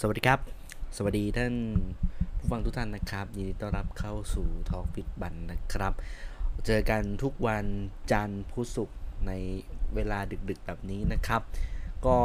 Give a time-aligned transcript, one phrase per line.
[0.00, 0.40] สวัสดีครับ
[0.96, 1.54] สวัสดีท่าน
[2.38, 5.92] ผู้ฟังทุกท่านนะครับยินดีต้อนรับเข้าสู่ทอ l k ฟิตบันนะครับ
[6.66, 7.64] เจอกันทุกวัน
[8.12, 9.32] จันทร์พุธศุกร์ใน
[9.94, 11.42] เวลาดึกๆแบบนี้นะครับ
[12.06, 12.16] ก็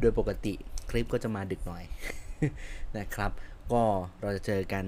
[0.00, 0.54] โดยปกติ
[0.90, 1.84] คลิปก็จะมาดึกหน่อย
[2.98, 3.30] นะครับ
[3.72, 3.82] ก็
[4.20, 4.84] เราจะเจอกัน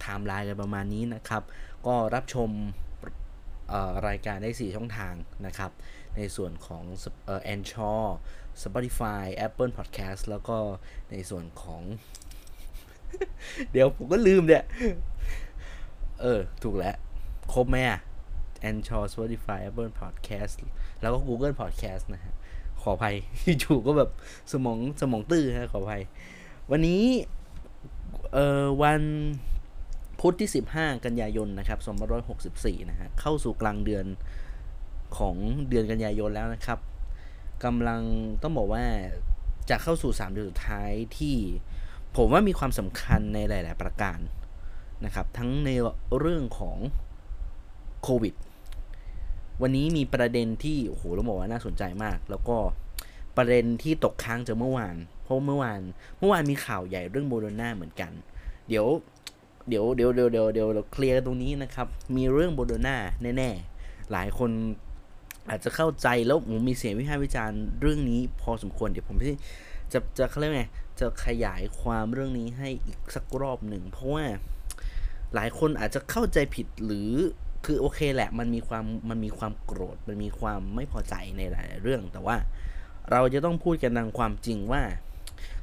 [0.00, 1.42] ไทม์ไลน์กันประมาณนี้นะครับ
[1.86, 2.50] ก็รับชม
[4.08, 5.14] รายการได้ 4 ช่องทาง
[5.46, 5.70] นะครับ
[6.16, 6.84] ในส่วนของ
[7.42, 7.92] แอนชอ
[8.62, 10.56] Spotify Apple Podcast แล้วก็
[11.10, 11.82] ในส่วนของ
[13.72, 14.64] เดี๋ยวผมก็ลืมเนี่ย
[16.20, 16.96] เออ ถูกแล้ว
[17.52, 18.00] ครบไหมอะ
[18.68, 20.54] a n c h o r Spotify Apple Podcast
[21.00, 22.34] แล้วก็ Google Podcast นะฮะ
[22.82, 23.16] ขออภัย
[23.60, 24.10] อยู่ก็แบบ
[24.52, 26.02] สมองสมองตื้อฮะ ขออภัย
[26.70, 27.02] วันนี้
[28.32, 29.00] เอ่อ วัน
[30.20, 31.78] พุธที่ 15 กันยายนนะครับ
[32.34, 34.06] 2564 นะฮะ เข้าสู่กลางเดือน
[35.18, 35.36] ของ
[35.68, 36.78] เดือนกันยายนแล้วนะครับ
[37.64, 38.02] กำลัง
[38.42, 38.84] ต้องบอกว่า
[39.70, 41.36] จะเข้าสู่3เดือนสุดท้ายที่
[42.16, 44.18] ผมว่ามีความสำคัญในหลาย ๆ ประการ
[45.04, 45.70] นะครับ ทั้งใน
[46.18, 46.76] เรื่องของ
[48.02, 48.34] โควิด
[49.62, 52.56] วันนี้มีประเด็นที่โอ้โหเราบอกว่าน่าสนใจมาก แล้วก็
[53.36, 55.80] ประเด็นที่ตกค้างจากเมื่อวาน เพราะเมื่อวาน
[56.18, 58.12] เมื่อวานมีข่าวใหญ่เรื่องโมเดอร์นาเหมือนกัน
[58.68, 58.86] เดี๋ยว
[59.68, 61.86] เดี๋ยวเดี๋ยวเดี๋ยวเดี๋ยวเดี๋ยวเราเคลียร์ตรงนี้นะครับ
[62.16, 62.96] มีเรื่องโมเดอร์นา
[63.36, 64.50] แน่ ๆ หลายคน
[65.48, 69.36] อาจจะเข้าใจแล้วผมมีเสียงวิพากษ์วิจารณ์เรื่องนี้พอสมควรเดี๋ยวผมจะ
[69.92, 70.64] จะจะเขาเรียกไง
[71.00, 74.24] จะขยายความเรื่องนี้ให้อีกสักรอบหนึ่ง เพราะว่า
[75.34, 77.10] หลายคนอาจจะเข้าใจผิดหรือ
[77.66, 82.36] คือโอเคแหละมันมีความมันมีความโกรธมันมีความไม่พอใจในหลายเรื่อง แต่ว่า
[83.10, 84.82] เราจะต้องพูดกันตามความจริงว่า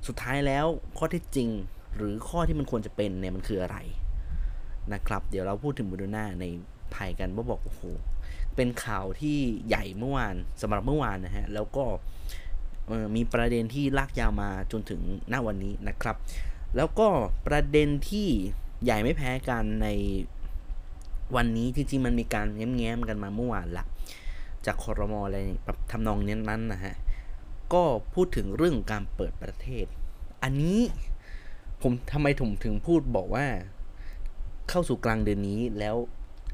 [0.07, 0.65] สุดท้ายแล้ว
[0.97, 1.49] ข้อเท็จจริง
[1.95, 3.77] หรือข้อที่มันควรจะเป็นเนี่ยมันคืออะไร
[4.93, 6.45] นะครับ เดี๋ยวเราพูดถึงบูโดนาใน
[6.93, 7.81] ภายกันว่าบอกโอ้โห
[8.55, 11.85] เป็นข่าวที่ใหญ่เมื่อวานสำหรับเมื่อวานนะฮะ แล้วก็
[13.15, 16.15] มีประเด็นที่ลากยาวมาจนถึงหน้าวันนี้นะครับ
[16.75, 17.07] แล้วก็
[17.47, 18.27] ประเด็นที่
[18.83, 19.87] ใหญ่ไม่แพ้กันใน
[21.35, 23.85] วันนี้ที่จริงมันมีการแง้มๆกันมาเมื่อวานละ
[24.65, 25.37] จากคอรมออะไร
[25.91, 26.95] ทำนองนี้นั้นนะฮะ
[27.73, 27.83] ก็
[28.13, 29.85] พูดถึงเรื่องการเปิดประเทศ
[30.43, 30.79] อันนี้
[31.81, 33.45] ผมทำไมผมถึงพูดบอกว่า
[34.69, 35.95] เข้าสู่กลางเดือนนี้แล้ว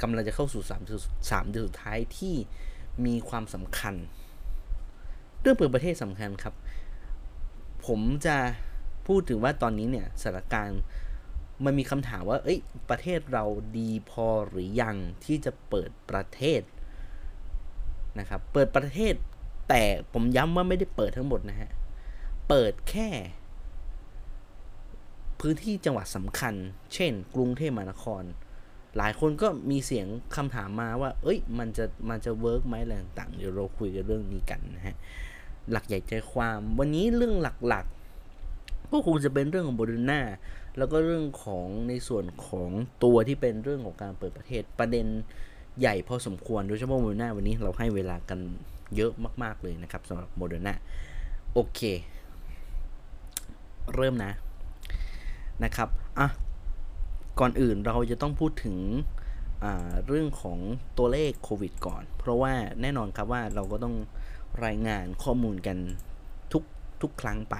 [0.01, 0.81] กำลังจะเข้าสู่สาม
[1.31, 2.35] สามเดือนสุดท้ายที่
[3.05, 3.95] มีความสำคัญ
[5.41, 6.55] เรื่องเปิดประเทศสำคัญครับ
[7.85, 8.37] ผมจะ
[9.07, 10.81] พูดถึงว่าตอนนี้เนี่ยสถานการณ์
[11.65, 12.59] มันมีคำถามว่า เอ้ย
[12.89, 13.45] ประเทศเรา
[13.77, 16.61] ดีพอหรือยังที่จะเปิดประเทศ
[18.19, 19.13] นะครับ เปิดประเทศ
[19.69, 21.71] แต่ผมย้ำว่าไม่ได้เปิดทั้งหมดนะฮะ
[22.49, 23.09] เปิดแค่
[25.39, 26.53] พื้นที่จังหวัดสำคัญ
[26.93, 28.23] เช่น กรุงเทพมหานคร
[28.97, 34.95] หลายคนก็มีเสียงคำถามมาว่า เอ้ย มันจะ มันจะเวิร์กไหมอะไรต่างๆ เดี๋ยวเราคุยกันเรื่องนี้กันนะฮะ
[35.71, 37.35] หลักใหญ่ใจความ วันนี้เรื่อง
[37.67, 40.21] หลักๆ ก็คงจะเป็นเรื่องของโบดูน่า
[40.77, 42.69] แล้วก็เรื่องของในส่วนของ
[43.03, 45.05] ตัวที่เป็นเรื่องของการเปิดประเทศ ประเด็น
[45.79, 48.39] ใหญ่พอสมควร โดยเฉพาะโมเดอร์นาวันนี้เราให้เวลากัน
[48.95, 49.11] เยอะ
[49.43, 50.73] มาก ๆ เลยนะครับสำหรับโมเดอร์นา
[51.53, 51.79] โอเค
[53.95, 54.31] เริ่มนะ
[55.63, 56.27] นะครับ อะ
[57.41, 58.77] ก่อนอื่นเราจะต้องพูดถึง
[60.07, 60.59] เรื่องของ
[60.97, 63.95] ตัวเลขโควิดก่อน เพราะว่าแน่นอนครับว่าเราก็ต้อง
[64.65, 65.77] รายงานข้อมูลกัน
[66.51, 66.63] ทุก
[67.01, 67.55] ทุกครั้งไป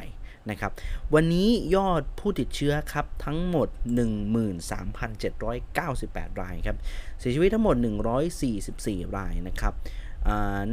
[0.50, 0.72] นะครับ
[1.14, 3.69] วันนี้ยอดผู้ติดเชื้อครับทั้งหมด
[4.80, 6.78] 13,798 รายครับ
[7.19, 7.75] เสียชีวิตทั้งหมด
[8.46, 9.74] 144 รายนะครับ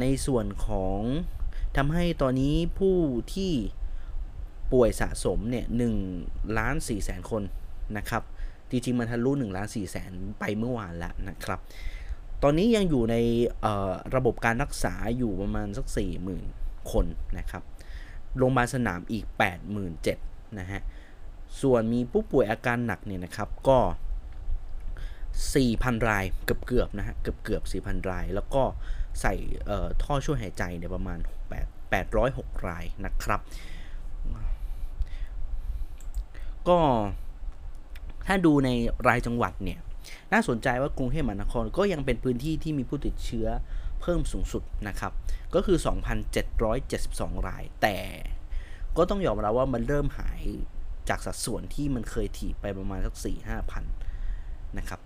[0.01, 1.01] ในส่วนของ
[1.77, 2.97] ทำให้ตอนนี้ผู้
[3.33, 3.51] ที่
[4.73, 5.65] ป่วยสะสมเนี่ย
[6.09, 7.43] 1ล้าน4แสนคน
[7.97, 8.23] นะครับ
[8.71, 11.59] จริงๆมันทะลุ1ล้าน4แสนไปเมื่อวานแล้วนะครับ
[12.43, 13.15] ตอนนี้ยังอยู่ใน
[14.15, 15.85] ระบบการรักษาอยู่ประมาณสัก
[16.39, 17.05] 40,000 คน
[17.37, 17.63] นะครับ
[18.37, 19.25] โรงพยาบาลสนามอีก
[19.71, 20.81] 87,000นะฮะ
[21.61, 23.79] ส่วนมีผู้ป่วยอาการหนักเนี่ยนะครับก็
[25.33, 28.63] 4,000 รายเกือบๆนะฮะเกือบๆ4,000 ราย แล้วก็
[29.21, 29.33] ใส่
[30.03, 31.19] ท่อช่วยหายใจเนี่ยประมาณ
[31.59, 33.41] 8 806 รายนะครับ
[36.69, 36.79] ก็
[38.31, 38.69] ถ้าดูใน
[39.07, 39.79] รายจังหวัดเนี่ย
[40.33, 43.47] น่าสนใจว่ากรุงเทพมหานครก็ยังเป็นพื้นที่ที่มีผู้ติดเชื้อ
[44.01, 45.11] เพิ่มสูงสุดนะครับ
[45.55, 45.77] ก็คือ
[46.41, 47.97] 2,772 ราย แต่
[48.97, 50.41] ก็ต้องยอมรับว่ามันเริ่มหาย
[51.09, 53.83] จากสัดส่วนที่มันเคยถีบไปประมาณสัก 4-5พัน
[54.77, 54.99] นะครับ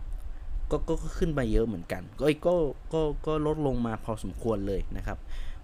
[0.72, 2.56] ก็ก็ขึ้นไปเยอะเหมือนกัน ก็ก็
[2.94, 5.18] ก็ก็ลดลงมาพอสมควรเลยนะครับ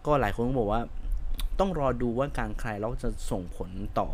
[0.05, 0.81] ก็หลายคนก็บอกว่า
[1.59, 3.69] ต้องรอดูว่าการคลายล็อกจะส่งผล
[3.99, 4.09] ต่อ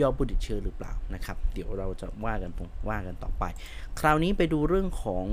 [0.00, 2.52] ยอดผู้ติดเชื้อหรือเปล่านะครับ เดี๋ยวเราจะว่ากัน
[2.88, 3.44] ว่ากันต่อไป
[4.00, 5.26] คราวนี้ไปดูเรื่องของ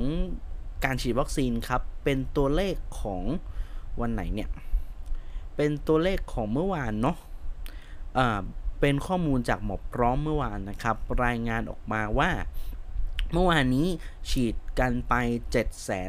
[0.85, 3.23] การฉีดวัคซีนครับ เป็นตัวเลขของ
[4.01, 4.49] วันไหนเนี่ย
[5.55, 8.41] เป็นตัวเลขของเมื่อวานเนาะะ
[8.79, 12.31] เป็นข้อมูลจากหมอพร้อมเมื่อวานนะครับ รายงานออกมาว่า
[13.33, 13.87] เมื่อวานนี้
[14.29, 15.13] ฉีดกันไป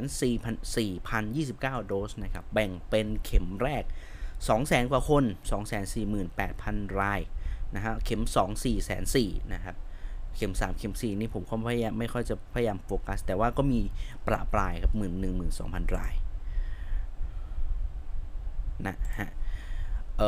[0.03, 3.85] 7,4,029 โดสนะครับ แบ่งเป็นเข็มแรก
[4.49, 5.25] 200,000 กว่าคน
[6.33, 7.21] 248,000 ราย
[7.75, 9.77] นะฮะเข็ม 2 4 4 0 0นะครับ
[10.37, 13.81] เข็ม 3 เข็ม 4 นี่ผมก็พยายามไม่ค่อยจะพยายามโฟกัส แต่ว่าก็มี
[14.27, 16.15] ประปรายครับหมื่นหนึ่งหมื่นสองพันราย
[18.87, 19.29] นะฮะ
[20.19, 20.23] เอ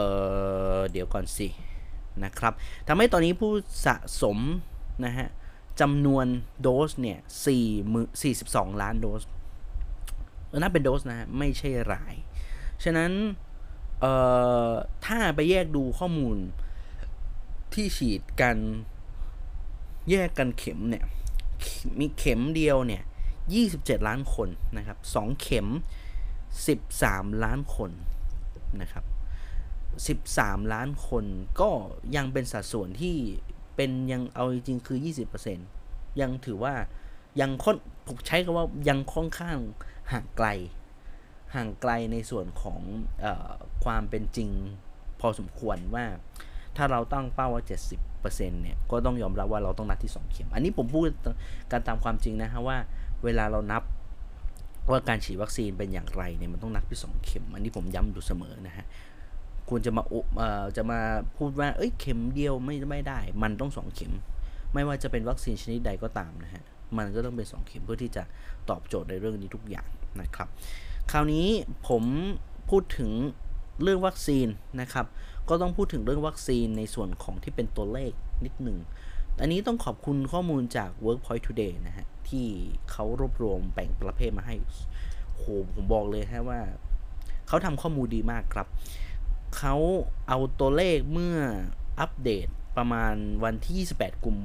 [0.77, 1.49] อเดี๋ยวก่อนสิ
[2.25, 2.53] นะครับ
[2.89, 3.53] ทำให้ตอนนี้ผู้
[3.87, 4.39] สะสม
[5.05, 5.29] นะฮะ
[5.81, 6.27] จำนวน
[6.61, 7.19] โดสเนี่ย
[8.35, 8.35] 4
[8.73, 9.23] 42ล้านโดส
[10.61, 12.15] นั่นเป็นโดสนะฮะไม่ใช่ราย
[12.85, 13.13] ฉะนั้น
[14.01, 14.13] เอ่
[14.69, 14.71] อ
[15.05, 16.37] ถ้าไปแยกดูข้อมูล
[17.75, 18.57] ที่ฉีดกัน
[20.11, 21.05] แยกกันเข็มเนี่ย
[21.99, 23.03] มีเข็มเดียวเนี่ย
[23.55, 25.67] 27 ล้านคนนะครับ 2 เข็ม
[26.75, 27.91] 13 ล้านคน
[28.81, 29.05] นะครับ
[30.31, 31.25] 13 ล้านคน
[31.61, 31.71] ก็
[32.17, 33.17] ยังเป็นสัดส่วนที่
[33.77, 34.99] เป็นยังเอาจริงคือ
[35.59, 36.75] 20%ยังถือว่า
[37.41, 37.77] ยังค่อน
[38.07, 39.57] ผมใช้คำว่ายังค่อนข้าง
[40.13, 40.49] ห่างไกล
[41.55, 42.81] ห่างไกลในส่วนของ
[43.25, 43.27] อ
[43.85, 44.51] ความเป็นจริง
[45.21, 46.05] พอสมควรว่า
[46.77, 47.65] ถ้าเราตั้งเป้าว่า
[48.09, 51.09] 70%เนี่ยก็ต้องยอมรับว่าเราต้องนัดที่ 2 เข็ม อันนี้ผมพูด
[51.71, 52.79] การตามความจริงนะฮะว่า
[53.25, 53.83] เวลาเรานับ
[54.91, 58.87] ว่าการฉีดวัคซีนเป็นอย่างไรเนี่ยมันต้องนัดที่ 2 เข็ม อันนี้ผมย้ำอยู่เสมอนะฮะ
[59.69, 60.03] ควรจะมา
[60.37, 61.01] เอ่อจะมา
[61.37, 64.13] พูดว่าเอ้ยเข็มเดียวไม่ไม่ได้ มันต้อง 2 เข็ม
[64.73, 66.63] ไม่ว่าจะเป็นวัคซีนชนิดใดก็ตามนะฮะ
[66.97, 68.23] มันก็ต้องเป็น 2 เข็มเพื่อที่จะ
[68.71, 69.89] ตอบโจทย์ในเรื่องนี้ทุกอย่าง
[70.21, 70.49] นะครับ
[71.11, 71.49] คราวนี้
[71.89, 72.03] ผม
[72.71, 73.11] พูดถึง
[73.83, 74.47] เรื่องวัคซีน
[74.81, 75.07] นะครับ
[75.49, 78.13] ก็ต้องพูดถึงเรื่องวัคซีนในส่วนของที่เป็นตัวเลข
[78.45, 78.79] นิดหนึ่ง
[79.41, 82.47] อันนี้ต้องขอบคุณข้อมูลจาก Workpoint Today นะฮะ ที่
[82.91, 84.57] เขารวบรวมแบ่งประเภทมาให้
[85.37, 85.43] โห
[85.75, 86.61] ผมบอกเลยฮะว่า
[87.49, 88.67] เขาทำข้อมูลดีมากครับ
[89.57, 89.75] เขา
[90.29, 91.37] เอาตัวเลขเมื่อ
[92.01, 92.47] อัปเดต
[92.77, 93.15] ประมาณ
[93.45, 94.37] วันที่ 28 กุม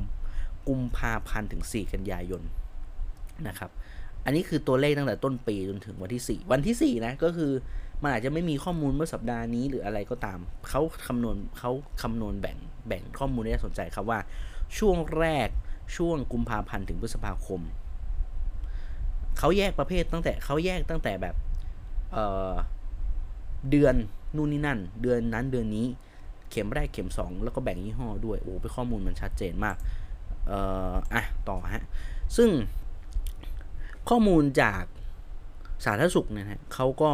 [0.67, 2.41] กุมภาพันธ์ถึง 4 กันยายน
[3.47, 3.71] นะครับ
[4.25, 7.51] อันนี้คือตัวเลขตั้งแต่ต้นปีจนถึงวันที่ 4 วันที่ 4 นะ ก็คือ
[8.01, 10.39] มันอาจจะไม่มีข้อมูลเมื่อสัปดาห์นี้หรืออะไรก็ตาม
[10.69, 11.71] เขาคำนวณเขา
[12.01, 12.57] คำนวณแบ่ง
[12.87, 14.19] แบ่งข้อมูลได้สนใจครับว่า
[14.77, 15.49] ช่วงแรก
[15.95, 17.61] ช่วงกุมภาพันธ์ถึงพฤษภาคม
[19.37, 21.35] เขาแยกประเภทตั้งแต่เขาแยกตั้งแต่แบบ
[22.11, 23.95] เเดือน
[24.35, 25.85] นู่นนี่นั่น เดือนนั้นเดือนนี้
[26.49, 29.75] เข็มแรกเข็ม 2 แล้วก็แบ่งยี่ห้อด้วย โอ้เป็นข้อมูลมันชัดเจนมาก
[30.47, 30.59] เอ่
[30.91, 31.83] ออะต่อฮะ
[32.37, 32.49] ซึ่ง
[34.09, 34.83] ข้อมูลจาก
[35.85, 37.11] สาธารณสุขนะฮะเขาก็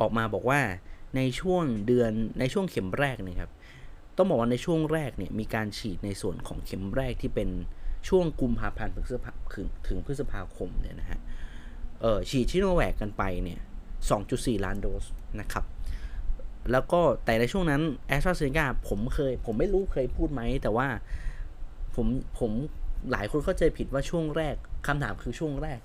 [0.00, 0.60] ออกมาบอกว่า
[1.16, 3.50] ในช่วงเดือนในช่วงเข็มแรกเนี่ยครับ
[4.16, 7.48] ต้องบอกว่าในช่วงแรกเนี่ยมีการฉีดในส่วนของเข็มแรกที่เป็น
[8.08, 9.32] ช่วงกุมภาพันธ์ถึงพฤษภา
[9.88, 11.20] ถึงพฤษภาคมเนี่ยนะฮะ
[12.00, 13.60] เออฉีดชิโนแวกกันไปเนี่ย
[14.12, 15.04] 2.4 ล้านโดส
[15.40, 15.64] นะครับ
[16.72, 20.88] แล้วก็แต่ในช่วงนั้นแอสตราเซเนกาผมเคย ผมไม่รู้เคยพูดไหม แต่ว่า
[21.94, 22.06] ผม
[22.38, 22.50] ผม
[23.12, 24.54] หลายคนเข้าใจผิดว่าช่วงแรก
[24.86, 25.80] คำถามคือช่วงแรก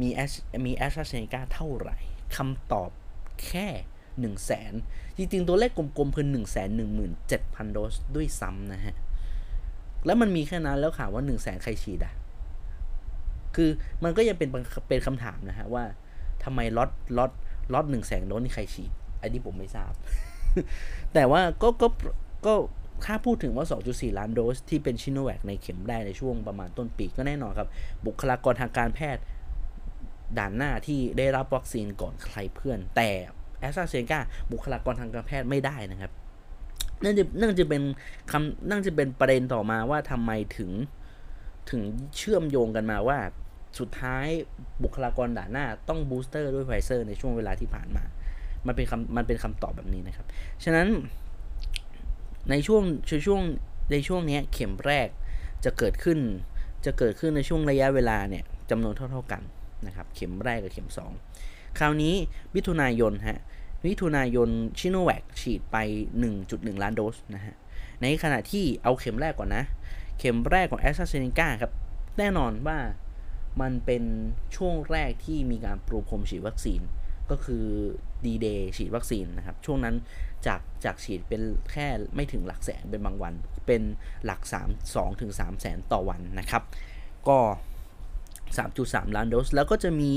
[0.00, 0.32] มีแอส
[0.66, 1.98] มีแอสตราเซเนกาเท่าไหร่
[2.36, 2.90] คำตอบ
[3.44, 3.68] แค่
[4.20, 4.72] 1 0 0 0 0แสน
[5.16, 8.94] จริงๆ ตัวเลขกลมๆคือ1 1 7 0 0 0 โดสด้วยซ้ำนะฮะ
[10.06, 12.14] แล้วมันมีแค่นั้นแล้วข่าวว่า 1 0 0 0 0แสนใครฉีดอะ
[13.56, 13.70] คือ
[14.04, 14.48] มันก็ยังเป็น
[14.88, 15.84] เป็นคำถามนะฮะว่า
[16.44, 17.32] ทำไมล็อตล็อต
[17.72, 18.90] ล็อตหนึ่งแสนโดสนี่ใครฉีด
[19.22, 19.92] อันนี้ผมไม่ทราบ
[21.14, 21.88] แต่ว่าก็ก็
[22.46, 22.54] ก็
[23.06, 27.68] ถ้าพูดถึงว่า 2.4 ล้านโดสที่เป็นซิโนแวคในเข็มแรกในช่วงประมาณต้นปีก็แน่นอนครับ
[28.06, 29.22] บุคลากรทางการแพทย์
[30.38, 33.10] ด่านหน้าที่ได้รับวัคซีนก่อนใครเพื่อน แต่
[33.60, 34.20] แอสตราเซเนกา
[34.52, 36.12] บุคลากรทางการแพทย์ไม่ได้นะครับ
[37.04, 37.82] นั่นจะนั่นจะเป็น
[38.30, 40.70] คำนั่นจะเป็นประเด็นต่อมาว่าทำไมถึง
[41.70, 41.82] ถึง
[42.16, 43.18] เชื่อมโยงกันมาว่า
[43.78, 44.26] สุดท้าย
[44.82, 48.04] บุคลากรด่านหน้าต้องบูสเตอร์ด้วยไฟเซอร์ในช่วงเวลาที่ผ่านมา
[48.66, 50.26] มันเป็นคำมันเป็นคำตอบแบบนี้นะครับ
[50.64, 50.88] ฉะนั้น
[52.50, 52.82] ในช่วง
[53.26, 53.42] ช่วง
[53.92, 55.08] ในช่วงนี้เข็มแรก
[55.64, 56.18] จะเกิดขึ้น
[56.84, 59.42] จะเกิดขึ้นในช่วงระยะเวลาเนี่ยจำนวนเท่า ๆกัน
[59.86, 60.88] นะครับเข็มแรกกับเข็ม
[61.32, 62.14] 2 คราวนี้
[62.54, 63.40] มิถุนายนฮะ
[63.86, 65.76] มิถุนายนซิโนแวคฉีดไป
[66.30, 67.54] 1.1 ล้านโดสนะฮะ
[68.02, 69.64] ในขณะที่เอาเข็มแรกก่อนนะ
[70.18, 71.72] เข็มแรกของแอสตราเซเนกาครับ
[72.18, 72.78] แน่นอนว่า
[73.60, 74.04] มันเป็น
[74.56, 76.80] ช่วงแรกที่มีการปรูพรมฉีดวัคซีน
[77.30, 77.64] ก็คือ
[78.24, 79.94] ดีเดย์ฉีดวัคซีนนะครับ ช่วงนั้น
[80.46, 83.34] จากจากฉีดเป็นแค่ไม่ถึงหลักแสนเป็นบางวัน
[83.66, 83.82] เป็น
[84.24, 86.62] หลัก 3 2ถึง3แสนต่อวันนะครับ
[87.28, 87.38] ก็
[88.58, 90.10] 3.3 ล้านโดส แล้วก็จะมี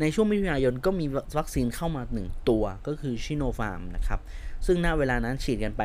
[0.00, 1.06] ในช่วงมิถุนายนก็มี
[1.38, 4.20] วัคซีนเข้ามา 1 ตัวก็คือชิโนฟาร์มนะครับ
[4.66, 5.82] ซึ่งณเวลานั้นฉีดกันไป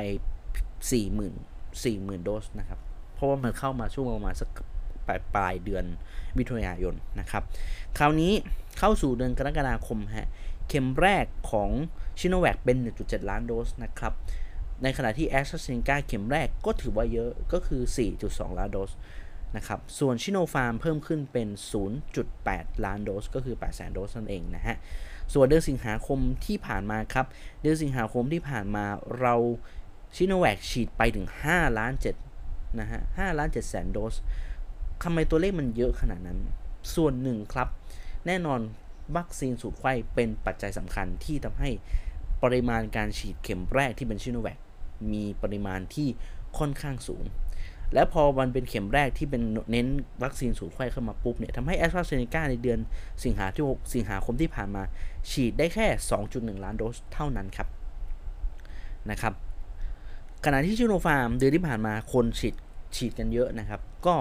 [0.92, 2.80] 40,000 40,000 โดสนะครับ
[3.14, 4.50] เพราะว่ามันเข้ามาช่วงประมาณสัก
[5.08, 5.86] ปลายปลายเดือน
[6.38, 7.44] มิถุนายนนะครับ
[7.98, 8.32] คราวนี้
[8.80, 10.30] เข้าสู่เดือนกรกฎาคมฮะ
[10.70, 11.70] เข็มแรกของ
[12.20, 14.14] ชิโนแวคเป็น 1.7 ล้านโดสนะครับ
[14.84, 17.82] ในขณะที่แอสตราเซเนกาเข็มแรกก็ถือว่าเยอะก็คือ
[18.20, 18.92] 4.2 ล้านโดส
[19.58, 21.48] นะครับ ส่วนชิโนฟาร์มเพิ่มขึ้นเป็น
[22.18, 24.78] 0.8 ล้านโดส ก็คือ8 0 0 0 0 0โดสนั่นเองนะฮะ
[25.34, 27.26] ส่วนเดือนสิงหาคมที่ผ่านมาครับ
[27.62, 28.86] เดือนสิงหาคมที่ผ่านมา
[29.20, 29.36] เรา
[30.16, 31.94] ชิโนแวคฉีดไปถึง 5 ล้าน
[32.36, 34.16] 7นะฮะ 5 ล้าน7แสนโดส
[35.04, 36.40] ทำไมตัวเลขมันเยอะขนาดนั้น
[36.96, 37.68] ส่วนหนึ่งครับ
[38.28, 38.60] แน่นอน
[39.16, 41.70] วัคซีนสูตรไข้เป็นปัจจัยสำคัญที่ทำให้
[42.44, 44.58] ปริมาณการฉีดเข็มแรกที่เป็นชิโนแวค
[45.12, 46.08] มีปริมาณที่
[46.58, 47.24] ค่อนข้างสูง
[47.94, 49.88] และพอมันเป็นเข็มแรกที่เป็นเน้น
[50.24, 52.80] วัคซีนสูตรไขว้เข้ามาปุ๊บเนี่ยทำให้แอสตราเซเนกาในเดือน
[53.24, 54.84] สิงหาที่6สิงหาคมที่ผ่านมา
[55.32, 55.88] ฉีดได้แค่
[56.26, 57.68] 2.1 ล้านโดสเท่านั้นครับ
[59.12, 59.34] นะครับ
[60.46, 62.56] ขณะที่ซิโนฟาร์มเดือนที่ผ่านมาคนฉีด
[62.96, 64.16] ฉีดกันเยอะนะครับ ก็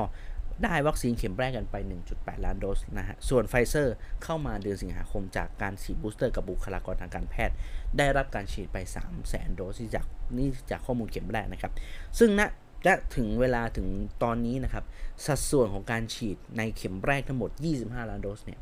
[0.65, 1.77] ได้วัคซีนเข็มแรกกันไป
[2.11, 3.95] 1.8 ล้านโดสนะฮะ ส่วนไฟเซอร์
[4.25, 7.55] เข้ามาเดือนสิงหาคมจากการฉีดบูสเตอร์กับบุคลากรทางการแพทย์
[7.99, 10.07] ได้รับการฉีดไป 3 0 0 0 0 0 โดสจาก
[10.37, 11.73] นี่จากข้อมูลเข็มแรกนะครับ
[12.19, 12.43] ซึ่งณ
[12.85, 13.89] และถึงเวลาถึง
[14.23, 14.85] ตอนนี้นะครับ
[15.27, 17.51] สัดส่วนของการฉีดในเข็มแรกทั้งหมด
[17.81, 18.61] 25 ล้านโดสเนี่ย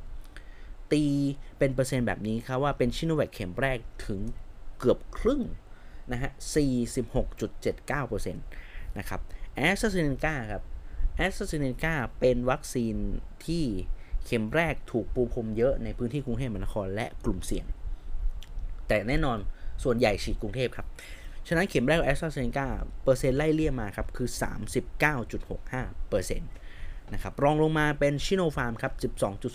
[0.92, 1.04] ตี
[1.58, 4.20] เป็นเปอร์เซ็นต์แบบนี้ครับว่าเป็นชิโนแวคเข็มแรกถึง
[4.78, 5.42] เกือบครึ่ง
[6.12, 6.30] นะฮะ
[7.12, 9.20] 46.79%นะครับ
[9.56, 10.62] แอสตราเซเนกาครับ
[11.16, 12.94] แอสตราเซเนกาเป็นวัคซีน
[13.46, 13.64] ที่
[14.24, 17.66] เข็มแรกถูกปูพรมเยอะในพื้นที่กรุงเทพมหานครและกลุ่มเสี่ยง
[18.88, 19.38] แต่แน่นอน
[19.84, 20.86] ส่วนใหญ่ฉีดกรุงเทพครับ
[21.48, 22.66] ฉะนั้นเข็มแรกแอสตราเซเนกา
[23.04, 24.28] เปอร์เซ็นต์ไล่เลี่ยมาครับ คือ
[25.18, 26.50] 39.65เปอร์เซ็นต์
[27.12, 28.92] นะครับรองลงมาเป็นซิโนฟาร์มครับ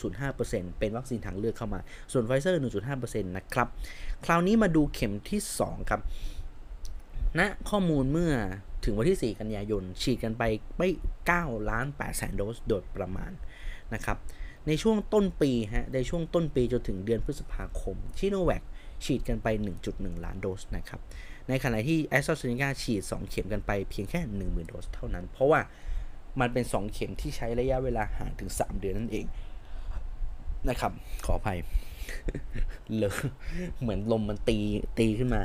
[0.04, 1.80] 12.05%เป็นวัคซีนทางเลือกเข้ามา
[2.12, 2.62] ส่วนไฟเซอร์
[2.94, 3.68] 1.5%นะครับ
[4.26, 8.34] คราวนี้มาดูเข็มที่ 2 ครับนะข้อมูลเมื่อ
[8.84, 10.44] ถึงวันที่ 4 กันยายน ฉีดกันไป
[10.78, 10.90] ไป
[11.30, 13.32] 9ล้าน8แสนโดสโดยประมาณ
[13.94, 14.18] นะครับ
[14.68, 18.64] ในช่วงต้นปีฮะ ในช่วงต้นปีจนถึงเดือนพฤษภาคม ชิโนแวค
[19.04, 19.48] ฉีดกันไป
[19.88, 21.02] 1.1 ล้านโดสนะครับ
[21.50, 25.62] ในขณะที่แอสตราเซเนกาฉีด 2 เข็มกันไปเพียงแค่ 10,000 โดสเท่านั้น เพราะว่า
[26.40, 29.26] มันเป็น 2 เข็มที่ใช้ระยะเวลาห่างถึง 3 เดือนนั่นเอง
[30.70, 30.92] นะครับ
[31.26, 31.60] ขออภัย
[32.98, 33.12] เลย
[33.82, 34.58] เหมือนลมมันตี
[35.00, 35.44] ตีขึ้นมา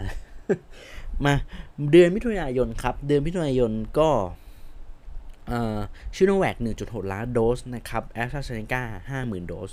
[1.25, 1.35] มา
[1.91, 4.11] เดือนมิถุนายนครับ เดือนมิถุนายนก็
[6.15, 8.83] ชิโนแวค1.6 ล้านโดสนะครับแอสตราเซเนกา
[9.21, 9.71] 50,000 โดส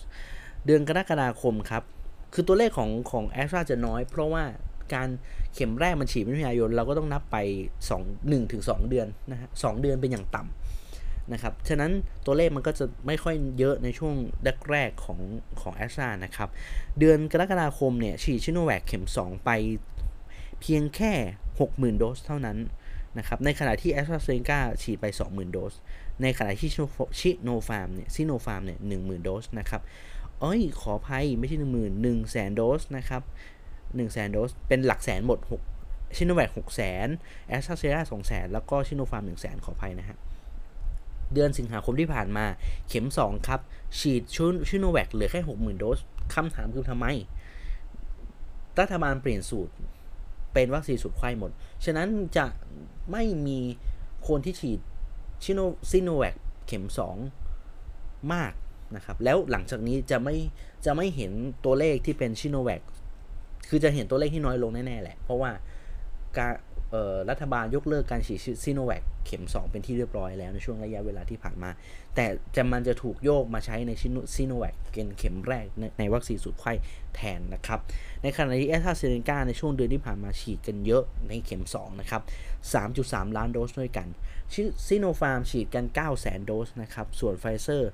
[0.65, 1.83] เดือนกรกฎาคมครับ
[2.33, 4.43] คือตัวเลขของของแอสตราจะน้อยเพราะว่า
[4.93, 5.07] การ
[5.53, 7.37] เข็มแรกมันฉีดมิถุนายนเราก็ต้องนับไป
[7.89, 11.91] 2 1ถึง2เดือนนะฮะ2เดือนเป็นอย่างต่ำนะครับ ฉะนั้น
[12.25, 14.15] ตัวเลขมันก็จะไม่ค่อยเยอะในช่วง
[14.71, 15.19] แรกๆของ
[15.61, 16.49] ของแอสตรานะครับ
[16.99, 19.49] เดือนกรกฎาคมเนี่ยฉีดชิโนแวคเข็ม 2 ไป
[20.61, 21.13] เพียงแค่
[21.57, 22.57] 60,000 โดสเท่านั้น
[23.17, 25.73] นะครับ ในขณะที่แอสตราเซเนกาฉีดไป 20,000 โดส
[26.21, 26.69] ในขณะที่
[27.19, 29.81] ซิโนฟาร์มเนี่ยซิโนฟาร์มเนี่ย10,000โดสนะครับ
[30.41, 33.21] เอ้ยขออภัยไม่ใช่10,000 1แสนโดสนะครับ
[33.97, 35.39] 1แสนโดส เป็นหลักแสนหมด
[35.77, 37.07] 6 ซิโนแวค6แสน
[37.49, 40.17] แอสตราเซเนกา2แสนแล้วก็ซิโนฟาร์ม1แสนขออภัยนะฮะ
[41.33, 42.45] เดือนสิงหาคมที่ผ่านมา
[42.89, 43.59] เข็ม 2 ครับ
[43.99, 45.99] ฉีดชุนชิโนแวคเหลือแค่ 60,000 โดส
[46.33, 47.05] คำถามคือทำไม
[48.79, 49.73] รัฐบาลเปลี่ยนสูตร
[50.53, 51.51] เป็นวัคซีนสูตรไข้หมด
[51.85, 52.45] ฉะนั้นจะ
[53.11, 53.59] ไม่มี
[54.27, 54.79] คนที่ฉีด
[55.43, 55.59] ชิโน
[55.91, 56.35] ซิโนแวค
[56.67, 56.85] เข็ม
[57.57, 58.53] 2 มาก
[58.95, 60.35] นะครับ แล้วหลังจากนี้จะไม่
[60.85, 61.31] จะไม่เห็น
[61.65, 62.81] ตัวเลขที่เป็นชิโนแวค
[63.69, 65.51] คือจะเห็นตัวเลขที่น้อยลงแน่ๆแหละ เพราะว่า
[66.37, 66.53] การ
[67.29, 71.69] รัฐบาลยกเลิกการฉีดซิโนแวคเข็ม 2 เป็นที่เรียบร้อยแล้วในช่วงระยะเวลาที่ผ่านมา
[72.15, 73.91] แต่จะมันจะถูกโยกมาใช้ใน
[74.35, 76.73] ซิโนแวคเป็นเข็มแรกในในวัคซีนสูตรไขว้
[77.15, 77.79] แทนนะครับ
[78.23, 82.21] ในขณะที่แอสตราเซเนกาในช่วงเดือนที่ผ่านมาฉีดกันเยอะในเข็ม 2 นะครับ
[82.79, 84.07] 3.3 ล้านโดสด้วยกัน
[84.87, 87.91] ซิโนฟาร์มฉีดกัน9 0 0 0 0 0โดสนะครับ ส่วนไฟเซอร์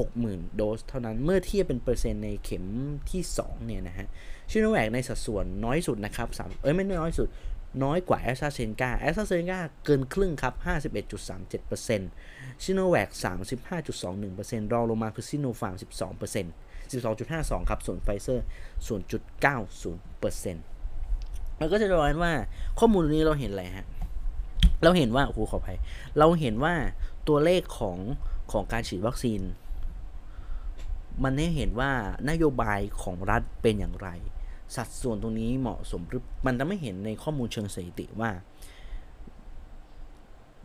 [0.00, 2.64] 60,000 โดส เท่านั้นเมื่อเทียบเป็นเปอร์เซ็นต์ในเข็ม
[3.10, 4.08] ที่2เนี่ยนะฮะ
[4.50, 7.28] ซิโนแวคในสัดส่วนน้อยสุดนะครับ3เอ้ยไม่น้อยสุด
[7.84, 10.54] น้อยกว่าแอสตราเซเนกาแอสตราเซเนกาเกินครึ่งครับ
[11.38, 13.08] 51.37%ซิโนแวค
[14.10, 15.84] 35.21%รองลงมาคือซิโนฟาร์ม12%
[16.92, 18.44] 12.52 ครับ ส่วนไฟเซอร์
[18.86, 22.32] 0.90%มันก็สะท้อนว่า
[22.78, 23.86] ข้อมูลนี้เราเห็นอะไรฮะ
[24.82, 25.78] เราเห็นว่า โอ้โห ขออภัย
[26.18, 26.74] เราเห็นว่า
[27.28, 27.98] ตัวเลขของ
[28.52, 29.40] ของการฉีดวัคซีน
[31.24, 31.90] มันให้เห็นว่า
[32.30, 34.08] นโยบายของรัฐเป็นอย่างไร
[34.76, 38.30] สัดส่วนตรงนี้เหมาะสมหรือมันจะไม่เห็นในข้อมูลเชิงสถิติว่า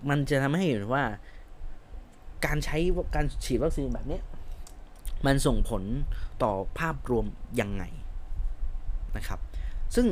[0.10, 1.04] มันจะทำให้เห็นว่า
[2.46, 2.78] การใช้
[3.16, 4.20] การฉีดวัคซีนแบบนี้
[5.26, 5.84] มันส่งผล
[6.44, 7.26] ต่อภาพรวม
[7.62, 7.84] ยังไง
[9.18, 9.40] นะครับ
[9.96, 10.08] ซึ่ง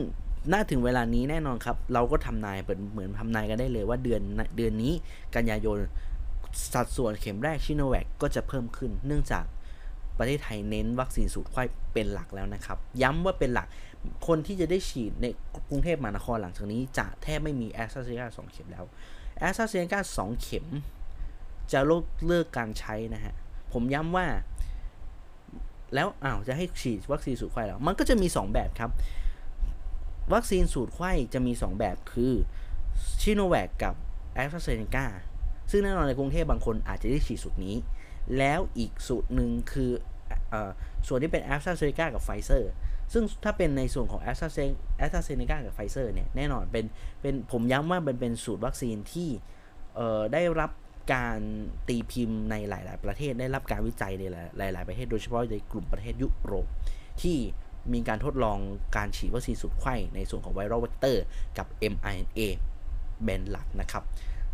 [0.52, 4.22] น่าถึงเวลานี้แน่นอนครับ เราก็ทำนายเป็นเหมือนทำนายกันได้เลยว่าเดือน
[4.58, 4.94] เดือนนี้
[5.36, 5.78] กันยายน
[6.74, 9.46] สัดส่วนเข็มแรกชิโนแวคก็จะเพิ่มขึ้น เนื่องจาก
[10.20, 13.68] ประเทศไทยเน้นวัคซีนสูตรไข้เป็นหลักแล้วนะครับ ย้ำว่าเป็นหลัก
[14.28, 15.26] คนที่จะได้ฉีดใน
[15.70, 18.86] กรุงเทพมหานครหลังจากนี้จะแทบไม่มีแอสตราเซเนกาสองเข็มแล้ว
[19.40, 20.66] แอสตราเซเนกาสองเข็ม
[21.72, 23.34] จะเลิกเลิกการใช้นะฮะ
[23.74, 24.28] ผมย้ำว่า
[25.96, 28.92] แล้วอ้าวจะให้ฉีดวัคซีนสูตรไขว้แล้ว มันก็จะมี 2 แบบครับ
[30.34, 32.34] วัคซีนสูตรไขว้จะมี 2 แบบคือ
[33.22, 33.94] ซิโนแวคกับ
[34.36, 35.06] แอสตราเซเนกา
[35.72, 37.76] ซึ่งแน่นอนในกรุงเทพบางคนอาจจะได้ฉีดสูตรนี้
[38.38, 39.92] แล้วอีกสูตรหนึ่งคือ
[40.54, 40.56] อ
[41.08, 42.72] ส่วนที่เป็นแอสตราเซเนกากับไฟเซอร์
[43.14, 44.58] ซึ่งถ้าเป็นในส่วนของแอสตราเซ
[44.98, 46.86] แอสตราเซเนกากับไฟเซอร์เนี่ยแน่นอนเป็น
[47.22, 49.30] เป็นผมย้ำว่าเป็นเป็นสูตรวัคซีนที่
[50.34, 50.72] ได้รับ
[51.14, 51.40] การ
[51.88, 54.24] ตีพิมพ์ในหลาย ๆ ประเทศได้รับการวิจัยใน
[54.58, 56.68] หลาย ๆ ประเทศโดยเฉพาะในกลุ่มประเทศยุโรป
[57.22, 57.38] ที่
[57.94, 58.58] มีการทดลอง
[58.98, 61.24] การฉีดวัคซีนสูตรไขว้ในส่วนของ viral vector
[61.58, 62.40] กับ mRNA
[63.26, 64.04] เป็นหลักนะครับ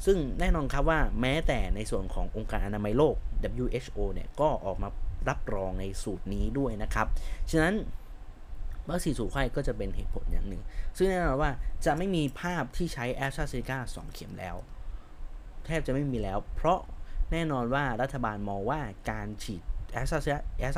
[0.06, 3.16] ซึ่งแน่นอนครับว่าแม้แต่ในส่วนขององค์การอนามัยโลก
[3.64, 4.90] WHO เนี่ยก็ออกมา
[5.30, 7.08] รับรองในสูตรนี้ด้วยนะครับ
[7.52, 7.76] ฉะนั้น
[8.90, 10.64] วัคซีนสูตรไข้ก็จะเป็นเหตุผลอย่างหนึ่ง
[10.98, 11.52] ซึ่งแน่นอนว่า
[11.86, 14.56] จะไม่มีภาพที่ใช้แอสตราเซเนกา2เข็มแล้ว
[15.66, 16.80] แทบจะไม่มีแล้ว เพราะ
[17.32, 18.80] แน่นอนว่ารัฐบาลมองว่า
[19.12, 19.62] การฉีด
[19.94, 20.18] แอสตร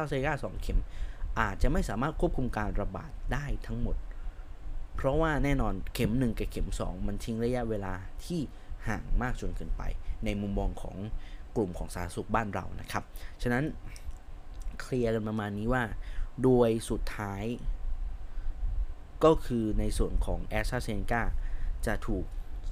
[0.03, 0.79] าเซเนกา2เข็ม
[1.39, 3.95] อาจจะไม่สามารถควบคุมการระบาดได้ทั้งหมด
[4.95, 7.93] เพราะว่าแน่นอนเข็ม 1 กับเข็ม 2 มันทิ้งระยะเวลา
[8.25, 8.41] ที่
[8.87, 9.83] ห่างมากจนเกินไป
[10.25, 10.95] ในมุมมองของ
[11.55, 13.03] กลุ่มของสาธารณสุขบ้านเรานะครับ
[13.41, 13.63] ฉะนั้น
[14.81, 15.83] เคลียร์กันประมาณนี้ว่า
[16.43, 17.43] โดยสุดท้าย
[19.23, 21.23] ก็คือในส่วนของแอสตราเซเนกา
[21.85, 22.25] จะถูก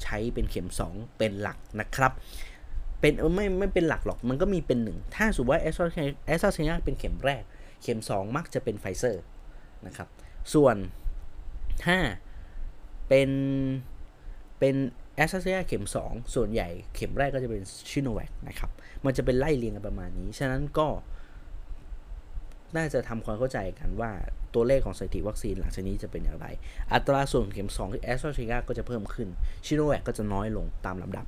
[0.03, 2.12] ใช้เป็นเข็ม 2 เป็นหลักนะครับ
[3.00, 5.88] เป็นไม่ไม่เป็นหลักหรอกมันก็มีเป็นหนึ่งถ้าสมมติว่าแอสตรา
[6.27, 7.43] แอสตราเซเนกาเป็นเข็มแรก
[7.81, 9.24] เข็ม 2 มักจะเป็นไฟเซอร์
[9.86, 10.07] นะครับ
[10.53, 10.75] ส่วน
[11.86, 11.98] ถ้า
[13.07, 13.29] เป็น
[14.60, 14.75] เป็น
[15.15, 18.69] แอสตราเซเนกาเข็ม 2 ส่วนใหญ่เข็มแรกก็จะเป็นชิโนแวคนะครับ
[19.05, 20.88] มันจะเป็นไล่เรียงกันประมาณนี้ ฉะนั้นก็
[22.77, 24.12] น่าจะทำความเข้าใจกันว่า
[24.53, 26.48] ตัวเลขของสถิติวัคซีนหลังจากนี้จะเป็นอย่างไร
[26.93, 29.27] อัตราส่วนเข็ม2ที่แอสตราเซเนกาก็จะเพิ่มขึ้น
[29.65, 31.25] ชิโนแวคก็จะน้อยลงตามลำดับ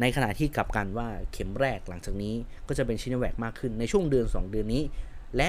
[0.00, 2.34] ในขณะที่กลับกันว่าเข็มแรกหลังจากนี้
[2.68, 4.82] ก็จะเป็นชิโนแวคมากขึ้นในช่วงเดือน 2 เดือนนี้
[5.36, 5.48] และ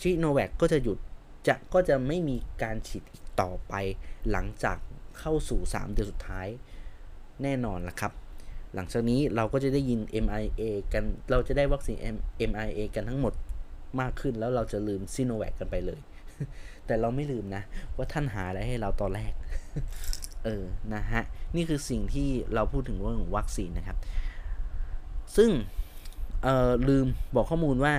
[0.00, 0.98] ชิโนแวคก็จะหยุด
[1.46, 3.74] จะก็จะไม่มีการฉีดอีกต่อไป
[4.30, 4.76] หลังจาก
[5.18, 6.48] เข้าสู่ 3 เดือนสุดท้าย
[7.42, 8.12] แน่นอนละครับ
[8.74, 11.96] หลังจากนี้เราก็จะได้ยิน MIA กัน เราจะได้วัคซีน
[12.50, 13.34] MIA กันทั้งหมด
[14.00, 16.00] มากขึ้นแล้วเราจะลืมซิโนแวคกันไปเลย
[16.86, 17.62] แต่เราไม่ลืมนะ
[17.96, 19.32] ว่าท่านหาอะไรให้เราตอนแรก
[20.44, 21.22] เออ นะฮะ
[21.56, 23.98] นี่คือสิ่งที่เราพูดถึงเรื่องของวัคซีนนะครับ
[25.36, 25.50] ซึ่ง
[26.42, 27.94] เอ่อลืมบอกข้อมูลว่า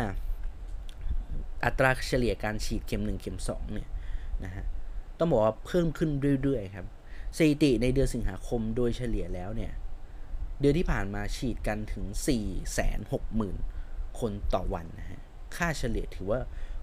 [1.66, 3.90] อัตราเฉลี่ยการฉีดเข็ม 1 เข็ม 2 เนี่ย
[4.44, 4.66] นะฮะ
[5.18, 6.10] ต้องบอกว่าเพิ่มขึ้น
[6.42, 6.86] เรื่อยๆครับ
[7.38, 9.74] สถิติในเดือนสิงหาคมโดยเฉลี่ยแล้วเนี่ย
[10.60, 12.06] เดือนที่ผ่านมาฉีดกันถึง
[13.38, 15.22] 460,000 คนต่อวันนะฮะ
[15.56, 16.40] ค่าเฉลี่ยถือว่า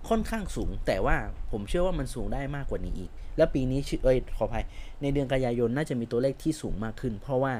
[0.09, 1.16] ค่อนข้างสูง แต่ว่า
[1.50, 4.64] ผมเชื่อว่ามันสูงได้มากกว่านี้อีก แล้วปีนี้เอ้ยขออภัย
[5.02, 7.54] ในเดือนกันยายนน่าจะมีตัวเลขที่สูงมากขึ้น เพราะว่า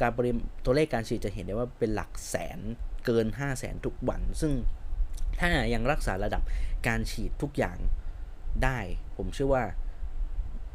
[0.00, 2.58] การปริมตัวเลขการฉีดจะเห็นได้ว่าเป็นหลักแสน
[3.06, 4.52] เกิน 5 0 0แสนทุกวัน ซึ่ง
[5.38, 6.42] ถ้ายังรักษาระดับ
[6.86, 7.78] การฉีดทุกอย่าง
[8.64, 8.78] ได้
[9.16, 9.64] ผมเชื่อว่า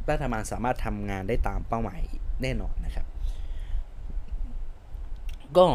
[0.10, 2.02] รัฐบาลสามารถทำงานได้ตามเป้าหมาย
[2.41, 3.06] แน่นอนนะครับ
[5.58, 5.68] ก็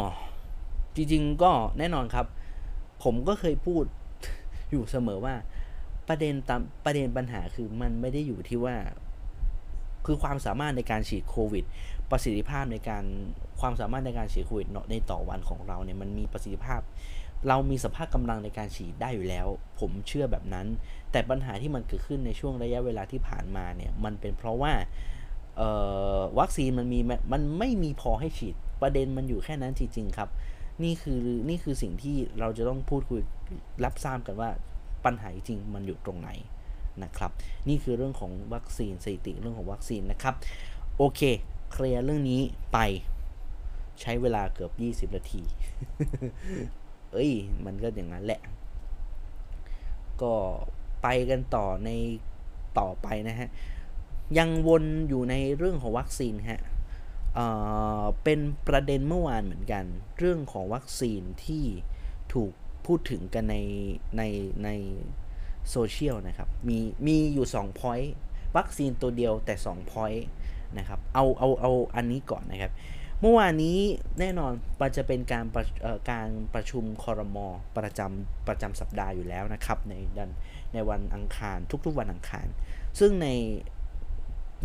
[0.95, 2.27] จริงๆก็แน่นอนครับ
[3.03, 3.85] ผมก็เคยพูด
[4.71, 5.35] อยู่เสมอว่า
[6.09, 8.77] ประเด็นตามประเด็นปัญหาคือมันไม่ได้อยู่ที่ว่า
[10.07, 11.64] คือความสามารถในการฉีดโควิด
[12.11, 13.05] ประสิทธิภาพในการ
[13.61, 16.81] ความสามารถในการฉีดโควิดในต่อวันของเราเนี่ยมันมีประสิทธิภาพ
[17.49, 19.47] เรามีสภาพกำลังในการฉีดได้อยู่แล้ว
[19.81, 20.66] ผมเชื่อแบบนั้น
[21.12, 24.73] แต่ปัญหาที่มันเกิดขึ้นในช่วงระยะเวลาที่ผ่านมาเนี่ยมันเป็นเพราะว่า
[26.38, 27.01] วัคซีนมันมี
[27.33, 30.29] มันไม่มีพอให้ฉีดประเด็นมันอยู่แค่นั้นจริงๆครับ
[30.85, 33.20] นี่คือนี่คือสิ่งที่เราจะต้องพูดคุย
[33.85, 34.51] รับทราบกันว่า
[35.05, 36.31] ปัญหาจริงมันอยู่ตรงไหน
[37.05, 37.31] นะครับ
[37.68, 40.35] นี่คือเรื่องของวัคซีนสถิติเรื่องของวัคซีนนะครับ
[40.96, 41.20] โอเค
[41.73, 42.40] เคลียร์เรื่องนี้
[42.73, 42.79] ไป
[44.01, 44.73] ใช้เวลาเกือบ
[45.11, 45.42] 20 นาที
[47.12, 47.33] เอ้ย
[47.64, 48.40] มันก็อย่างนั้นแหละ
[50.23, 50.35] ก็
[51.03, 51.91] ไปกันต่อใน
[52.79, 53.49] ต่อไปนะฮะ
[54.39, 56.63] ยังวนอยู่ในเรื่องของวัคซีนฮะ
[58.25, 59.85] เป็นประเด็นเมื่อวานเหมือนกัน
[60.19, 61.65] เรื่องของวัคซีนที่
[62.33, 62.53] ถูก
[62.87, 63.57] พูดถึงกันใน
[64.17, 64.23] ใน
[64.65, 64.69] ใน
[65.71, 68.09] โซเชียลนะครับ มีมีอยู่2 point
[68.57, 70.23] วัคซีนตัวเดียวแต่2 point
[70.79, 72.73] นะครับ เอาเอาเอาอันนี้ก่อนนะครับ
[73.21, 73.79] เมื่อวานนี้
[74.21, 75.65] แน่นอนมันจะเป็นการประ
[76.11, 80.31] การประชุมคอรมอประจำประจำสัปดาห์อยู่แล้วนะครับ ในดัน
[80.74, 82.46] ในวันอังคารทุกๆวันอังคาร
[82.98, 83.28] ซึ่งใน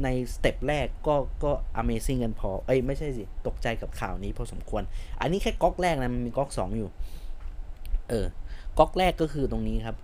[0.03, 4.83] ในสเต็ปแรกก็ก็ Amazing กันพอ เอ้ยไม่ใช่สิ ตกใจกับข่าวนี้พอสมควร
[5.21, 6.89] อันนี้แค่ก๊อกแรกนะ มันมีก๊อก 2 อยู่
[8.09, 8.25] เออ
[8.77, 9.97] ก๊อกแรกก็คือตรงนี้ครับ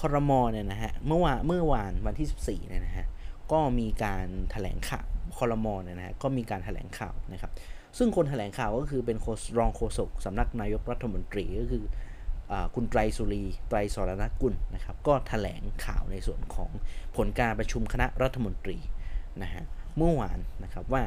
[0.00, 3.06] คอรมอเนี่ยนะฮะ เมื่อวานเมื่อวานวันที่ 14เนี่ยนะฮะ
[3.52, 5.06] ก็มีการถแถลงข่าว
[5.38, 7.50] คอรมอเนี่ยนะฮะ ก็มีการถแถลงข่าวนะครับ
[7.98, 9.16] ซึ่งคนถแถลงข่าวก็คือเป็น
[9.58, 12.05] รองโฆษกสำนักนายกรัฐมนตรีก็คืออ
[12.74, 16.70] คุณไตรสุรี ไตรสรณกุลนะครับ ก็ถแถลงข่าวในส่วนของ
[17.16, 18.78] ผลการประชุมคณะรัฐมนตรี
[19.42, 19.64] นะฮะ
[19.96, 21.02] เมื่อวานนะครับว่า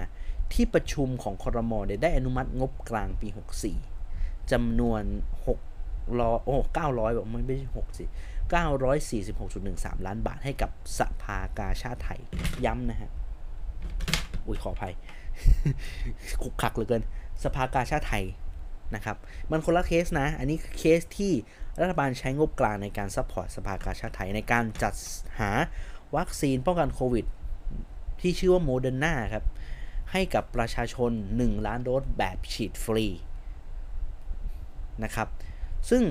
[0.54, 3.28] ที่ประชุมของคอรมอได้อนุมัติงบกลางปี
[3.90, 5.04] 64จำนวน
[5.58, 8.06] 6ร้อโอ้900บอกไม่ไม่ใช่6สิ
[9.26, 12.20] 946.13 ล้านบาทให้กับสภากาชาดไทย
[12.66, 13.10] ย้ำนะฮะ
[14.46, 14.94] อุ้ยขออภัย
[16.42, 17.04] ขลุกขลักเหลือเกิน
[17.44, 18.24] สภากาชาดไทย
[18.96, 19.18] นะครับ
[19.52, 21.34] มันคนละเคสนะ อันนี้เคสที่
[21.82, 24.94] รัฐบาลใช้งบกลางในการ support สภากาชาดไทยในการจัด
[25.40, 25.52] หา
[26.16, 27.26] วัคซีนป้องกันโควิด
[28.22, 29.46] ที่ชื่อว่าโมเดอร์นาครับ
[30.12, 33.06] ให้กับประชาชน 1 ล้านโดสแบบฉีดฟรี
[35.04, 35.28] นะครับ
[35.90, 36.04] ซึ่ง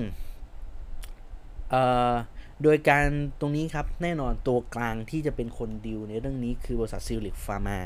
[2.63, 3.05] โดยการ
[3.39, 7.79] ตรงนี้ครับ แน่นอนตัวกลางที่จะเป็นคนดิวในเรื่องนี้คือบริษัทซิลลิค ฟาร์มา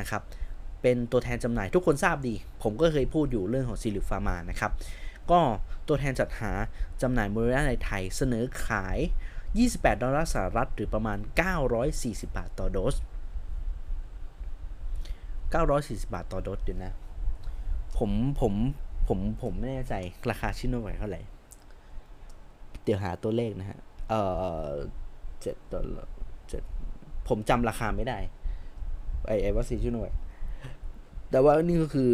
[0.00, 0.22] นะครับ
[0.82, 4.72] เป็นตัวแทนจำหน่ายทุกคนทราบดี ผมก็เคยพูดอยู่เรื่องของซิลลิค ฟาร์มานะครับ
[5.30, 5.40] ก็
[5.88, 6.52] ตัวแทนจัดหา
[7.02, 8.98] จำหน่ายโมเดอร์นาในไทยเสนอขาย
[9.48, 11.18] 28 ดอลลาร์สหรัฐหรือประมาณ
[11.72, 12.94] 940 บาทต่อโดส
[15.52, 16.94] 940 บาทต่อโดสเดี๋ยวนะ
[17.98, 18.52] ผมผม
[19.08, 19.94] ผมผมไม่แน่ใจ
[20.30, 21.20] ราคาซิโนแวคเท่าไหร่
[22.82, 24.20] เดี๋ยวหาตัวเลขนะฮะ เอ่
[24.68, 24.70] อ
[25.40, 26.12] เจ็ดดอลลาร์
[26.48, 26.62] เจ็ด
[27.28, 28.18] ผมจำราคาไม่ได้
[29.26, 30.10] ไอไอวัคซีนชื่อหน่วย
[31.32, 32.12] แต่ว่านี่ก็คือ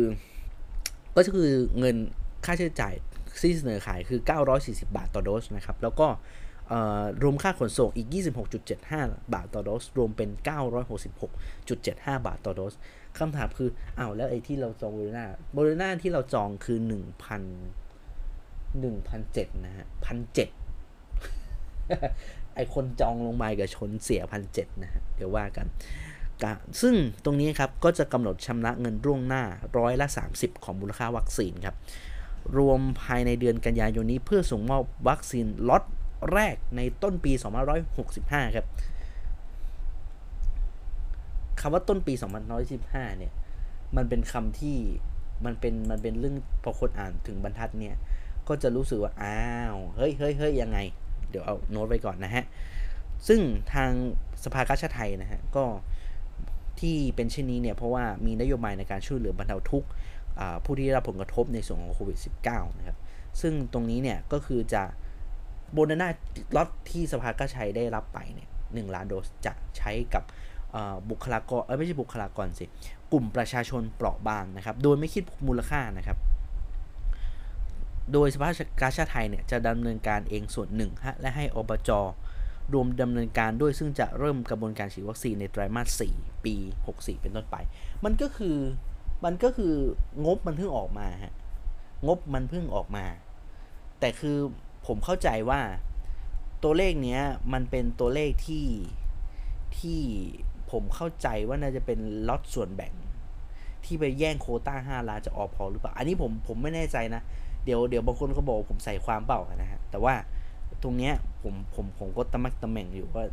[1.16, 1.96] ก็คือเงิน
[2.44, 2.94] ค่าใช้จ่าย
[3.40, 4.20] ที่เสนอขายคือ
[4.54, 6.09] 940 บาทต่อโดสนะครับ แล้วก็
[7.22, 8.09] รวมค่าขนส่งอีก
[8.70, 10.31] 26.75 บาทต่อโดส รวมเป็น
[11.09, 12.74] 966.75 บาทต่อโดส
[13.18, 16.88] คำถามคืออ้าวแล้วไอ้ที่เราจองโบรนาโบรนาที่เราจองคือ 1,000
[18.83, 20.48] 1,007นะฮะพันเจ็ด
[22.54, 25.66] ไอคนจองลงมากับชนเสียพันเจ็ดนะฮะ เดี๋ยวว่ากัน
[26.81, 29.42] ซึ่งตรงนี้ครับก็จะกำหนดชำระเงินร่วงหน้า
[29.79, 31.77] ร้อยละ 30 ของมูลค่าวัคซีนครับ
[32.57, 35.83] รวมภายในเดือนกันยายนนี้เพื่อส่งมอบวัคซีนล็อต
[36.33, 37.33] แรกในต้นปี
[37.94, 38.66] 2565 ครับ
[41.61, 42.12] คำว่าต้นปี
[42.66, 43.33] 2515 เนี่ย
[43.96, 44.77] มันเป็นคำที่
[45.44, 47.94] มันเป็นมันเป็นเรื่องพอคนอ่านถึงบรรทัดเนี่ย
[48.48, 50.79] ก็จะรู้สึกว่า อ้าว เฮ้ยเฮ้ยเฮ้ยยังไง
[51.31, 52.44] เดี๋ยวเอาโน้ตไว้ก่อนนะฮะ
[53.29, 53.40] ซึ่ง
[53.74, 53.90] ทาง
[54.44, 55.64] สภากาชาติไทยนะฮะ ก็
[56.80, 59.88] ที่เป็นเช่นนี้เนี่ยเพราะว่ามีนโยบายในการช่วยเหลือบรรเทาทุกข์
[60.64, 62.96] ผู้ที่ได้รับผลกระทบในส่วนของโควิด -19 นะครับ
[63.40, 64.82] ซึ่งตรงนี้เนี่ยก็คือจะ
[65.72, 66.08] โบนาน่า
[66.56, 70.24] ล็อตที่สภากาชัยได้รับไปเนี่ยหนึ่งล้านโดสจะใช้กับ
[71.10, 72.66] บุคลากรเออไม่ใช่บุคลากรสิ
[73.12, 76.18] กลุ่มประชาชนเปราะบางนะครับ โดยไม่คิดมูลค่านะครับ
[78.12, 81.90] โดยสภากาชาไทยเนี่ยจะดำเนินการเองส่วนหนึ่งฮะและให้อบจ
[82.72, 86.54] รวมดำเนินการด้วยซึ่งจะเริ่มกระบวนการฉีดวัคซีนในไตรมาส 4 ปี
[86.88, 87.57] 64 เป็นต้นไป
[88.04, 88.57] มันก็คือ
[89.24, 89.74] มันก็คือ
[90.24, 91.35] งบมันเพิ่งออกมาฮะ
[92.07, 93.04] งบมันเพิ่งออกมา
[94.00, 94.37] แต่คือ
[94.87, 95.61] ผมเข้าใจว่า
[96.62, 98.66] ตัวเลขเนี้ยมันเป็นตัวเลขที่
[99.78, 100.00] ที่
[100.70, 102.92] ผมเข้าใจว่าน่าจะเป็นล็อตส่วนแบ่ง
[103.85, 107.22] ที่ไปแย่งโคต้า 5 ล้านจะออพอหรือเปล่า อันนี้ผมผมไม่แน่ใจนะ
[107.64, 110.14] เดี๋ยวเดี๋ยวบางคนเขาบอกผมใส่ความเปล่านะฮะ แต่ว่า
[110.82, 113.24] ตรงเนี้ยผมผมผมก็ตะมักตะแม่งอยู่ว่า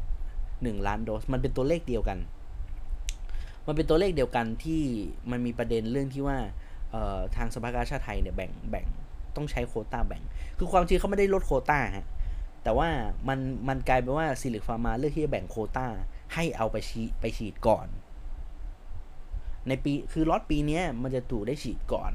[0.63, 2.19] หนึ่งล้านโดส มันเป็นตัวเลขเดียวกัน
[3.67, 4.81] มันเป็นตัวเลขเดียวกันที่
[5.31, 6.38] มันมีประเด็นเรื่องที่ว่า
[7.36, 8.86] ทางสภากาชาติไทยเนี่ยแบ่งแบ่ง
[9.36, 10.21] ต้องใช้โคต้าแบ่ง
[10.58, 12.05] คือความจริงเขาไม่ได้ลดโคต้าฮะ
[12.63, 12.89] แต่ว่า
[13.27, 15.88] มันมันกลายเป็นว่าซิลิคฟาร์มาเลือกที่จะแบ่งโคต้า
[16.34, 17.88] ให้เอาไปฉีดไปฉีดก่อน
[19.67, 22.12] ในปีคือล็อตปีนี้มันจะถูกได้ฉีดก่อน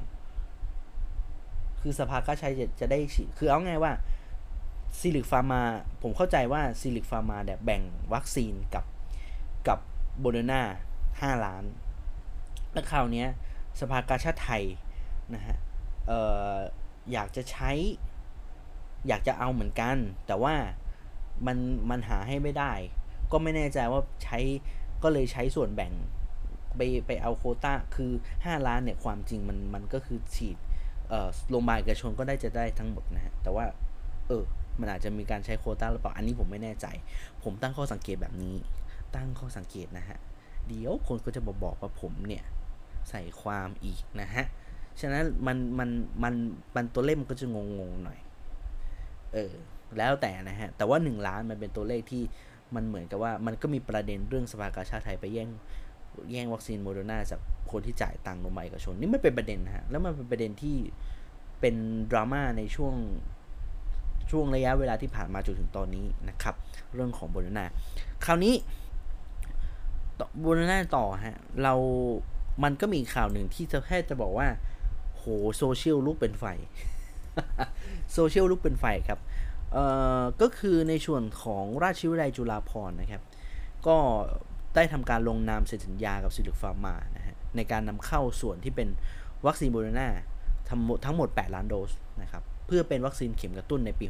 [1.80, 3.92] คือสภาก็ใช้จะจะได้ฉีด คือเอาไงว่า
[4.98, 5.62] ซิลิกฟาร์มา
[6.03, 8.85] ผมเข้าใจว่าซิลิกฟาร์มาเนี่ยแบ่งวัคซีนกับ
[9.68, 9.79] กับ
[10.18, 10.62] โบเดนา
[11.20, 11.64] ห้าล้าน
[12.72, 13.26] แล้วคราวนี้
[13.81, 14.64] สภากาชาติไทย
[15.35, 15.57] นะฮะ
[16.11, 16.12] อ
[16.53, 16.55] อ
[17.12, 17.70] อยากจะใช้
[19.09, 20.55] อยากจะเอาเหมือนกัน แต่ว่า
[21.46, 21.59] มัน
[21.90, 22.72] มันหาให้ไม่ได้
[23.33, 24.38] ก็ไม่แน่ใจว่าใช้
[25.03, 25.92] ก็เลยใช้ส่วนแบ่ง
[26.76, 30.57] ไปไปเอาโคต้าคือ 5 ล้านเนี่ยความจริงมันมันก็คือฉีด
[31.50, 33.64] โรงพยาบาลเอกชนก็ได้จะได้ทั้งหมดนะฮะ แต่ว่า
[34.26, 34.44] เออ
[34.80, 36.87] มันอาจจะมีการใช้โคต้าหรือเปล่า อันนี้ผมไม่แน่ใจ
[37.42, 38.56] ผมตั้งข้อสังเกตแบบนี้
[39.16, 40.18] ตั้งข้อสังเกตนะฮะ
[40.68, 42.44] เดี๋ยวคนก็จะมาบอกว่าผมเนี่ย
[43.11, 44.44] ใส่ความอีกนะฮะ
[45.00, 45.90] ฉะนั้นมันมัน
[46.22, 46.35] มัน
[46.76, 47.56] มันตัวเลขมันก็จะง
[47.90, 48.18] งๆหน่อย
[49.35, 49.52] เออ
[49.98, 52.22] แล้วแต่นะฮะ แต่ว่า 1 ล้านมันเป็นตัวเลขที่
[52.74, 55.48] มันเหมือนกับว่ามันก็มีประเด็นเรื่องสภากาชาดไทยไปแย่ง
[56.33, 57.40] แย่งวัคซีนโมเดอร์นาจาก
[57.72, 60.76] คนที่จ่ายตังค์โรงพยาบาลเอกชน นี่ไม่เป็นประเด็นนะฮะ แล้วมันเป็นประเด็นที่
[61.61, 61.76] เป็น
[62.11, 62.94] ดราม่าในช่วง
[64.30, 66.54] ช่วงระยะเวลาที่ผ่านมาจนถึงตอนนี้นะครับ
[66.94, 67.66] เรื่องของโมเดอร์นา
[68.24, 68.54] คราวนี้
[70.40, 71.74] โมเดอร์นาต่อฮะเรา
[72.62, 74.48] มันก็มีข่าวหนึ่งที่จะแค่จะบอกว่า
[75.16, 75.24] โห
[75.56, 76.44] โซเชียลลุกเป็นไฟ
[78.12, 79.20] โซเชียลลุกเป็นไฟครับ
[79.72, 79.84] เอ่
[80.20, 83.22] อก็คือในส่วนของราชวิทยาลัยจุฬาภรณ์นะครับ
[83.86, 83.96] ก็
[84.74, 88.88] ได้ทำการลงนามเซ็นสัญญากับซิลลิคฟาร์มานะฮะในการนำเข้าส่วนที่เป็น
[89.46, 90.08] วัคซีนโมเดอร์นา
[90.68, 94.06] ทั้งหมดทั้งหมด 8 ล้านโดสนะครับ เพื่อเป็นวัคซีนเข็มกระตุ้นในปี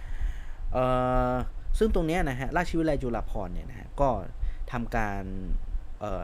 [0.00, 0.84] 65เอ่
[1.32, 1.34] อ
[1.78, 4.08] ซึ่งตรงนี้นะฮะราชวิทยาลัยจุฬาภรณ์เนี่ยนะฮะก็
[4.72, 5.22] ทำการ
[6.00, 6.22] เอ่อ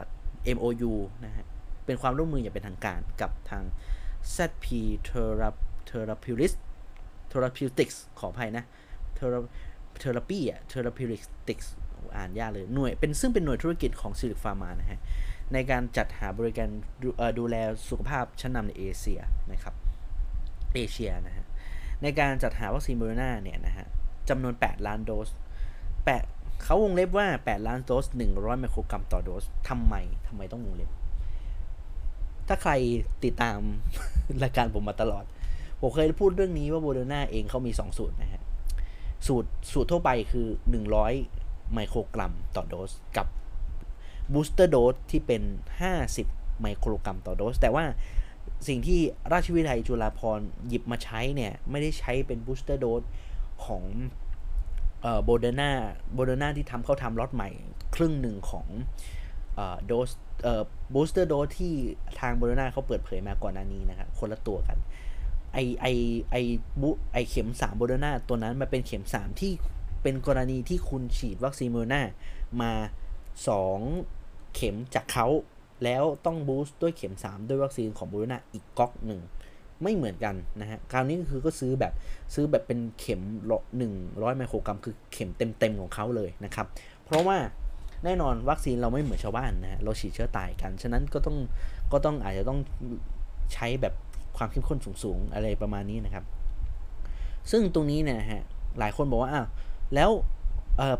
[0.55, 0.93] MOU
[1.25, 1.45] นะฮะ
[1.85, 3.63] เป็นความร่วมมืออย่างเป็นทางการกับทาง
[4.35, 4.65] ZP
[5.07, 6.55] Therapeutics
[7.31, 8.63] Therapeutics ขออภัยนะ
[10.01, 11.67] Therapy อะ Therapeutics
[12.17, 14.99] อ่านยากเลยหน่วยเป็นซึ่งเป็นหน่วยธุรกิจของซิลิคฟาร์มานะฮะ
[15.53, 16.69] ในการจัดหาบริการ
[17.01, 17.55] ดูดูแล
[17.89, 19.73] สุขภาพชั้นนำในเอเชียนะครับ
[20.75, 21.45] เอเชียนะฮะ
[22.03, 23.87] ในการจัดหาวัคซีนโบโรนาเนี่ยนะฮะ
[24.29, 25.29] จำนวน 8 ล้านโดส
[26.15, 29.95] 8เขาวงเล็บว่า 8 ล้านโดส 100 ไมโครกรัมต่อโดสทำไม
[30.27, 30.89] ทำไมต้องวงเล็บ
[32.47, 32.71] ถ้าใคร
[33.23, 33.59] ติดตาม
[34.43, 35.23] รายการผมมาตลอด
[35.81, 38.41] ผมเคยพูดเรื่องนี้ว่าโบโดนาเองเขามี 2 สูตรนะฮะ
[39.27, 40.47] สูตรสูตรทั่วไปคือ
[41.09, 43.27] 100 ไมโครกรัมต่อโดส กับ
[44.33, 45.43] บูสเตอร์โดสที่เป็น
[46.01, 47.85] 50 ไมโครกรัมต่อโดส แต่ว่า
[48.67, 48.99] สิ่งที่
[49.33, 53.03] ราชวิทยาลัยจุฬาภรณ์หยิบมาใช้เนี่ย ไม่ได้ใช้เป็น booster dose
[53.65, 53.83] ของ
[55.23, 55.71] โมเดอร์นา
[56.13, 57.49] โมเดอร์นาที่ทำเขาทำล็อตใหม่
[57.95, 58.67] ครึ่งหนึ่งของ
[59.85, 60.09] โดส
[60.93, 61.73] booster dose ที่
[62.19, 64.77] ทางโมเดอร์นาเขาเปิดเผยมาก่อนหน้านี้นะครับคนละตัวกัน
[65.53, 65.85] ไอไอ
[66.31, 66.35] ไอ
[66.81, 69.51] บุไอเข็ม3โมเดอร์นาตัวนั้นมาเป็นเข็ม3ที่
[70.01, 72.01] เป็นกรณีที่คุณฉีดวัคซีนโมเดอร์นา
[72.61, 72.71] มา
[73.63, 75.27] 2เข็มจากเขา
[75.83, 79.21] แล้วต้องบูสต์ด้วยเข็ม 3 ด้วยวัคซีนของบโรนาอีกก๊อกหนึ่ง
[79.83, 81.93] ไม่เหมือนกันนะฮะ คราวนี้ก็คือก็ซื้อแบบ
[82.33, 86.65] ซื้อแบบเป็นเข็มละหนึ่งร้อยไมโครกรัม คือเข็มเต็มๆของเขาเลยนะครับ
[87.05, 87.37] เพราะว่า
[88.03, 91.37] แน่นอนวัคซีนเราไม่เหมือนชาวบ้านนะฮะ เราฉีดเชื้อตายกัน ฉะนั้นก็ต้อง
[91.91, 92.59] ก็ต้องอาจจะต้อง
[93.53, 93.93] ใช้แบบ
[94.37, 96.23] ความเข้มข้นสูงๆ อะไรประมาณนี้นะครับ
[97.51, 98.43] ซึ่งตรงนี้เนี่ยฮะ
[98.79, 99.47] หลายคนบอกว่าอ้าว
[99.95, 100.09] แล้ว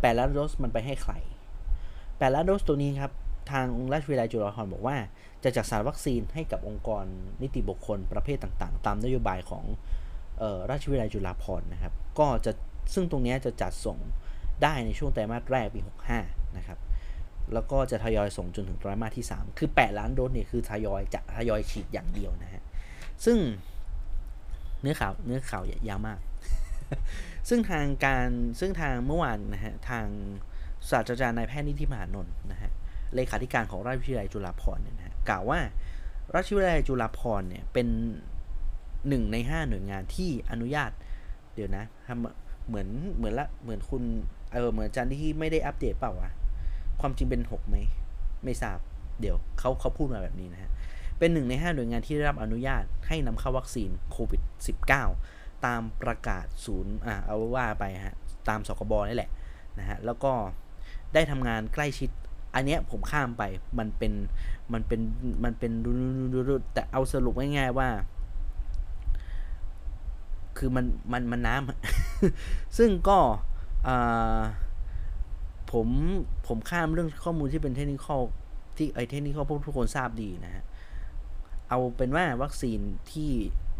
[0.01, 1.13] แปดล้านโดสมันไปให้ใคร
[2.17, 3.11] แปดล้านโดสตัวนี้ครับ
[3.51, 4.97] ทางราชวิทยาลัยจุฬาภรณ์บอกว่า
[5.43, 7.05] จะจัดสรรวัคซีนให้กับองค์กร
[7.41, 9.63] นิติบุคคลประเภทต่างๆ ตามนโยบายของ
[10.41, 12.51] ออราชวิทยาลัยจุฬาภรณ์นะครับ ก็จะ
[12.93, 13.97] ซึ่งตรงนี้จะจัดส่ง
[14.63, 15.79] ได้ในช่วงไตรมาสแรกปี
[16.19, 16.79] 65 นะครับ
[17.53, 22.63] แล้วก็จะทยอยส่งจนถึงไตรมาสที่ 3 คือ 8 ล้านโดสเนี่ยคือทยอยจะทยอยฉีดอย่างเดียวนะฮะ
[23.25, 23.37] ซึ่ง
[24.81, 26.19] เนื้อข่าวเนื้อข่าวยาวมาก
[27.49, 28.29] ซึ่งทางการ
[28.59, 30.05] ซึ่งทางเมื่อวานนะฮะทาง
[30.89, 32.71] ศาสตราจารย์นายแพทย์นิธิมหานนท์นะฮะ
[33.15, 35.59] เลขาธิการของราชวิทยาลัยจุฬาภรณ์เนี่ยนะฮะกล่าวว่า
[36.35, 37.87] ราชวิทยาลัยจุฬาภรณ์เนี่ยเป็น
[39.07, 40.91] หนึ่งในห้าหน่วยงานที่อนุญาต
[41.53, 44.03] เดี๋ยวนะทำเหมือนเหมือนละเหมือนคุณ
[44.53, 46.31] เออเหมือนอาจารย์ที่ไม่ได้อัปเดตเปล่าวะ
[47.01, 47.75] ความจริงเป็นหกไหม
[48.43, 48.79] ไม่ทราบ
[49.21, 50.71] เดี๋ยวเขาเขาพูดมาแบบนี้นะฮะ
[51.19, 54.41] เป็นหนึ่งในห้าหน่วยงานที่ได้รับอนุญาตให้นำเข้าวัคซีนโควิด
[55.03, 58.15] -19 ตามประกาศศูนย์อ่าเอาว่าไปฮะ
[58.49, 59.31] ตามสกบนี่แหละ
[59.79, 60.31] นะฮะ แล้วก็
[61.13, 62.09] ได้ทำงานใกล้ชิด
[62.53, 63.43] อันเนี้ยผมข้ามไป
[63.79, 64.13] มันเป็น
[64.73, 65.01] มันเป็น
[65.43, 65.71] มันเป็น
[66.73, 67.89] แต่เอาสรุปง่ายๆว่า
[70.57, 73.19] คือมันมันมันน้ำซึ่งก็
[75.71, 75.87] ผม
[76.47, 78.07] ผมข้ามเรื่องข้อมูลที่เป็นเทคนิค
[78.77, 80.63] ที่ไอเทคนิคพวกทุกคนทราบดีนะฮะ
[81.69, 82.79] เอาเป็นว่าวัคซีน
[83.11, 83.31] ที่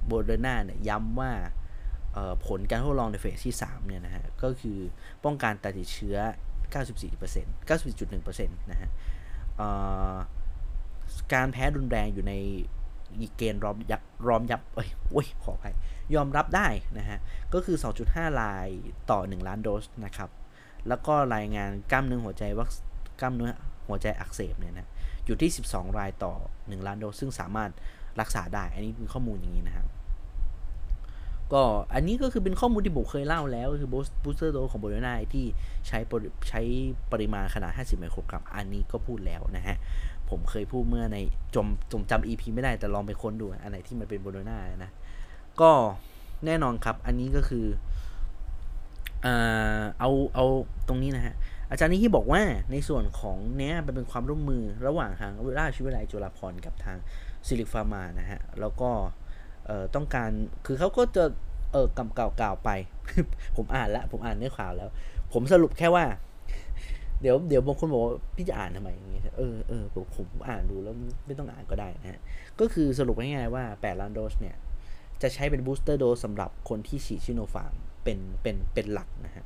[0.06, 1.32] โบเดอร์นาเนี่ยย้ำว่า
[2.46, 4.78] ผลการทดลองในเฟสที่ 3 เนี่ยนะฮะ ก็คือ
[5.24, 6.18] ป้องกันการติดเชื้อ
[6.74, 8.90] 94% 94.1%นะฮะ
[11.34, 12.34] การแพ้รุนแรงอยู่ใน
[13.38, 15.76] เกณฑ์รอมยับรอมยับเอ้ยโอ้ยขออภัย
[16.16, 17.20] ยอมรับได้นะฮะ
[17.54, 17.78] ก็คือ
[18.08, 18.68] 2.5 ลาย
[19.12, 20.30] ต่อ 1 ล้านโดสนะครับ
[20.88, 22.66] แล้วก็รายงานกล้ามเนื้อหัวใจว่า
[23.22, 23.52] กล้ามเนื้อ
[23.88, 24.88] หัวใจอักเสบเนี่ยนะ
[25.26, 27.72] อยู่ที่ 12 รายต่อ 1 ล้านโดส ซึ่งสามารถ
[28.20, 29.88] รักษาได้ อันนี้เป็นข้อมูลอย่างนี้นะครับ
[31.54, 35.46] ก็อันนี้ก็คือเป็นข้อมูลที่ผมเคยเล่าแล้วคือบูสเตอร์โดของโบโลนาที่
[35.88, 36.00] ใช้
[36.50, 36.62] ใช้
[37.12, 39.78] ปริมาณขนาด 50 ไมโครกรัม อันนี้ก็พูดแล้วนะฮะ
[40.30, 41.18] ผมเคยพูดเมื่อใน
[41.56, 44.92] จมจมจำ EP ไม่ได้แต่ลองไปค้นดู อันไหนที่มันเป็นโบโลนานะ
[45.62, 45.72] ก็
[46.46, 47.66] แน่นอนครับ อันนี้ก็คือ
[50.00, 50.46] เอาเอา
[50.88, 51.36] ตรงนี้นะฮะ
[51.70, 56.98] อาจารย์นี่ที่บอกว่าในส่วนของเนี้ยเป็นความร่วมมือระหว่างทางราชวิทยาลัยจุฬาภรณ์กับทาง
[57.48, 58.90] ซิลิฟาร์มานะฮะ แล้วก็
[59.96, 60.30] ต้องการ
[60.66, 61.26] คือเขาก็จะ
[61.72, 62.70] เออกำเก่าๆไป
[63.58, 64.90] ผมอ่านแล้วผมอ่านเนื้อข่าวแล้ว
[65.34, 66.06] ผมสรุปแค่ว่า
[67.22, 72.22] เดี๋ยวเดี๋ยวบางคนบอกว่าพี่จะอ่านทำไมอย่างเงี้ยเออเออผมผมอ่านดูแล้วไม่ต้องอ่านก็ได้นะฮะ
[72.60, 74.56] ก็คือสรุปง่ายๆว่า 8 ล้านโดสเนี่ย
[75.22, 79.46] จะใช้เป็น booster dose สำหรับคนที่ฉีดซิโนฟาร์มเป็นเป็นเป็นหลักนะฮะ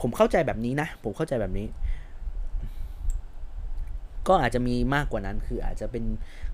[0.00, 1.66] ผมเข้าใจแบบนี้นะ ผมเข้าใจแบบนี้
[4.28, 6.04] ก็อาจจะมีมากกว่านั้นคืออาจจะเป็น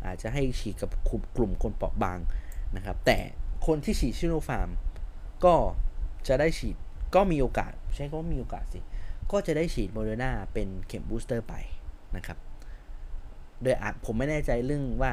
[0.07, 0.91] อาจจะให้ฉีดกับ
[1.37, 2.19] กลุ่มคนเปราะบาง
[2.77, 3.19] นะครับ แต่
[3.67, 4.69] คนที่ฉีดซิโนฟาร์ม
[5.45, 5.55] ก็
[6.29, 6.77] จะได้ฉีด
[7.15, 8.81] ก็มีโอกาส ใช่ก็มีโอกาสสิ
[9.33, 11.55] ก็จะได้ฉีดโมเดอร์นาเป็นเข็ม booster ไป
[12.17, 12.39] นะครับ
[13.63, 15.13] โดยอาจผมไม่แน่ใจเรื่องว่า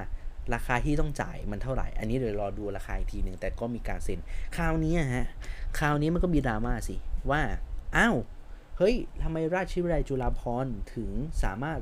[0.54, 4.20] ราคาที่ต้องจ่ายมันเท่าไหร่ อันนี้เดี๋ยวรอดูราคาอีกทีหนึ่งแต่ก็มีการเซ็น
[4.56, 5.28] คราวนี้ฮะ
[5.80, 6.96] คราวนี้มันก็มีดราม่าสิ
[7.32, 7.42] ว่า
[7.98, 8.16] อ้าว
[8.78, 11.10] เฮ้ยทำไมราชวิทยาลัยจุฬาภรณ์ถึง
[11.44, 11.80] สามารถ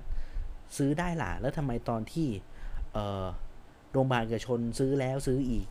[0.77, 2.27] ซื้อได้ล่ะ แล้วทำไมตอนที่
[3.95, 5.67] โรงพยาบาลเอกชนซื้อแล้วซื้ออีก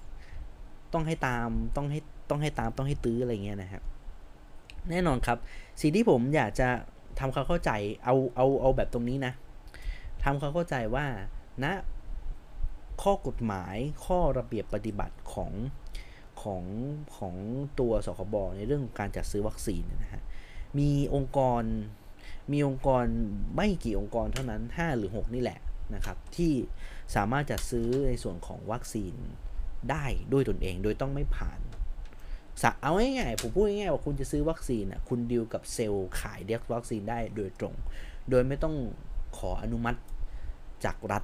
[0.92, 3.82] ต้องให้ตามต้องให้ต้องให้ตามต้องให้ตื้ออะไรเงี้ยนะครับ
[4.90, 5.38] แน่นอนครับ
[5.80, 6.68] สิ่งที่ผมอยากจะ
[7.18, 7.70] ทำควาเข้าใจ
[8.04, 9.32] เอาเอาเอาแบบตรงนี้นะ
[10.24, 11.06] ทำควาเข้าใจว่า
[11.64, 11.72] ณนะ
[13.02, 15.52] ข้อกฎหมายข้อระเบียบปฏิบัติของ
[16.42, 16.64] ของ
[17.16, 17.34] ของ
[17.80, 20.22] ตัวสคบในเรื่องการจัดซื้อวัคซีนนะฮะ
[20.78, 21.62] มีองค์กร
[22.52, 23.04] มีองค์กร
[23.56, 25.58] ไม่กี่องค์กรเท่านั้น 5 หรือ 6 นี่แหละ
[25.94, 26.52] นะครับที่
[27.14, 29.14] สามารถจัดซื้อในส่วนของวัคซีน
[29.90, 31.60] ได้ด้วยตนเองโดยต้องไม่ผ่าน
[32.80, 37.74] เอาง่ายๆผมพูดง่ายๆว่าคุณจะซื้อวัคซีนอะคุณดีลกับเซลล์ขายเด็กวัคซีนได้โดยตรง
[38.30, 38.74] โดยไม่ต้อง
[39.38, 39.98] ขออนุมัติ
[40.84, 41.22] จากรัฐ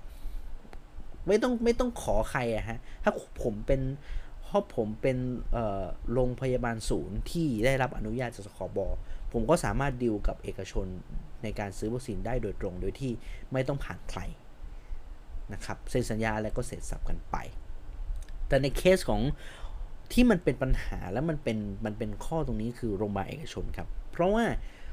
[1.27, 3.81] ไม่ต้องไม่ต้องขอใครอะฮะถ้าผมเป็น
[4.45, 5.17] เพราะผมเป็น
[6.13, 8.79] โรงพยาบาลศูนย์ที่ได้รับอนุญาตจากสคบ
[9.33, 10.87] ผมก็สามารถดิวกับเอกชน
[11.43, 13.13] ในการซื้อวัคซีนได้โดยตรง โดยที่
[13.53, 14.21] ไม่ต้องผ่านใคร
[15.53, 17.37] นะครับเซ็นสัญญาอะไรก็เสร็จสับกันไป
[18.49, 19.23] แต่ในเคสของ
[20.13, 24.45] ที่มันเป็นปัญหาและมันเป็นมันเป็นข้อตรงนี้คือโรงพยาบาลเอกชนครับ เพราะว่า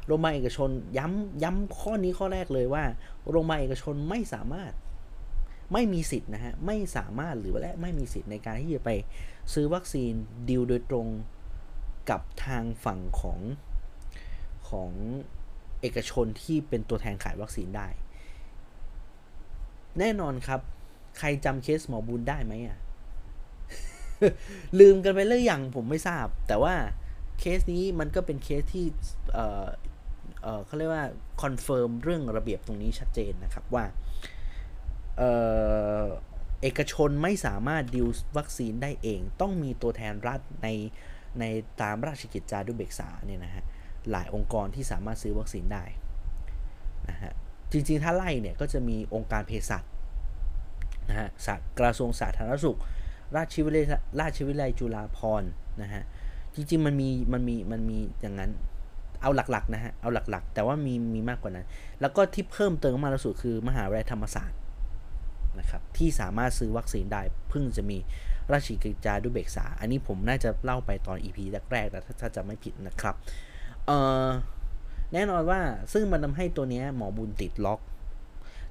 [0.08, 2.84] โรงพยาบาลเอกชนย้ำย้ำข้อนี้ข้อแรกเลยว่า
[3.30, 4.72] โรงพยาบาลเอกชนไม่สามารถ
[5.74, 8.91] ไม่มีสิทธิ์นะฮะไม่สามารถหรือและไม่มีสิทธิ์ในการที่จะไป
[9.54, 10.12] ซื้อวัคซีน
[10.50, 11.08] ดิวโดยตรง
[12.10, 13.39] กับทางฝั่งของ
[14.70, 14.91] ของ
[15.82, 17.88] เอกชนที่เป็นตัวแทนขายวัคซีนได้
[20.00, 20.62] แน่นอนครับ
[21.20, 22.78] ใครจำเคสหมอบุญได้ไหมอะ
[24.80, 26.76] ลืมกันไปเลยอย่างผมไม่ทราบ แต่ว่า
[27.40, 28.86] เคสนี้มันก็เป็นเคสที่
[29.34, 29.68] เออ
[30.42, 31.06] เออเขาเรียกว่า
[31.42, 33.86] confirm เรื่องระเบียบตรงนี้ชัดเจนนะครับว่า
[36.62, 38.08] เอกชนไม่สามารถดิว
[38.38, 40.68] วัคซีนได้เอง ต้องมีตัวแทนรัฐใน
[41.40, 41.44] ใน
[41.82, 43.64] ตามราชกิจจานุเบกษาเนี่ยนะฮะ
[44.12, 45.84] หลายองค์กรที่สามารถซื้อวัคซีนได้
[47.10, 47.34] นะฮะ
[47.72, 49.84] จริงๆ ถ้าไล่เนี่ยก็จะมีองค์การเภสัช
[51.10, 51.30] นะฮะ
[51.80, 52.78] กระทรวงสาธารณสุข
[53.36, 55.50] ราชวิทยาราชวิทยาลัยจุฬาภรณ์
[55.82, 56.04] นะฮะ
[56.56, 58.52] จริงๆ มันมี มันมี มันมีอย่างนั้น
[59.22, 61.66] เอาหลักๆนะฮะ เอาหลักๆ แต่ว่ามี มีมากกว่านั้น
[62.02, 64.60] แล้วก็ที่เพิ่มเติมมาล่าสุดคือมหาวิทยาลัยธรรมศาสตร์
[65.60, 67.98] นะครับ ที่สามารถซื้อวัคซีนได้ เพิ่งจะมี
[68.52, 71.40] ราชกิจจานุเบกษา อันนี้ผมน่าจะเล่าไปตอน EP
[71.72, 73.16] แรกๆแต่ถ้าจะไม่ผิดนะครับ
[73.86, 74.28] เอ่อ
[75.13, 75.62] แน่นอนว่า
[75.93, 77.80] ซึ่งมันทำให้ตัวนี้หมอบุญติดล็อก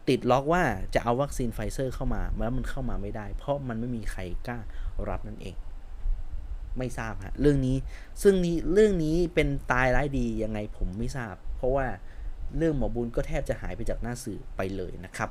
[0.09, 0.63] ติดล็อกว่า
[0.95, 4.59] จะเอาวัคซีนไฟเซอร์เข้ามาแล้วมันเข้ามาไม่ได้ เพราะมันไม่มีใครกล้า
[5.09, 5.57] รับนั่นเอง
[6.79, 7.77] ไม่ทราบฮะเรื่องนี้
[8.23, 11.87] ซึ่งนี้เรื่องนี้เป็นตายร้ายดียังไงผมไม่ทราบ เพราะว่า
[12.57, 15.31] เรื่องหมอบุญก็แทบจะหายไปจากหน้าสื่อไปเลยนะครับ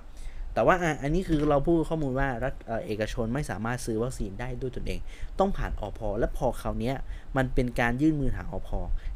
[0.55, 2.53] แต่ว่าอันนี้คือเราพูดข้อมูลว่ารัฐ
[2.87, 4.99] เอกชนไม่สามารถซื้อวัคซีนได้ด้วยตนเอง
[5.39, 6.93] ต้องผ่านอพและพอคราวนี้
[7.37, 8.69] มันเป็นการยื่นมือหาอพ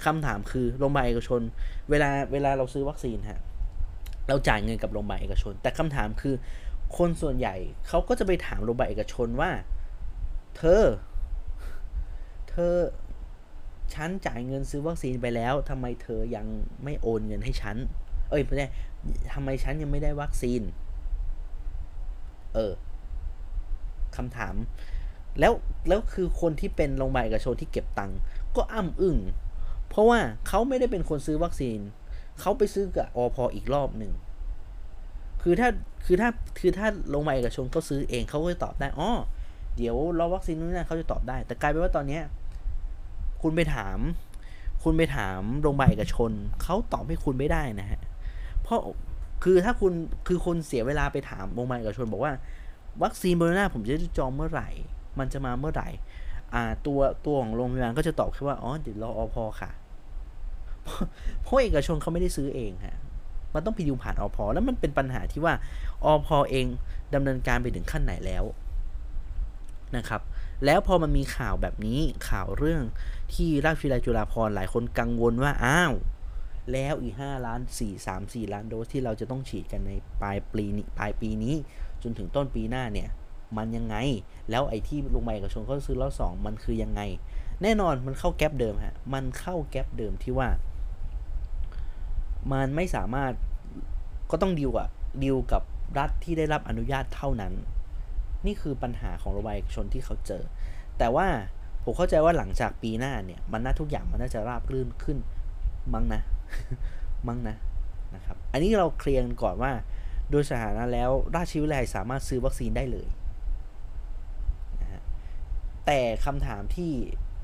[0.06, 1.42] คำถามคือโรงพยาบาลเอกชน
[1.90, 3.42] เวลาเวลาเราซื้อวัคซีนฮะ
[4.28, 6.36] เราจ่ายเงินกับโรงพยาบาลเอกชน แต่คำถามคือ
[6.98, 7.56] คนส่วนใหญ่
[7.88, 9.52] เขาก็จะไปถามโรงพยาบาลเอกชนว่า
[10.58, 10.84] เธอ
[12.50, 12.74] เธอ
[13.94, 16.46] ฉันจ่ายเงินซื้อวัคซีนไปแล้วทำไมเธอยัง
[16.84, 17.78] ไม่โอนเงินให้ฉัน
[18.30, 18.68] เอ้ยไม่ใช่
[19.34, 20.62] ทำไมฉันยังไม่ได้วัคซีน
[22.56, 22.74] เออ
[24.16, 24.56] คำถาม
[25.40, 25.54] แล้ว
[25.88, 28.20] แล้วคือคนที่เป็นโรงพยาบาลเอกชนที่เก็บตังค์
[28.56, 29.18] ก็อ้ำอึ้ง
[29.90, 31.80] เพราะว่าเขาไม่ได้เป็นคนซื้อวัคซีน
[32.40, 34.14] เขาไปซื้อกับอพออีกรอบหนึ่ง
[35.42, 35.70] คือถ้า
[36.06, 39.12] คือถ้าคือถ้าโรงพยาบาลเอกชนเขาซื้อเองเขาก็จะตอบได้อ๋อ
[39.78, 42.24] เดี๋ยวรอวัคซีนนู้นนั่นเขาจะตอบได้ แต่กลายเป็นว่าตอนเนี้ย
[43.42, 43.98] คุณไปถาม
[44.84, 46.32] คุณไปถามโรงพยาบาลเอกชน
[46.64, 48.02] เขาตอบให้คุณไม่ได้นะฮะ
[48.62, 48.80] เพราะ
[49.44, 49.94] คือถ้าคุณ
[50.28, 52.34] คือคนเสียเวลาไปถามโรงพยาบาลเอกชนบอกว่า
[53.04, 54.70] วัคซีนโมเดอร์นาผมจะจองเมื่อไหร่
[55.20, 55.90] มันจะมาเมื่อไหร่
[56.54, 59.72] อ่าตัวตัวของโรงพยาบาลก็จะตอบแค่ว่าอ๋อเดี๋ยวรออภ.ค่ะ
[61.42, 62.98] เพราะเอกชนเขาไม่ได้ซื้อเองฮะ
[63.54, 65.54] มันต้องพิจูผ่านอภ.แล้วมันเป็นปัญหาที่ว่า
[66.04, 66.66] อภ.เอง
[67.14, 68.44] ดำเนินการไปถึงขั้นไหนแล้ว
[69.98, 70.22] นะครับ
[70.66, 72.82] แล้วพอมันมีข่าวแบบนี้ข่าวเรื่อง
[73.34, 75.94] ที่ราชวิทยาลัยจุฬาภรณ์หลายคนกังวลว่าอ้าว
[76.72, 79.92] แล้วอีก 5 ล้าน 4 3 4 ล้านโดสที่เราจะต้องฉีดกันใน
[80.22, 81.56] ปลายปีนี้ปลายปีนี้
[82.04, 83.10] จนถึงต้นปีหน้าเนี่ย
[83.58, 83.96] มันยังไง
[84.50, 87.02] แล้วไอ้ที่โรงพยาบาลเอกชนเขาซื้อรอบสองมันคือยังไง
[87.64, 90.50] แน่นอนมันเข้าแก๊ปเดิมฮะ มันเข้าแก๊ปเดิมที่ว่า
[92.52, 93.34] มันไม่สามารถ
[94.32, 94.90] ก็ต้องดีลอะ
[95.24, 95.64] ดีลกับ
[95.98, 97.54] รัฐที่ได้รับอนุญาตเท่านั้น
[98.46, 100.44] นี่คือปัญหาของระบายชนที่เขาเจอ
[100.98, 101.28] แต่ว่า
[101.84, 105.18] ผมเข้าใจว่าหลังจากปีหน้าเนี่ย มันน่าทุกอย่างมันน่าจะราบรื่นขึ้น
[105.94, 106.22] มั้งนะ
[107.28, 107.56] มั้งนะ
[108.16, 109.72] นะครับ อันนี้เราเคลียร์ก่อนว่า
[110.30, 113.08] โดยสถานะแล้วราชวิทยาลัยสามารถซื้อวัคซีนได้เลย
[114.82, 115.02] นะฮะ
[115.86, 116.92] แต่คำถามที่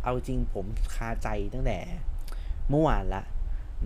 [0.04, 1.80] เอาจริงผมคาใจตั้งแต่
[2.70, 3.24] เมื่อวานละ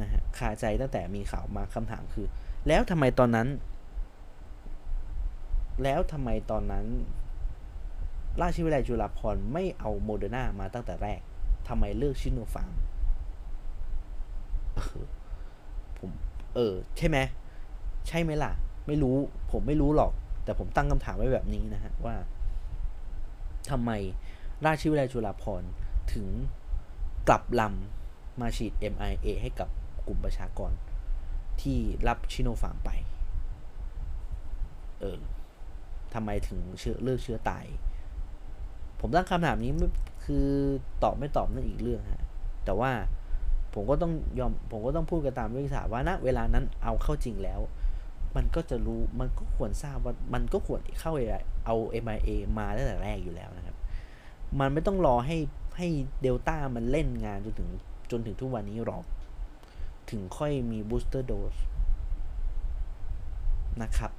[0.01, 2.28] นะฮะคาใจตั้งแต่มีข่าวมาคำถามคือ
[2.67, 3.47] แล้วทำไมตอนนั้น
[5.84, 6.86] แล้วทำไมตอนนั้น
[8.41, 11.20] ราชวิทยาลัยจุฬาภรณ์ไม่เอาโมเดอร์นามาตั้งแต่แรก
[11.67, 12.74] ทำไมเลือกชิโนฟาร์ม
[15.99, 16.11] ผม
[16.55, 17.17] เออ ใช่ไหม
[18.07, 18.51] ใช่ไหมล่ะ
[18.88, 19.15] ไม่รู้
[19.51, 20.11] ผมไม่รู้หรอก
[20.43, 22.15] แต่ผมตั้งคำถามไว้แบบนี้นะฮะ ว่า
[23.69, 23.91] ทำไม
[24.65, 25.69] ราชวิทยาลัยจุฬาภรณ์
[26.13, 26.27] ถึง
[27.27, 29.69] กลับลำมาฉีด MIA ให้กับ
[30.07, 30.71] กลุ่มประชากร
[31.61, 31.77] ที่
[32.07, 32.89] รับชิโนฟาร์มไป
[34.99, 35.19] เออ
[36.13, 37.65] ทำไมถึงเชื้อเลือกเชื้อตาย
[38.99, 39.73] ผมตั้งคำถามนี้
[40.25, 40.47] คือ
[41.03, 42.23] ตอบไม่ตอบนั่นอีกเรื่องฮะ
[42.65, 42.91] แต่ว่า
[43.74, 47.59] ผมก็ต้องยอมผมก็ต้องพูดกันตามวิทยาว่าณเวลานั้นเอาเข้าจริงแล้ว
[48.36, 51.13] มันก็จะรู้มันก็ควรทราบว่ามันก็ควรเข้า
[51.65, 53.76] เอา MIA มาตั้งแต่แรกอยู่แล้วนะครับ
[54.59, 55.38] มันไม่ต้องรอให้
[55.78, 55.88] ให้
[56.22, 57.70] เดลต้ามันเล่นงานจนถึง
[58.11, 59.03] จนถึงทุกวันนี้หรอก
[60.09, 61.55] ถึงค่อยมีบูสเตอร์โดส
[63.84, 64.11] นะครับ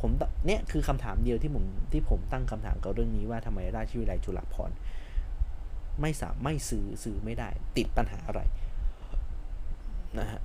[0.00, 0.10] ผม
[0.46, 4.76] เนี่ยคือคำถามเดียวที่ผมที่ผมตั้งคำถามกับเรื่องนี้ว่าทำไมราชวิทยาลัยจุฬาภรณ์
[6.00, 8.40] ไม่สามไม่ซื้อซื้อไม่ได้ ติดปัญหาอะไร
[10.18, 10.40] นะฮะ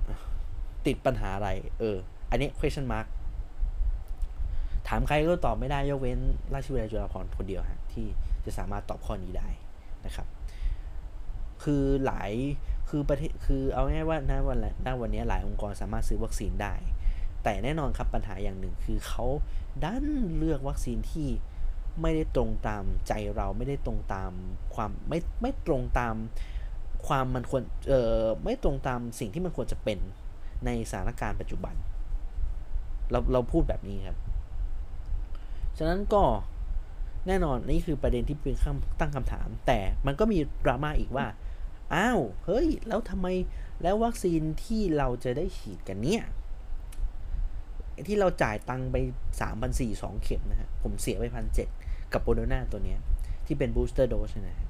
[0.86, 1.96] ติดปัญหาอะไร เออ
[2.30, 3.06] อันนี้ question mark
[4.88, 6.18] ถามใครก็ตอบไม่ได้ยกเว้น
[6.54, 8.06] ราชวิทยาลัยจุฬาภรณ์คนเดียวฮะที่
[8.44, 9.48] จะสามารถตอบข้อนี้ได้
[10.06, 10.26] นะครับ
[11.62, 12.32] คือหลาย
[12.88, 16.74] คือประเทศคือเอาง่ายว่าณวันณวันนี้หลายองค์กรสามารถซื้อวัคซีนได้
[17.44, 19.24] แต่แน่นอนครับปัญหาอย่างหนึ่งคือเขา
[19.84, 20.06] ดัน
[20.36, 21.28] เลือกวัคซีนที่
[22.02, 24.32] ไม่ได้ตรงตามใจเราไม่ได้ตรงตาม
[24.74, 26.14] ความไม่ไม่ตรงตาม
[27.06, 29.98] ความมันควรเอ่อไม่ตรงตามสิ่งที่มันควรจะเป็น
[30.64, 31.74] ในสถานการณ์ปัจจุบัน
[33.10, 34.18] เราเราพูดแบบนี้ครับ
[35.78, 36.22] ฉะนั้นก็
[37.26, 38.56] แน่นอนนี่คือประเด็นที่เป็น
[39.00, 41.26] ตั้งคำถาม แต่มันก็มีดราม่าอีกว่า
[41.94, 43.26] อ้าว เฮ้ย แล้วทำไม
[43.82, 46.22] แล้ววัคซีนที่เราจะได้ฉีดกันเนี่ย
[48.06, 48.96] ที่เราจ่ายตังไป
[49.40, 51.68] สามพันสี่สองเข็มนะฮะ ผมเสียไปพันเจ็ด
[52.12, 52.98] กับโมเดอร์นาตัวเนี้ย
[53.46, 54.68] ที่เป็น booster dose นะฮะ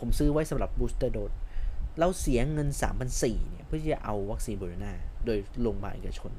[0.00, 1.32] ผมซื้อไว้สำหรับ booster dose
[1.98, 4.92] เราเสียเงิน3 0 0 4เนี่ยเพื่อที่จะเอาวัคซีนโมเดอร์นา
[5.26, 6.32] โดยโรงพยาบาลเอกชน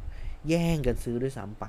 [0.49, 1.65] แย่งกันซื้อด้วยซ้ำไป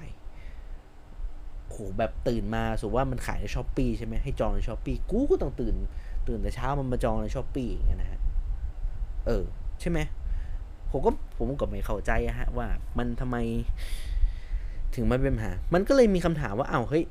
[1.68, 5.74] โหแบบตื่นมาสมมติว่ามันขายใน Shopee ใช่ไหมให้จองใน Shopee กูก็ต้องตื่น
[6.28, 8.20] ตื่นแต่เช้ามันมาจองใน Shopee อย่างเงี้ยนะฮะ
[9.26, 9.44] เออ
[9.80, 9.98] ใช่ไหม
[10.90, 12.66] ผมก็ผมก็ไม่เข้าใจอะฮะว่า
[12.98, 13.36] มันทำไม
[14.94, 17.04] ถึงมันเป็นปัญหา มันก็เลยมีคำถามว่าอ้าวเฮ้ย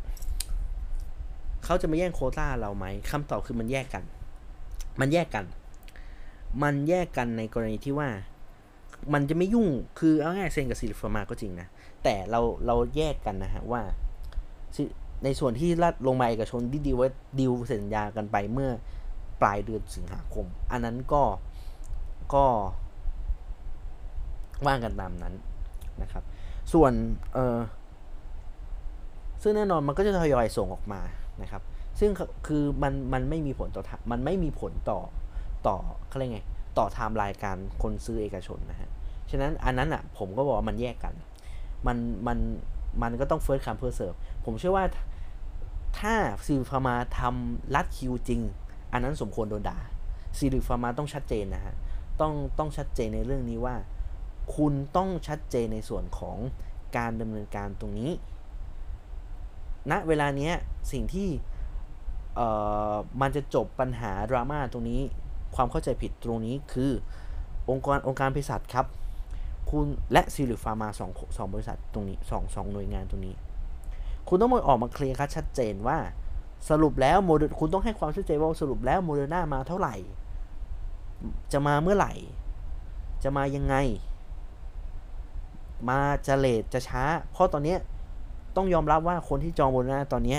[1.66, 4.04] เขาจะมาแย่งโควต้าเราไหมคำตอบคือมันแยกกัน
[5.00, 5.46] มันแยกกัน
[6.64, 8.10] มันแยกกันในกรณีที่ว่า
[9.14, 9.68] มันจะไม่ยุ่ง
[10.00, 11.68] คือเอาง่ายเซ็นกับซิลลิคฟาร์มาก็จริงนะ
[12.04, 13.82] แต่เราเราแยกกันนะฮะว่า
[15.24, 18.72] ในส่วนที่รัฐลงมาเอกชนที่ดีว่าดีลสัญญากันไปเมื่อ
[19.42, 21.24] ปลายเดือนสิงหาคม อันนั้นก็
[22.34, 22.46] ก็
[24.66, 25.34] ว่ากันตามนั้น
[26.02, 26.24] นะครับ
[26.74, 26.92] ส่วน
[27.34, 27.58] เออ
[29.42, 31.02] ซึ่งแน่นอนมันก็จะทยอยส่งออกมา
[31.42, 31.62] นะครับ
[32.00, 32.12] ซึ่ง
[32.48, 35.00] คือมันมันไม่มีผลต่อมันไม่มีผลต่อ
[35.68, 36.42] ต่อเขาเรียกไง
[36.78, 38.90] ต่อไทม์ไลน์การคนซื้อเอกชนนะฮะ
[39.30, 41.14] ฉะนั้นอันนั้นอะผมก็บอกว่ามันแยกกัน
[41.88, 41.98] มัน
[42.28, 42.38] มัน
[43.02, 44.14] มันก็ต้อง first come first serve
[44.46, 44.86] ผมเชื่อว่า
[46.00, 46.14] ถ้า
[46.46, 48.42] ซิลลิคฟาร์มาทำลัดคิวจริง
[48.92, 49.78] อันนั้นสมควรโดนด่า
[50.38, 51.76] ซีริฟามาต้องชัดเจนนะฮะ
[52.22, 53.76] ต้องต้องชัดเจนในเรื่องนี้ว่า
[54.56, 56.38] คุณต้องชัดเจนในส่วนของ
[56.98, 58.12] การดำเนินการตรงนี้
[59.92, 60.54] ณนะเวลาเนี้ย
[60.92, 61.30] สิ่งที่
[63.22, 65.02] มันจะจบปัญหาดราม่าตรงนี้
[65.62, 66.92] ความเข้าใจผิดตรงนี้คือ
[67.70, 68.86] องค์กรองค์การเภสัชครับ
[69.70, 73.36] คุณและซิลิฟามาสองสองบริษัทตรงนี้สองสองหน่วยงานตรงนี้
[74.28, 75.98] คุณต้องมาออกมาเคลียร์คัดชัดเจนว่า
[76.70, 79.96] สรุปแล้วโมเดลคุณต้องให้ความชัดเจนว่าสรุปแล้วโมเดอร์นามาเท่าไหร่
[81.52, 82.14] จะมาเมื่อไหร่
[83.24, 83.76] จะมายังไง
[85.90, 87.76] มาจะ late จะช้า เพราะตอนนี้
[88.56, 90.38] ต้องยอมรับว่าคนที่จองโมเดอร์นาตอนนี้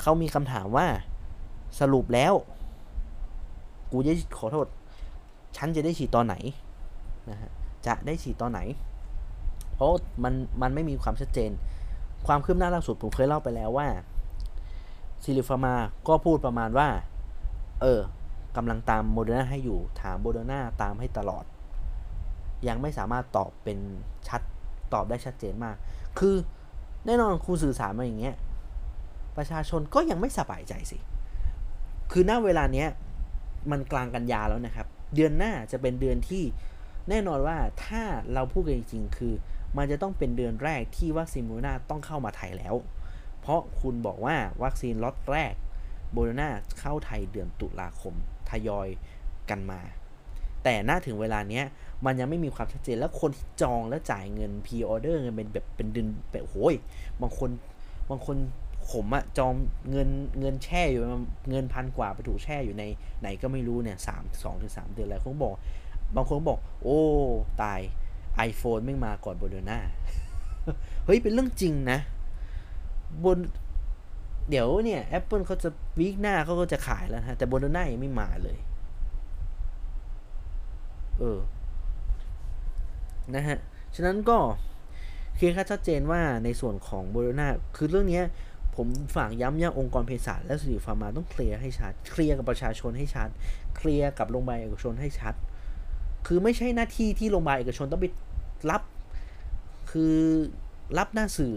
[0.00, 0.86] เขามีคำถามว่า
[1.80, 2.32] สรุปแล้ว
[3.92, 4.66] กูจะขอโทษ
[5.56, 6.34] ฉันจะได้ฉีดตอนไหน
[7.30, 7.50] นะฮะ
[7.86, 8.60] จะได้ฉีดตอนไหน
[9.74, 9.90] เพราะ
[10.24, 11.50] มันมันไม่มีความชัดเจน
[12.26, 13.88] ความคืบหน้าล่าสุดผมเคยเล่าไปแล้วว่า
[15.22, 15.74] ซิลลิคฟาร์มา
[16.08, 16.88] ก็พูดประมาณว่า
[17.82, 18.00] เออ
[18.56, 21.44] กำลังตามโมเดอร์นาให้อยู่ ถามโมเดอร์นาตามให้ตลอด
[22.68, 23.78] ยังไม่สามารถตอบเป็น
[24.28, 24.40] ชัด
[24.92, 25.76] ตอบได้ชัดเจนมาก
[26.18, 26.34] คือ
[27.06, 28.36] แน่นอนคุณสื่อสารมาอย่างเงี้ย
[29.36, 30.98] ประชาชนก็ยังไม่สบายใจสิ
[32.12, 32.88] คือณเวลาเนี้ย
[33.70, 36.44] มันกลางกันยาแล้วนะครับ เดือนหน้าจะเป็นเดือนที่
[37.08, 38.02] แน่นอนว่าถ้า
[38.34, 39.34] เราพูดกันจริงๆ คือ
[39.76, 42.74] มันจะต้องเป็นเดือนแรกที่วัคซีนโมเดอร์นาต้องเข้ามาไทยแล้ว
[43.40, 45.54] เพราะคุณบอกว่าวัคซีนล็อตแรก
[46.12, 48.14] โมเดอร์นาเข้าไทยเดือนตุลาคม
[48.50, 48.88] ทยอย
[49.50, 49.80] กันมา
[50.64, 51.64] แต่น่าถึงเวลาเนี้ย
[52.04, 56.74] มันยังไม่มีความชัดเจนแล้วคนที่จองและจ่ายเงิน pre-order เงินเป็นแบบเป็นเดือนแบบโอ้ย
[57.20, 57.50] บางคน
[58.10, 58.36] บางคน
[58.92, 59.52] ผมอะจอง
[59.90, 60.08] เงิน
[60.40, 61.02] เงินแช่อยู่
[61.50, 62.84] เงินพันกว่าไปถูกแช่อยู่ใน
[63.20, 65.54] ไหนก็ไม่รู้เนี่ยสามสองถึงสามเดือนแล้วเขาบอก
[66.16, 66.98] บางคนบอก โอ้
[67.62, 67.80] ตาย
[68.48, 69.78] iPhone ไม่มาก่อนโบโดนา
[71.04, 71.98] เฮ้ย เป็นเรื่องจริงนะ
[73.24, 73.38] บน
[74.50, 75.68] เดี๋ยวเนี่ย Apple เขาจะ
[75.98, 78.58] วีคหน้าเขาก็จะขายแล้วฮะ แต่โบโดนายังไม่มาเลย
[81.18, 81.38] เออ
[83.34, 83.58] นะฮะ
[83.94, 84.38] ฉะนั้นก็
[85.36, 88.20] เคลียร์ชัดเจนว่าในส่วนของโบโดนาคือเรื่องนี้
[88.76, 93.28] ผมฝากย้ำย่าองค์การเภสัชและซิลลิคฟาร์มาต้อง clear ให้ชัด clear กับประชาชนให้ชัด
[93.76, 95.34] clear กับโรงพยาบาลเอกชนให้ชัด
[96.26, 98.06] คือไม่ใช่หน้าที่ที่โรงพยาบาลเอกชนต้องไป
[98.70, 98.82] รับ
[99.90, 100.16] คือ
[100.98, 101.56] รับหน้าสื่อ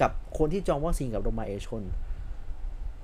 [0.00, 1.82] กับคนที่จองวัคซีนกับโรงพยาบาลเอกชน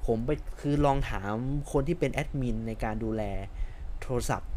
[0.06, 0.30] ผมไป
[0.60, 1.34] คือลองถาม
[1.72, 3.22] คนที่เป็นแอดมินในการดูแล
[4.02, 4.50] โทรศัพท์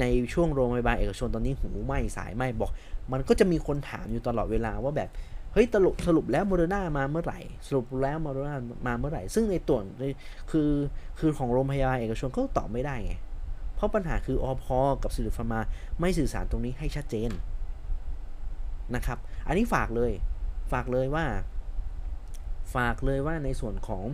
[0.00, 2.70] ในช่วงโรงพยาบาลเอกชนตอนนี้หูไหม้สายไหม้บอก
[3.12, 5.10] มันก็จะมีคนถามอยู่ตลอดเวลาว่าแบบ
[5.52, 9.78] เฮ้ยตลบสรุปแล้วโมเดอร์นามาเมื่อไหร่ สรุปแล้วโมเดอร์นามาเมื่อไหร่ ซึ่งในตัว
[10.50, 10.70] คือ
[11.18, 13.12] คือของโรงพยาบาลเอกชนก็ตอบไม่ได้ไง
[13.74, 15.60] เพราะปัญหาคืออภ.กับซิลลิคฟาร์มา
[16.00, 17.30] ไม่สื่อสารตรงนี้ให้ชัดเจน
[18.94, 20.12] นะครับ อันนี้ฝากเลย
[20.72, 21.24] ฝากเลยว่า
[22.74, 24.04] ฝากเลยว่าในส่วนของ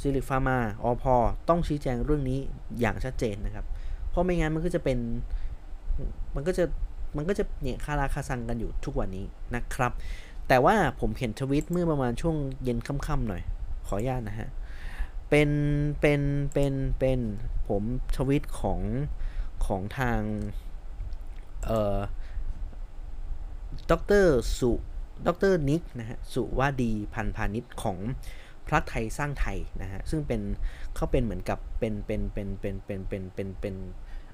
[0.00, 1.14] ซิลลิคฟาร์มาอภ.
[1.48, 2.38] ต้องชี้แจงเรื่องนี้
[2.80, 3.66] อย่างชัดเจนนะครับ
[4.10, 4.98] เพราะไม่งั้นมันก็จะเป็น
[6.34, 6.64] มันก็จะ
[7.16, 9.92] มันก็จะเนี่ยคาราคาซังกันอยู่ทุกวันนี้นะครับ
[10.48, 13.42] แต่ว่าผมเห็นทวิตเมื่อประมาณช่วงเย็นค่ำๆหน่อย
[13.86, 14.48] ขออนุญาตนะฮะ
[15.30, 15.50] เป็น
[16.00, 16.20] เป็น
[16.52, 17.20] เป็น เป็น
[17.68, 17.82] ผม
[18.16, 18.80] ทวิตของ
[19.66, 20.20] ของทาง
[21.66, 21.98] เอ่อ
[23.90, 23.92] ด
[24.24, 24.26] ร
[24.58, 24.70] สุ
[25.26, 27.98] ดรนิกนะฮะ สุวาดีพันพาณิชย์ของ
[28.66, 30.40] พระไทยสร้างไทยนะฮะ ซึ่งเป็น
[30.94, 33.74] เขาเป็นเหมือนกับเป็น เป็น เป็น เป็น เป็น เป็น เป็น เป็น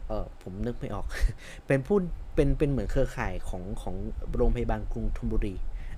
[0.07, 1.07] เออผมนึกไม่ออก
[1.67, 1.97] เป็นผู้
[2.35, 3.95] เป็น เป็นเหมือนเครือข่ายของของ
[4.37, 5.55] โรงพยาบาลกรุงธนบุรี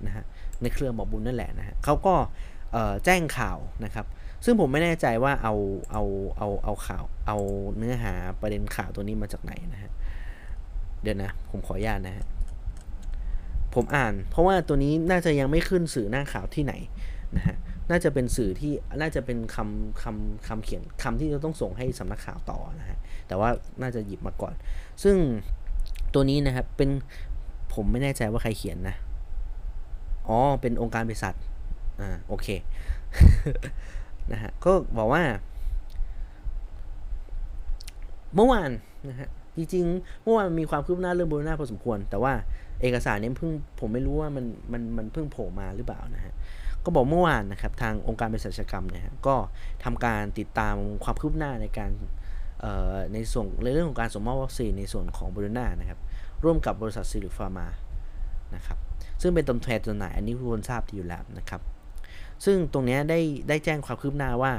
[0.07, 0.25] นะฮะ
[0.61, 2.15] ในเครือหมอบุญนั่นแหละนะฮะเขาก็
[3.05, 4.05] แจ้งข่าวนะครับ
[4.45, 5.53] ซึ่งผมไม่แน่ใจว่าเอา
[5.91, 6.03] เอา
[6.37, 7.37] เอาเอาข่าวเอา
[7.77, 9.91] เนื้อหาประเด็นข่าวตัวนี้มาจากไหนนะฮะ
[11.01, 12.25] เดี๋ยวนะ ผมขออนุญาตนะฮะ
[13.75, 16.73] ผมอ่าน เพราะว่าตัวนี้น่าจะยังไม่ขึ้นสื่อหน้าข่าวที่ไหน
[17.35, 17.55] นะฮะ
[17.89, 22.97] น่าจะเป็นสื่อที่น่าจะเป็นคำคำคำเขียนคำที่จะต้องส่งให้สำนักข่าวต่อนะฮะ
[23.27, 23.49] แต่ว่า
[23.81, 24.53] น่าจะหยิบมาก่อน
[25.03, 25.15] ซึ่ง
[26.13, 26.89] ตัวนี้นะครับเป็น
[27.73, 28.95] ผมไม่แน่ใจว่าใครเขียนนะ
[30.27, 31.35] อ๋อ เป็นองค์การบริษัท
[32.01, 32.47] อ่า โอเค
[34.31, 35.23] นะฮะ ก็บอกว่า
[38.35, 38.71] เมื่อวาน
[39.09, 42.33] นะฮะ จริงๆ เมื่อวานมีความคืบหน้าเรื่องบูรณาพอสมควร แต่ว่า
[42.81, 46.33] เอกสารนี้เพิ่ง ผมไม่รู้ว่ามัน มัน มันเพิ่งโผล่มาหรือเปล่านะฮะ
[46.83, 49.35] ก็บอกเมื่อวานนะครับ ทางองค์การเภสัชกรรมเนี่ยก็
[49.83, 51.91] ทำการติดตามความคืบหน้าในการ
[53.13, 55.99] ในส่วนในเรื่องของการส่งมอบวัคซีนในส่วนของบูรณานะครับ
[56.43, 57.67] ร่วมกับบริษัทซิลิฟาร์มา
[58.55, 58.77] นะครับ
[59.25, 61.61] ซึ่งเป็นตัวแทนจำหน่ายอันนี้ทุกคนทราบอยู่แล้วนะครับ
[62.45, 63.19] ซึ่งตรงนี้ได้
[63.49, 64.53] ได้แจ้งความคืบหน้าว่า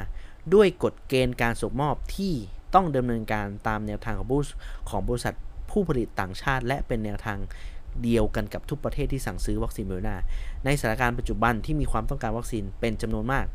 [0.55, 2.33] ด้วยกฎเกณฑ์การส่งมอบที่
[2.75, 4.39] ต้องดำเนินการตามแนวทางของบู
[4.91, 5.35] ของบริษัท
[5.71, 7.39] ผู้ผลิตต่างชาติ และเป็นแนวทาง
[8.03, 10.17] เดียวกันกับทุกประเทศที่สั่งซื้อวัคซีนโมเดอร์นา
[10.65, 13.47] ในสถานการณ์ปัจจุบันที่มีความต้องการวัคซีนเป็นจำนวนมาก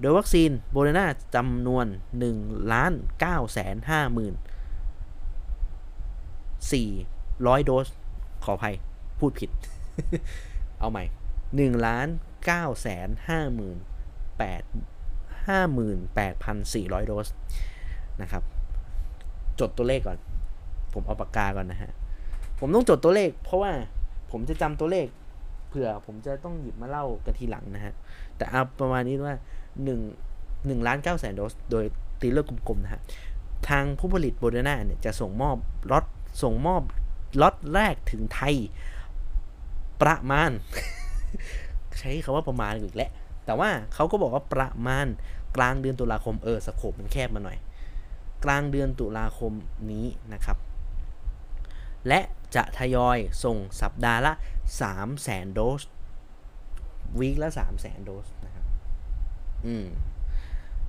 [0.00, 1.86] โดยวัคซีนโมเดอร์นาจำนวน
[2.28, 2.92] 1ล้าน
[3.24, 4.34] 9แสน5หมื่น
[6.74, 7.86] 400 โดส
[8.44, 8.74] ขออภัย
[9.18, 9.50] พูดผิด
[10.84, 11.06] เอาใหม่
[11.56, 12.08] หนึ่งล้าน
[12.46, 13.78] เก้าแสนห้าหมื่น
[14.38, 14.62] แปด
[15.48, 17.28] ห้าหมื่นแปดพันสี่ร้อยโดส
[18.22, 18.42] นะครับ
[19.60, 20.18] จดตัวเลขก่อน
[20.92, 21.90] ผมเอาปากกาก่อนนะฮะ
[22.58, 23.72] ผมต้องจดตัวเลข เพราะว่า
[24.30, 25.06] ผมจะจำตัวเลข
[25.68, 27.94] เผื่อผมจะต้องหยิบมาเล่ากันทีหลังนะฮะ
[28.36, 29.36] แต่เอาประมาณนี้ว่า
[29.84, 30.00] หนึ่ง
[30.66, 31.84] หนึ่งล้านเก้าแสนโดส โดย
[32.20, 33.00] ตีเลือกกลมๆนะฮะ
[33.68, 35.56] ทางผู้ผลิตโบเดนาเนี่ยจะส่งมอบ
[35.90, 36.04] ล็อต
[36.42, 36.82] ส่งมอบ
[37.40, 38.56] ล็อตแรกถึงไทย
[40.02, 40.50] ประมาณ
[41.98, 43.10] ใช้คาว่าประมาณอีกแล้ว
[43.44, 45.06] แต่ว่าเขาก็บอกว่าประมาณ
[45.56, 47.58] กลางเดือนตุลาคมเออสโคปมันแคบมาหน่อย
[48.44, 49.52] กลางเดือนตุลาคม
[49.90, 50.58] นี้นะครับ
[52.08, 52.20] และ
[52.54, 54.32] จะทยอยส่งสัปดาห์ละ
[54.80, 55.82] 3 0 0แสนโดส
[57.18, 58.64] วีคละ 3 0 0แสนโดสนะครับ
[59.66, 59.86] อืม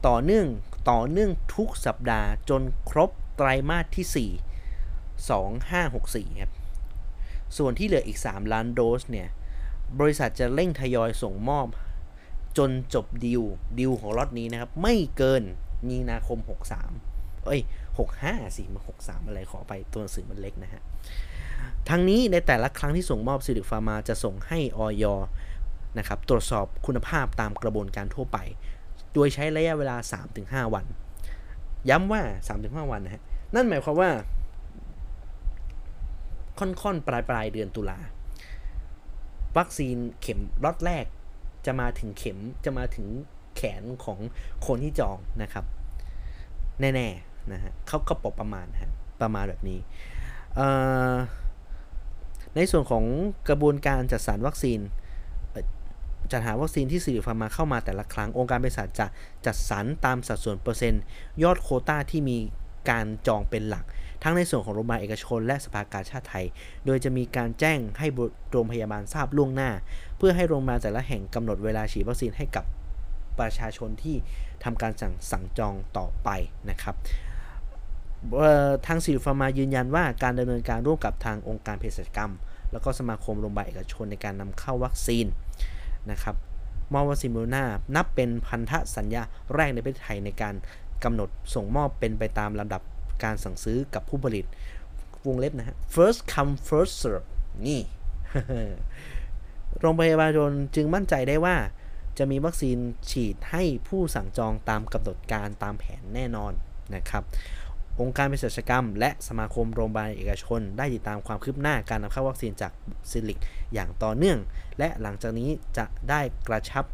[0.08, 0.48] ต่อเนื่อง
[0.92, 4.30] ต่อเนื่องทุกสัปดาห์จนครบไตรมาสที่
[6.24, 6.52] 4 2564 ครับ
[7.58, 9.28] ส่วนที่เหลืออีก 3 ล้านโดสเนี่ย
[10.00, 11.68] บริษัทจะเร่งทยอยส่งมอบ
[12.58, 13.44] จนจบดิว
[13.80, 15.44] ดิวของล็อตนี้นะครับ ไม่เกิน
[15.90, 16.40] มีนาคม
[16.92, 17.62] 63 เอ้ย
[18.08, 20.82] 65สิมา63 อะไรขอไปตัวหนังสือมันเล็กนะฮะ
[21.90, 25.06] ทั้งนี้ในแต่ละครั้งที่ส่งมอบซิลิฟาร์มาจะส่งให้ออย
[25.98, 28.38] นะครับตรวจสอบคุณภาพตามกระบวนการทั่วไป
[29.14, 29.98] โดยใช้ระยะเวลา
[30.36, 30.86] 3-5 วัน
[31.90, 32.22] ย้ำว่า
[32.56, 33.24] 3-5 วันนะฮะ
[33.56, 34.10] นั่นหมายความว่า
[36.60, 37.98] ค่อนๆ ปลายปลายเดือนตุลา
[39.58, 41.06] วัคซีนเข็มล็อตแรก
[41.66, 43.08] จะมาถึงเข็มจะมาถึง
[43.56, 44.20] แขนของ
[44.66, 45.66] คนที่จองนะครับ
[46.80, 48.92] แน่ๆนะฮะเขาก็ปกประมาณฮะ
[49.22, 49.80] ประมาณแบบนี้
[52.56, 53.06] ในส่วนของ
[53.50, 54.80] กระบวนการจัดสรรวัคซีน
[56.32, 59.06] จัดหาวัคซีนที่สิริฟาร์มาเข้ามาแต่ละครั้ง องค์การเภสัชจะ
[59.46, 61.02] จัดสรรตามสัดส่วนเปอร์เซ็นต์
[61.44, 62.38] ยอดโคต้าที่มี
[62.90, 63.86] การจองเป็นหลัก
[64.28, 66.46] ทั้งในส่วนของโรงพยาบาลเอกชน และสภากาชาติไทย
[66.86, 68.08] โดยจะมีการแจ้งให้
[68.52, 69.70] โรงพยาบาลทราบล่วงหน้า
[70.18, 72.66] เพื่อให้โรงพยาบาลแต่ละแห่งกำหนดเวลาฉีดวัคซีนให้กับ
[73.40, 74.16] ประชาชนที่
[74.64, 76.30] ทำการสั่งสั่งจองต่อไป
[76.70, 76.96] นะครับ
[78.88, 82.34] ทางสิริฟาร์มายืนยันว่าการดำเนินการร่วมกับทางองค์การเภสัชกรรม
[82.72, 85.26] แล้วก็สมาคมโรงพยาบาลเอกชนในการนำเข้าวัคซีน
[86.12, 86.36] นะครับ
[86.94, 87.64] วัคซีนโมเดอร์นา
[87.96, 89.22] นับเป็นพันธสัญญา
[89.54, 90.56] แรกในประเทศไทยในการ
[91.04, 92.82] กำหนดส่งมอบเป็นไปตามลำดับ
[93.24, 94.46] การสั่งซื้อกับผู้ผลิต
[95.28, 97.28] วงเล็บนะฮะ first come first serve
[97.68, 97.82] นี่
[99.80, 100.30] โรงพยาบาล
[100.76, 101.56] จึงมั่นใจได้ว่า
[102.18, 102.78] จะมีวัคซีน
[103.12, 106.54] ฉีดให้ผู้สั่งจองตามกำหนดการตามแผนแน่นอน
[106.96, 107.24] นะครับ
[108.02, 112.72] องค์การเภสัชกรรม และสมาคมโรงพยาบาลเอกชน ได้ติดตามความคืบหน้าการนำเข้าวัคซีนจาก
[113.10, 113.40] ซิลลิค
[113.74, 114.38] อย่างต่อเนื่อง
[114.78, 116.86] และหลังจากนี้จะได้กระชับ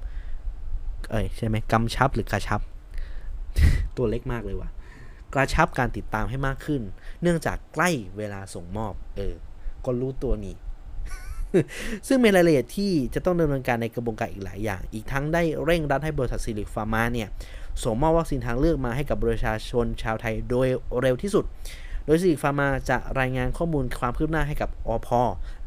[1.12, 2.62] เอ้ยใช่ไหมกำชับหรือกระชับ
[3.98, 4.70] ตัวเล็กมากเลยว่ะ
[5.34, 6.82] กระชับการติดตามให้มากขึ้น
[7.22, 9.36] เนื่องจากใกล้เวลาส่งมอบ เออ
[9.86, 10.56] ก็รู้ตัวนี่
[12.08, 17.30] ซึ่งเป็นรายละเอียดที่จะต้องดำเนินการในกระบวนการอีกหลายอย่าง อีกทั้งได้เร่งรัดให้บริษัทซิลลิคฟาร์มาเนี่ย
[17.84, 20.68] ส่งมอบวัคซีนทางเลือกมาให้กับประชาชนชาวไทยโดย
[21.02, 21.46] เร็วที่สุด
[22.06, 25.10] โดยซิลลิคฟาร์มาจะรายงานข้อมูลความคืบหน้าให้กับอภ.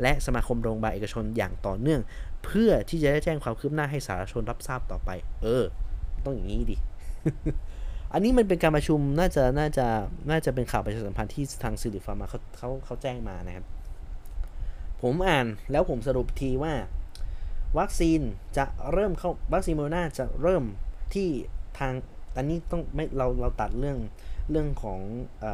[0.03, 2.01] และสมาคมโรงพยาบาลเอกชนอย่างต่อเนื่อง
[2.45, 5.11] เพื่อที่จะได้แจ้งความคืบหน้าให้สาธารณชนรับทราบต่อไป
[5.43, 5.65] เออ
[6.25, 6.77] ต้องอย่างนี้ดิ
[8.15, 9.87] อันนี้มันเป็นการประชุมน่าจะน่าจะ
[10.31, 13.65] น่าจะเป็นข่าวประชาสัมพันธ์ที่ทางซิลลิคฟาร์มาเขาเขาเขาแจ้งมานะครับ
[15.03, 16.73] ผมอ่านแล้วผมสรุปทีว่า
[17.79, 18.21] วัคซีน
[18.57, 20.65] จะเริ่มเข้าวัคซีนโมเดอร์นาจะเริ่ม
[21.15, 21.29] ที่
[21.79, 21.93] ทาง
[22.37, 23.99] อันนี้ต้องไม่เราเราตัดเรื่อง
[24.51, 25.01] เรื่องของ
[25.45, 25.47] อ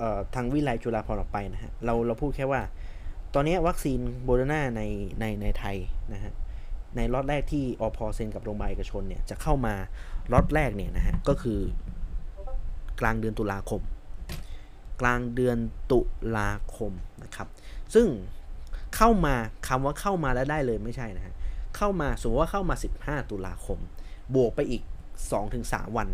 [0.00, 2.60] อทางวิไลจุฬาพรออกไปนะฮะเราเราพูดแค่ว่า
[3.34, 4.82] ตอนนี้วัคซีนโบโรนาใน
[5.20, 5.76] ในในไทย
[6.12, 6.32] นะฮะ
[6.96, 9.74] ในล็อตแรกที่อพอเซ็นกับโรงพยาบาลเอกชนเนี่ยจะเข้ามา
[10.32, 11.60] ล็อตแรกเนี่ยนะฮะก็คือ
[13.00, 13.82] กลางเดือนตุลาคม
[15.00, 15.58] กลางเดือน
[15.92, 16.00] ตุ
[16.36, 17.48] ลาคมนะครับ
[17.94, 18.08] ซึ่ง
[18.96, 19.34] เข้ามา
[19.68, 21.34] คำว่าเข้ามาแล้วได้เลยไม่ใช่นะฮะ
[21.76, 23.78] เข้ามาสมมติว่าเข้ามา 15 ตุลาคม
[24.34, 24.82] บวกไปอีก
[25.38, 26.08] 2-3 วัน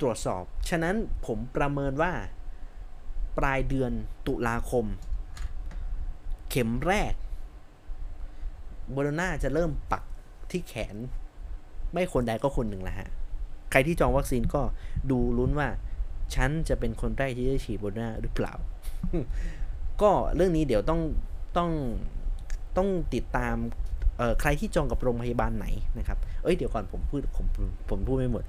[0.00, 0.96] ตรวจสอบ ฉะนั้น
[1.26, 2.12] ผมประเมินว่า
[3.38, 3.92] ปลายเดือน
[4.26, 4.84] ตุลาคม
[6.50, 7.14] เข็มแรก
[8.90, 10.04] โบโลนาจะเริ่มปัก
[10.50, 10.96] ที่แขน
[11.92, 13.08] ไม่คนใดก็คนหนึ่งละฮะ
[13.70, 14.62] ใครที่จองวัคซีนก็
[15.10, 15.68] ดูลุ้นว่า
[16.34, 18.52] ฉันจะเป็นคนแรกที่ได้ฉีดโบนาหรือเปล่า
[20.02, 21.00] ก็เรื่องนี้เดี๋ยวต้อง
[21.56, 21.70] ต้อง
[22.76, 23.56] ต้องติดตาม
[24.18, 25.66] เอ่อใครที่จองกับโรงพยาบาลไหน
[25.98, 27.46] นะครับ เอ้ยเดี๋ยวก่อนผมพูดผม
[27.90, 28.44] ผมพูดไม่หมด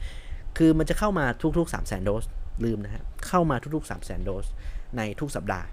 [0.58, 1.26] คือมันจะเข้ามา
[1.58, 2.24] ทุกๆ3 0 0 0 0 0โดส
[2.64, 4.46] ลืมนะฮะ เข้ามาทุกๆ3 0 0 0 0 0โดส
[4.98, 5.68] ในทุกสัปดาห์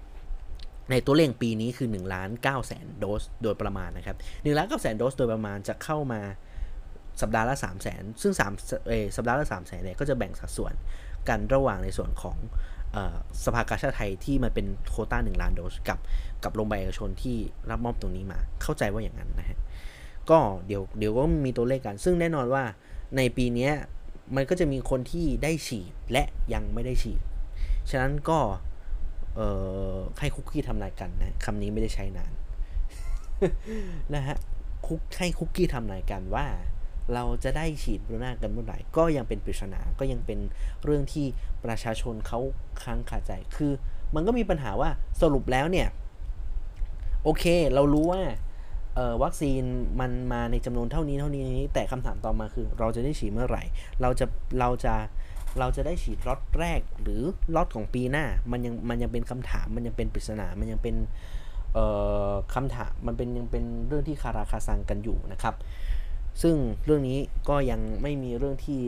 [0.91, 6.21] ในตัวเลขปีนี้คือ1ล้าน9แสนโดสโดยประมาณนะครับ1ล้าน9แสนโดสโดยประมาณจะเข้ามา
[7.21, 10.73] สัปดาห์ละ 3 0 0แสนซึ่ง3เอสัปดาห์ละ 3 0 0แสนเนี่ยก็จะแบ่งสัดส่วน
[11.29, 12.37] กันระหว่างในส่วนของ
[13.45, 15.99] สภากาชาติไทยที่มันเป็นโคต้า 1 ล้านโดสกับ
[16.43, 17.37] กับโรงพยาบาลเอกชนที่
[17.69, 19.57] รับมอบตรงนี้มาเข้าใจว่าอย่างนั้นนะฮะ
[20.29, 20.37] ก็
[20.67, 22.63] เดี๋ยวเดี๋ยวก็มีตัวเลขกัน ซึ่งแน่นอนว่า
[23.17, 23.69] ในปีนี้
[24.35, 27.21] มันก็จะมีคนที่ได้ฉีดและยังไม่ได้ฉีด
[27.89, 28.39] ฉะนั้นก็
[30.19, 32.31] ให้คุกกี้ทำนายกันนะคำนี้ไม่ได้ใช้นาน
[34.15, 34.37] นะฮะ
[34.87, 36.45] คุกให้คุกกี้ทำนายกันว่า
[37.13, 40.39] เราจะได้ฉีดบรูน่ากันเมื่อไหร่ก็ยังเป็นปริศนาก็ยังเป็น
[40.83, 41.25] เรื่องที่
[41.65, 42.39] ประชาชนเขา
[42.83, 43.71] ค้างคาใจ คือ
[44.15, 44.89] มันก็มีปัญหาว่า
[45.21, 45.87] สรุปแล้วเนี่ย
[47.23, 47.43] โอเค
[47.73, 48.21] เรารู้ว่า
[49.23, 49.63] วัคซีน
[49.99, 53.63] มันมาในจำนวนเท่านี้เท่านี้แต่คำถามต่อมาคือ เราจะได้ฉีดเมื่อไหร่
[54.01, 54.25] เราจะ
[54.59, 54.93] เราจะ
[55.59, 57.21] เราจะได้ฉีดล็อตแรกหรือ
[57.55, 60.95] ล็อตของปีหน้า มันยังมันยังเป็นคำถาม มันยังเป็นปริศนา มันยังเป็น
[62.53, 65.55] คำถาม มันเป็นยังเป็นเรื่องที่คาราคาซังกันอยู่นะครับ
[66.41, 67.19] ซึ่งเรื่องนี้
[67.49, 68.81] ก็ยังไม่มีเรื่องที่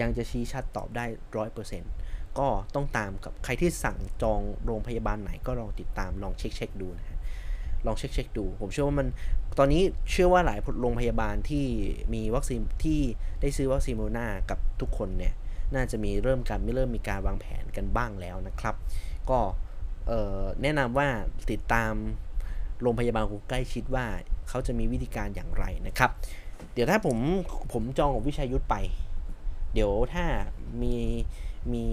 [0.00, 1.04] ยังจะชี้ชัดตอบได้
[1.36, 1.92] ร้อยเปอร์เซ็นต์
[2.38, 7.18] ก็ต้องตามกับใครที่สั่งจองโรงพยาบาลไหนก็ลองติดตามลองเช็คเช็คดูนะฮะ
[7.86, 9.08] ลองเช็คเช็คดู ผมเชื่อว่ามัน
[9.58, 11.64] ตอนนี้เชื่อว่าหลายโรงพยาบาลที่
[12.14, 13.00] มีวัคซีนที่
[13.40, 15.34] ได้ซื้อวัคซีนโมเดอร์นากับทุกคนเนี่ย
[15.74, 18.76] น่าจะมีเริ่มการไม่เริ่มมีการวางแผนกันบ้างแล้วนะครับ
[19.30, 19.38] ก็
[20.62, 21.08] แนะนำว่า
[21.50, 21.92] ติดตาม
[22.82, 24.06] โรงพยาบาลคุณใกล้ชิดว่า
[24.48, 26.10] เขาจะมีวิธีการอย่างไรนะครับ
[26.72, 27.16] เดี๋ยวถ้าผม
[27.72, 28.76] ผมจองของวิชัยยุทธไป
[29.74, 30.24] เดี๋ยวถ้า
[30.82, 30.96] มี
[31.72, 31.84] มี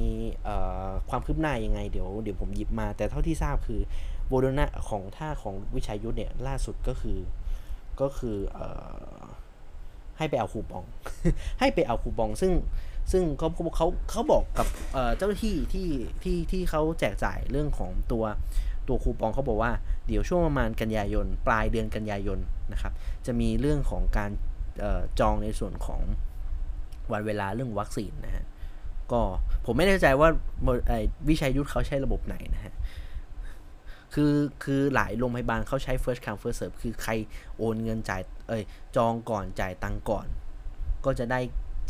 [1.09, 3.81] ความคืบหน้ายังไงเดี๋ยวเดี๋ยวผมหยิบมา แต่เท่าที่ทราบคือ
[4.27, 7.17] โบโดนาของท่าของวิชัยยุทธเนี่ยล่าสุดก็คือ
[8.01, 8.59] ก็คืออ
[10.17, 10.85] ให้ไปเอาคูปอง
[11.59, 12.53] ให้ไปเอาคูปอง ซึ่ง
[13.11, 14.67] ซึ่งเขาเขาเขาบอกกับ
[15.17, 15.89] เจ้าหน้าที่ที่
[16.23, 18.23] ที่ที่เขาแจกจ่ายเรื่องของตัว
[18.87, 19.71] ตัวคูปองเขาบอกว่า
[20.07, 22.39] เดี๋ยวช่วงประมาณกันยายน ปลายเดือนกันยายน
[22.71, 22.93] นะครับ
[23.25, 24.31] จะมีเรื่องของการ
[25.19, 26.01] จองในส่วนของ
[27.11, 28.45] วันเวลาเรื่องวัคซีนนะฮะ
[29.11, 29.21] ก็
[29.65, 30.29] ผมไม่แน่ใจว่า
[31.29, 32.73] วิชัยยุทธเขาใช้ระบบไหนนะฮะ
[34.13, 37.11] คือคือหลายโรงพยาบาลเขาใช้ first come first serve คือใคร
[37.57, 38.63] โอนเงินจ่ายเอ้ย
[38.95, 40.27] จองก่อนจ่ายตังก่อน
[41.05, 41.39] ก็จะได้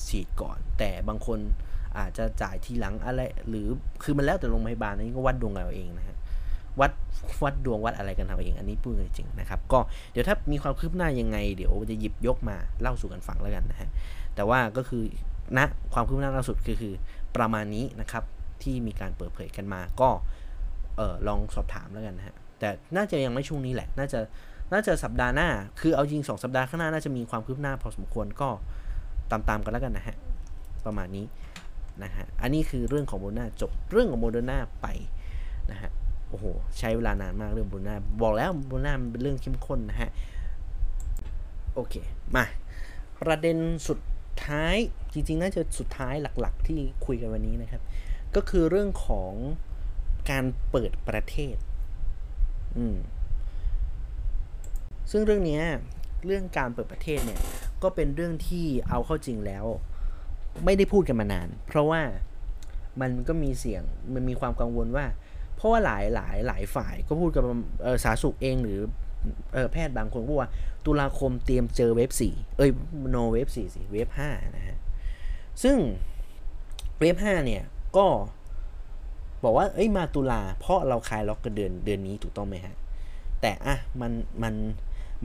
[0.08, 1.40] ฉีดก่อน แต่บางคน
[1.98, 3.68] อาจจะจ่ายทีหลังอะไร หรือ
[4.04, 6.15] คือมันแล้วแต่โรงพยาบาลนี่ก็วัดดวงเราเองนะฮะ
[6.80, 6.92] วัด
[7.44, 9.80] วัดดวงวัดอะไรกันทำเองอันนี้พูดจริงนะครับ ก็
[10.12, 13.90] เดี๋ยวถ้ามีความคืบหน้ายังไง เดี๋ยวจะหยิบยกมาเล่าสู่กันฟังแล้วกันนะฮะ
[14.36, 15.04] แต่ว่าก็คือ
[15.58, 16.94] ณนะความคืบหน้าล่าสุดคือคือ
[17.36, 18.24] ประมาณนี้นะครับ
[18.64, 20.10] ที่มีการเปิดเผยกันมา ก็
[20.98, 24.20] เออลองสอบถามแล้วกันนะฮะแต่น่าจะยังไม่ช่วงนี้แหละ น่าจะ
[24.74, 25.50] น่าจะสัปดาห์หน้า
[25.80, 28.50] คือเอาจริงสองสัปดาห์ข้างหน้าน่าจะมีความคืบหน้าพอสมควรก็
[29.32, 30.16] ตามๆกันแล้วกันนะฮะ
[30.86, 31.26] ประมาณนี้
[32.04, 34.88] นะฮะอันนี้คือเรื่องของโมเดอร์นาจบเรื่องของโมเดอร์นาไป
[35.72, 35.90] นะฮะ
[36.30, 36.46] โอ้โห
[36.78, 40.10] ใช้เวลานานมากเรื่องโมเดอร์นาบอกแล้วโมเดอร์นามันเป็นเรื่องเข้มข้นนะฮะ
[41.74, 41.96] โอเค
[42.36, 42.46] มา
[43.22, 43.58] ประเด็น
[43.88, 44.00] สุด
[44.46, 44.76] ท้าย
[45.14, 47.82] จริงๆ น่าจะสุดท้ายหลักๆ ที่คุยกันวันนี้นะครับ
[48.36, 49.34] ก็คือเรื่องของ
[50.32, 51.56] การเปิดประเทศ
[52.78, 52.98] อืม
[55.12, 55.60] ซึ่งเรื่องนี้
[56.26, 57.40] เรื่องการเปิดประเทศเนี่ย
[57.84, 59.66] ก็เป็นเรื่องที่เอาเข้าจริงแล้ว
[60.66, 62.02] ไม่ได้พูดกันมานาน เพราะว่า
[63.02, 65.06] มันก็มีเสียงมันมีความกังวลว่า
[65.66, 67.44] ราะว่าหลายหลายหลายฝ่ายก็พูดกับ
[68.04, 68.80] สาธารณสุขเองหรือ
[69.72, 70.50] แพทย์บางคนพูดว่า
[70.86, 72.70] ตุลาคมเตรียมเจอเวฟสี่เอ้ย
[73.10, 74.78] โนเวฟสี่สิเวฟห้านะฮะ
[75.64, 75.78] ซึ่ง
[77.00, 77.64] เวฟห้าเนี่ย
[77.98, 78.08] ก็
[79.44, 82.76] บอกว่าเอ้ยมาตุลาเพราะเราคลายล็อกกันเดือนเดือนนี้ถูกต้องไหมฮะ
[83.42, 84.12] แต่อะมัน
[84.44, 84.54] มัน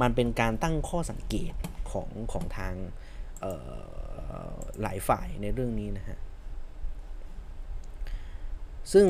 [0.00, 1.52] มันเป็นการตั้งข้อสังเกต
[1.90, 2.74] ของของทาง
[4.82, 6.18] หลายฝ่ายในเรื่องนี้นะฮะ
[8.92, 9.06] ซึ่ง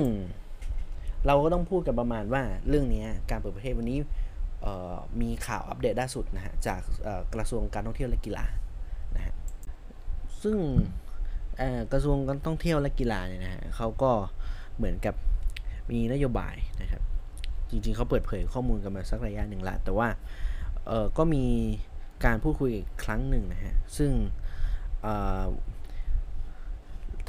[1.26, 3.98] เราก็ต้องพูดกันประมาณว่าเรื่องนี้การเปิดประเทศวันนี้
[5.20, 6.80] มีข่าวอัปเดตล่าสุดนะฮะจาก
[7.34, 8.44] กระทรวงการท่องเที่ยวและกีฬา
[9.16, 9.34] นะฮะ
[10.42, 10.58] ซึ่ง
[11.92, 14.10] กระทรวงการท่องเที่ยวและกีฬาเนี่ยนะฮะเขาก็
[14.76, 15.14] เหมือนกับ
[15.90, 17.02] มีนโยบายนะครับ
[17.70, 20.08] จริงๆเขาเปิดเผยข้อมูลกันมาสักระยะหนึ่งละแต่ว่า
[21.18, 21.44] ก็มี
[22.24, 24.10] การพูดคุยอีกครั้งหนึ่งนะฮะซึ่ง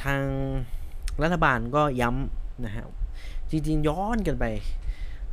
[0.03, 0.23] ทาง
[1.23, 2.85] รัฐบาลก็ย้ำนะฮะ
[3.51, 4.45] จริงๆย้อนกันไป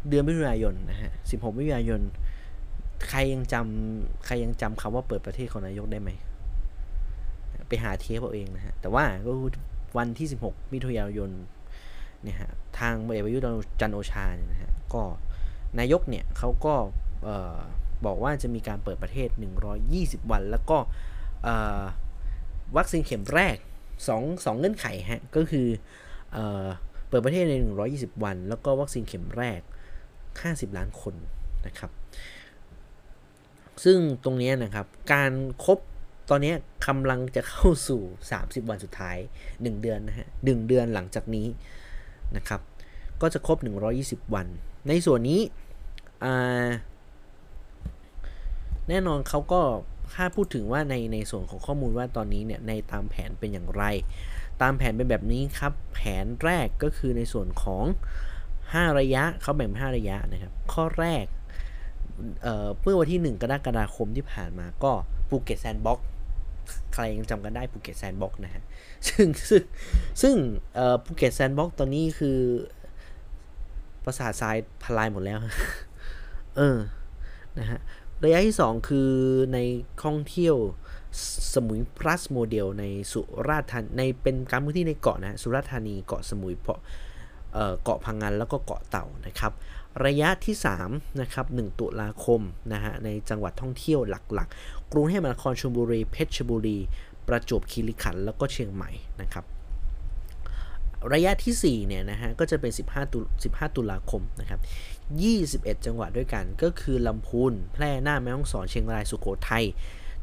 [0.09, 2.01] เดือนมิถุนายนนะฮะ 16 มิถุนายน
[3.09, 6.11] ใครยังจำใครยังจำคำว่าเปิดประเทศของนายกได้ไหม
[7.69, 9.33] ไปหาเทปเอาเองนะฮะ แต่ว่าก็
[9.99, 11.31] วันที่ 16 มิถุนายน
[12.23, 13.47] เนี่ยฮะ ทางเอกประยุทธ์
[13.81, 15.03] จันโอชาเนี่ยนะฮะ ก็
[15.79, 16.75] นายกเนี่ยเขาก็
[18.07, 19.29] บอกว่าจะมีการเปิดประเทศ
[19.81, 20.79] 120 วัน แล้วก็
[22.77, 23.57] วัคซีนเข็มแรก
[24.07, 25.67] 2 2เงื่อนไขฮะ ก็คือ
[27.09, 27.55] เปิดประเทศใน
[27.89, 29.61] 120 วัน แล้วก็วัคซีนเข็มแรก
[30.19, 31.15] 50 ล้านคน
[31.67, 31.91] นะครับ
[33.85, 35.33] ซึ่งตรงนี้นะครับ การ
[35.65, 35.79] ครบ
[36.31, 36.55] ตอนนี้
[36.87, 38.01] กำลังจะเข้าสู่
[38.37, 39.17] 30 วันสุดท้าย
[39.49, 41.47] 1 เดือนนะฮะ1เดือนหลังจากนี้
[42.37, 42.61] นะครับ
[43.21, 43.59] ก็จะครบ
[43.97, 44.47] 120 วัน
[44.89, 45.41] ในส่วนนี้
[48.89, 49.61] แน่นอนเขาก็
[50.15, 53.85] ถ้าพูดถึงว่าในในส่วนของข้อมูลว่าตอนนี้เนี่ยในตามแผนเป็นอย่างไร
[54.63, 57.85] ตามแผนเป็นแบบนี้ครับ แผนแรกก็คือในส่วนของ
[58.43, 61.25] 5 ระยะเขาแบ่งเป็น5ระยะนะครับ ข้อแรก
[62.83, 64.93] เมื่อวันที่ 1 กรกฎาคมที่ผ่านมาก็
[65.29, 66.01] ภูเก็ต Sandbox
[66.95, 68.63] ใครยังจำกันได้ภูเก็ต Sandbox นะฮะ
[69.09, 69.63] ซึ่งซึ่ง
[70.23, 70.35] ซึ่ง
[71.05, 72.39] ภูเก็ต Sandbox ตอนนี้คือ
[74.05, 75.39] ปราสาททรายทลายหมดแล้ว
[76.57, 76.79] เออ
[77.59, 77.79] นะฮะ
[78.25, 79.11] ระยะที่ 2 คือ
[79.55, 79.59] ใน
[80.03, 80.57] ท่องเที่ยว
[81.55, 86.81] สมุย plus โมเดลในสุราษฎร์ธานีในเป็นการพื้นที่ในเกาะนะสุราษฎร์ธานีเกาะสมุยเพาะ
[87.83, 89.53] เกาะพังงานแล้วก็เกาะเต่านะครับ
[90.07, 90.57] ระยะที่
[90.89, 92.41] 3นะครับ1ตุลาคม
[92.73, 96.79] นะฮะในจังหวัดท่องเที่ยวหลักๆ กรุงเทพมหานครชลบุรีเพชรบุรี
[97.29, 98.91] ประจวบคีรีขันธ์แล้วก็เชียงใหม่
[99.21, 99.45] นะครับ
[101.13, 104.61] ระยะที่4เนี่ยนะฮะก็จะเป็น 15 ตุ15 ตุลาคมนะครับ
[105.79, 109.65] 21 จังหวัดด้วยกันก็คือลำพูนแพร่น่านแม่ฮ่องสอนเชียงรายสุโขทัย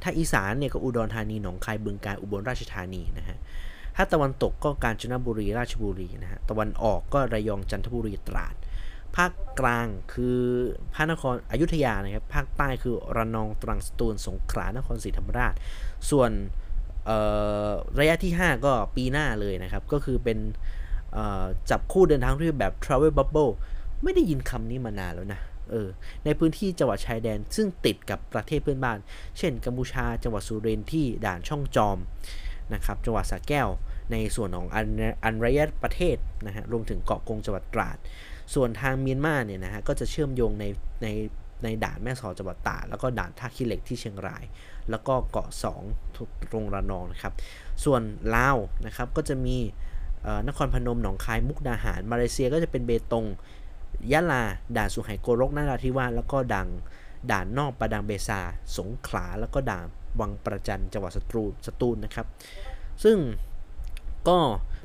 [0.01, 3.37] ถ้าอีสานเนี่ยก็อุดรธานีหนองคายบึงกาฬอุบลราชธานีนะฮะ
[3.95, 8.55] ถ้าตะวันตกก็กาญจนบุรีราชบุรีนะฮะตะวันออกก็ระยองจันทบุรีตราด
[9.15, 10.39] ภาคกลางคือ
[10.93, 15.53] พระนครอยุธยานะครับภาคใต้คือระนองตรังสตูลสงขลานครศรีธรรมราช
[16.09, 16.31] ส่วน
[17.99, 20.37] ระยะที่ 5 ก็ปีหน้าเลยนะครับ ก็คือเป็น
[21.69, 23.51] จับคู่เดินทางที่แบบ travel bubble
[24.03, 25.39] ไม่ได้ยินคำนี้มานานแล้วนะ
[25.71, 25.87] เออ
[26.25, 28.97] ในพื้นที่จังหวัดชายแดน ซึ่งติดกับประเทศเพื่อนบ้าน
[29.37, 31.97] เช่น กัมพูชาจังหวัดสุรินทร์ที่ด่านช่องจอม
[32.73, 33.69] นะครับจังหวัดสระแก้ว
[34.11, 34.85] ในส่วนของอัน
[35.23, 37.97] อันระยะประเทศนะฮะรวมถึงเกาะกงจังหวัดตราด
[38.53, 40.65] ส่วนทางเมียนมาเนี่ยนะฮะก็จะเชื่อมโยงใน
[41.03, 41.07] ใน
[41.63, 44.43] ในด่านแม่สอดจังหวัดตราดแล้วก็ด่านท่าขี้เหล็กที่เชียงราย
[44.89, 45.49] แล้วก็เกาะ
[45.95, 47.33] 2ตรงระนองนะครับ
[47.83, 48.01] ส่วน
[48.35, 49.57] ลาวนะครับก็จะมี
[50.47, 53.25] นครพนมหนองคายมุกดาหาร มาเลเซียก็จะเป็นเบตง
[54.11, 54.43] ยะลา
[54.77, 56.67] ด่านสุไหโกรกนาราธิวาสแล้วก็ดัง
[57.31, 58.39] ด่านนอกประดังเบซา
[58.77, 59.85] สงขลา แล้วก็ด่าน
[60.19, 62.27] วังประจันจังหวัดสตูลสตูลนะครับ
[63.03, 63.17] ซึ่ง
[64.27, 64.37] ก็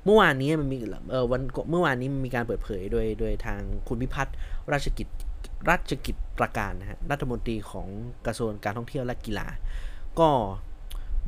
[0.04, 0.76] เมื่อวานนี้มันมี
[1.10, 4.36] เออวันเมื่อวานนี้มันมีการเปิดเผยโดยโดยทางคุณพิพัฒน์
[4.72, 5.08] ราชกิจ
[5.68, 7.88] ราชกิจประการนะฮะรัฐมนตรีของ
[8.26, 9.46] กระทรวงการท่องเที่ยวและกีฬา
[10.20, 10.28] ก็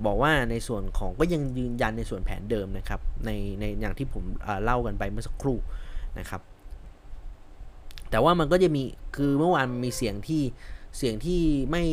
[0.04, 3.30] บอกว่าในส่วนของก็ยังยืนยันในส่วนแผนเดิมนะครับใน
[3.60, 4.24] ในอย่างที่ผม
[4.64, 5.58] เล่ากันไปเมื่อสักครู่
[6.18, 6.40] นะครับ
[8.12, 8.82] แต่ว่ามันก็จะมี
[9.16, 10.42] คือเมื่อวานมีเสียงที่
[10.96, 11.40] เสียงที่
[11.70, 11.84] ไม่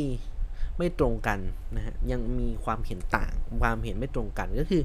[0.77, 1.39] ไม่ตรงกัน
[1.75, 4.81] นะฮะยังมีความเห็นต่างความเห็นไม่ตรงกันก็คือ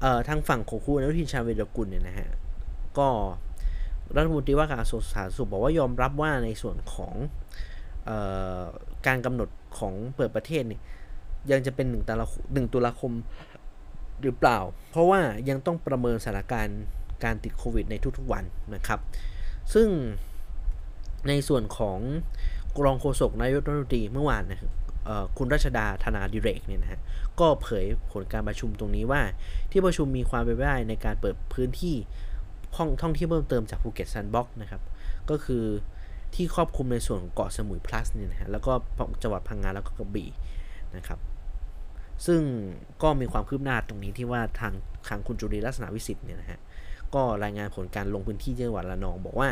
[0.00, 2.28] เอ่อทางฝั่งของคุณอนุทินชาญวิรกุลเนี่ยนะฮะ
[2.98, 3.08] ก็
[4.16, 7.14] รัฐมนตรีว่าการกระทรวงสาธารณสุขบอกว่ายอมรับว่าในส่วนของ
[8.08, 8.10] อ
[8.60, 8.62] อ
[9.06, 9.48] การกำหนด
[9.78, 10.80] ของเปิดประเทศเนี่ย
[11.50, 13.12] ยังจะเป็น1ตุลาหนึ่งตุลาคม
[14.22, 14.58] หรือเปล่า
[14.90, 16.80] เพราะว่ายังต้องประเมินสถานการณ์
[17.24, 18.44] การติดโควิดในทุกๆวัน
[18.74, 19.00] นะครับ
[19.74, 19.88] ซึ่ง
[21.28, 21.98] ในส่วนของ
[22.84, 24.70] รองโฆษกนายกรัฐมนตรีเมื่อวานนะครับ
[25.38, 27.00] คุณรัชดาธนาดิเรกเนี่ยนะฮะ
[27.40, 29.22] ก็เผยผลการประชุมตรงนี้ว่า
[29.70, 31.96] ที่ประชุมมีความเป็นไปได้ในการเปิดพื้นที่
[32.76, 34.82] ห้องท่องเที่ยวเพิ่มเติมจากภูเก็ต Sandbox นะครับ
[35.30, 35.64] ก็คือ
[36.34, 38.72] ที่ครอบคลุมในส่วนของเกาะสมุย Plus เนี่ยนะฮะแล้วก็
[39.22, 40.30] จังหวัดพังงาแล้วก็กระบี่
[40.96, 41.18] นะครับ
[42.26, 42.40] ซึ่ง
[43.02, 44.72] ก็มีความคืบหน้าตรงนี้ที่ว่าทาง
[45.08, 46.58] ทางคุณจุรินทร์ลักษณวิศิษฏ์เนี่ยนะฮะ
[47.14, 49.48] ก็รายงานผลการลงพื้นที่จังหวัดระนองบอกว่า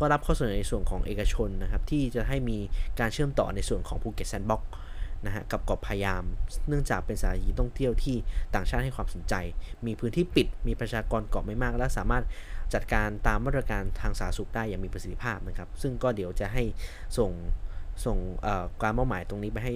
[0.00, 2.58] ก็รับข้อเสนอในส่วนของเอกชนนะครับที่จะให้มี
[3.00, 4.62] การเชื่อมต่อในส่วนของภูเก็ต Sandbox
[5.26, 6.24] นะฮะกับเกาะพยาม
[6.68, 8.16] เนื่องจากเป็นสถานที่ท่องเที่ยวที่
[8.54, 9.34] ต่างชาติให้ความสนใจ
[9.86, 12.24] มีพื้นที่ปิด มีประชากรเกาะไม่มาก และสามารถ
[12.74, 16.62] จัดการตามมาตรการทางสาธารณสุขได้อย่างมีประสิทธิภาพนะครับ ซึ่งก็เดี๋ยวจะให้
[17.18, 17.30] ส่ง
[18.04, 18.18] ส่ง
[18.82, 19.74] การมอบหมายตรงนี้ไปให้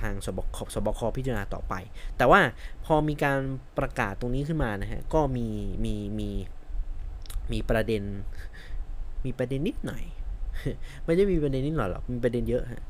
[0.00, 1.74] ทางสบคสบคพิจารณาต่อไป
[2.16, 2.40] แต่ว่า
[2.84, 3.38] พอมีการ
[3.78, 5.48] ประกาศตรงนี้ขึ้นมานะฮะ ก็มี
[5.84, 6.30] มีมี
[7.52, 8.02] มีประเด็น
[9.24, 10.04] มีประเด็นนิดหน่อย
[11.04, 12.84] ไม่ได้มีประเด็นนิดหน่อยหรอกมีประเด็นเยอะฮะ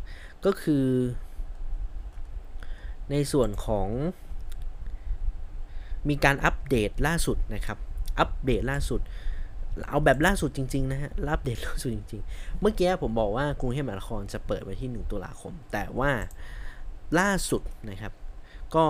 [0.44, 0.86] ก็คือ
[3.10, 3.88] ในส่วนของ
[6.08, 7.78] มีการอัปเดตล่าสุดนะครับ
[8.18, 9.00] อัปเดตล่าสุด
[9.88, 16.10] เอาแบบล่าสุดจริง ๆ นะฮะอัปเดตล่าสุดจริง ๆ เมื่อกี้ผมบอกว่ากรุงเทพมหานครจะเปิดวันที่ 1 ตุลาคม แต่ว่า
[17.18, 18.12] ล่าสุดนะครับ
[18.76, 18.86] ก็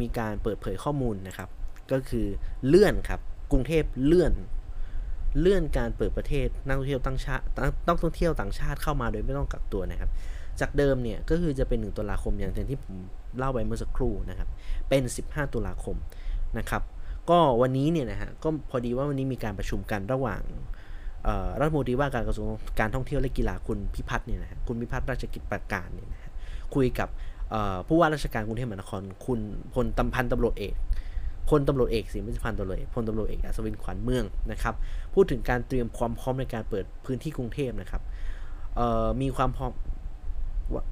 [0.00, 1.48] มีการเปิดเผยข้อมูลนะครับ
[1.92, 2.26] ก็คือ
[2.66, 3.20] เลื่อนครับ
[3.50, 4.32] กรุงเทพเลื่อน
[5.40, 7.42] เลื่อนการเปิดประเทศนักท่องเที่ยวต่างชาติ
[7.86, 10.10] นักท่องเที่ยวต่างชาติเข้ามาโดยไม่ต้องกักตัวนะครับ
[10.60, 12.96] จากเดิมเนี่ยก็คือจะเป็น 1 ตุลาคมอย่างที่ผม
[13.38, 14.48] เล่าไปเมื่อสักครู่นะครับ
[14.88, 15.96] เป็น 15 ตุลาคม
[16.58, 16.82] นะครับ
[17.30, 20.42] ก็วันนี้เนี่ยนะฮะก็พอดีว่าวันนี้มีการประชุมกันระหว่าง
[21.60, 22.46] รัฐมนตรีว่าการกระทรวง
[22.80, 26.30] การท่องเที่ยวและกีฬาคุณพิพัฒน์เนี่ยนะฮะคุณพิพัฒน์ราชกิจประการเนี่ยนะฮะ
[26.74, 27.08] คุยกับ
[27.88, 29.40] ผู้ว่าราชการกรุงเทพมหานคร คุณ
[29.74, 30.74] พลตำพันตำรวจเอก
[31.48, 34.74] พลตำรวจเอกสิมิพันธ์ตำรวจพลตำรวจเอกอัศวินขวัญเมืองนะครับ
[35.14, 38.02] พูดถึงการเตรียมความพร้อมในการเปิดพื้นที่กรุงเทพนะครับ
[39.22, 39.72] มีความพร้อม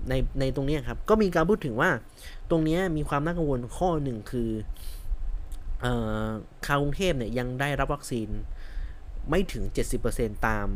[0.09, 1.90] ในในตรงนี้ครับก็มีการพูดถึงว่า
[2.51, 4.51] ตรงนี้มีความน่ากังวลข้อหนึ่งคือ
[6.66, 8.28] คาวกรุงเทพเนี่ยยังได้รับวัคซีน
[9.30, 9.64] ไม่ถึง
[10.05, 10.68] 70%ตาม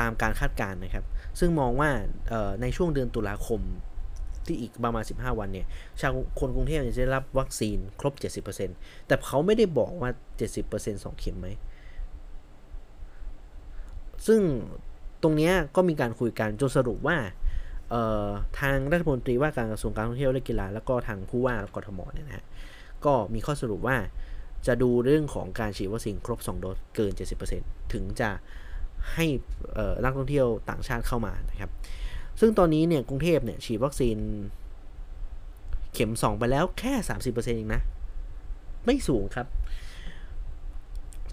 [0.00, 1.04] ตามการคาดการณ์นะครับ
[1.38, 1.90] ซึ่งมองว่า
[2.62, 3.60] ในช่วงเดือนตุลาคม
[4.48, 5.66] ที่อีกประมาณ 15 วันเนี่ย
[6.00, 8.14] ชาวคนกรุงเทพจะได้รับวัคซีนครบ
[8.60, 10.10] 70%แต่เขาไม่ได้บอกว่า
[10.60, 11.48] 70% 2เข็มไหม
[14.26, 14.40] ซึ่ง
[15.22, 17.16] ตรงนี้ก็มีการคุยกันจนสรุปว่า
[18.60, 22.44] ทางรัฐมนตรีว่าการกระทรวงการท่องเที่ยวและกีฬา แล้วก็ทางผู้ว่ากทมเนี่ยนะฮะ
[23.04, 23.96] ก็มีข้อสรุปว่า
[24.66, 27.12] จะดูเรื่องของการฉีดวัคซีนครบ 2 โดสเกิน
[27.52, 28.30] 70%ถึงจะ
[29.14, 29.26] ให้
[30.04, 31.70] นักท่องเที่ยวต่างชาติเข้ามานะครับ
[32.40, 34.16] ซึ่งตอนนี้เนี่ยกรุงเทพเนี่ยฉีดวัคซีน
[35.94, 37.82] เข็ม 2 ไปแล้วแค่ 30%เองนะ
[38.84, 39.46] ไม่สูงครับ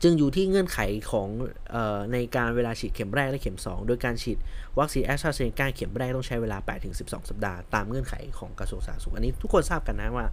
[0.03, 0.79] จึงอยู่ที่เงื่อนไข
[1.11, 1.27] ของ
[1.73, 4.37] ออในการเวลาฉีดเข็มแรกและเข็ม 2 โดยการฉีด
[4.79, 6.57] วัคซีนแอสตราเซเนกาเข็มแรกต้องใช้เวลา
[6.93, 10.27] 8-12 สัปดาห์ตามเงื่อนไขของกระทรวงสาธารณสุขอันนี้ทุกคนทราบกันนะว่า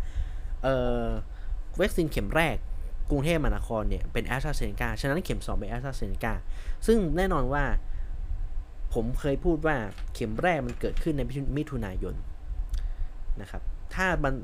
[1.81, 2.57] วัคซีนเข็มแรก
[3.11, 6.35] กรุงเทพมหานครเนี่ยเป็นแอสตราเซเนกาฉะนั้นเข็ม 2 เป็นแอสตราเซเนกา
[6.87, 7.65] ซึ่งแน่นอนว่า
[8.95, 9.77] ผมเคยพูดว่า
[10.15, 11.23] เข็มแรกมันเกิดขึ้นใน
[11.57, 12.15] มิถุนายน
[13.41, 13.63] นะครับ
[13.95, 14.35] ถ้ามัน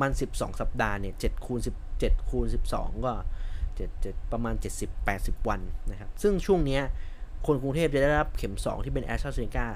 [0.00, 1.60] มัน 12 สัปดาห์เนี่ย7คูณ
[1.94, 3.12] 17คูณ12 ก็
[3.76, 6.80] 7 7ประมาณ 70 80 วันนะครับ ซึ่งช่วงนี้
[7.46, 9.66] คนกรุงเทพจะได้รับเข็ม 2 ที่เป็นแอสตราเซเนกา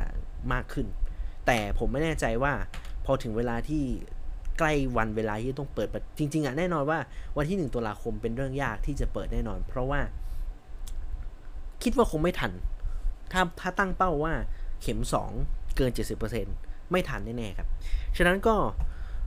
[0.53, 0.87] มากขึ้น
[1.47, 2.53] แต่ผมไม่แน่ใจว่า
[3.05, 3.83] พอถึงเวลาที่
[4.59, 6.99] ใกล้วันเวลาที่ต้องเปิดจริง ๆอะแน่นอนว่า
[7.37, 10.01] วันที่ 1ตุลาคมเป็นเรื่องยากที่จะเปิดแน่นอน เพราะว่า
[11.83, 12.53] คิดว่าคงไม่ทัน
[13.33, 14.35] ถ้าถ้าตั้งเป้าว่า
[14.83, 15.01] เข็ม
[15.39, 15.91] 2 เกิน
[16.41, 17.68] 70%ไม่ทันแน่ๆครับ
[18.16, 18.55] ฉะนั้นก็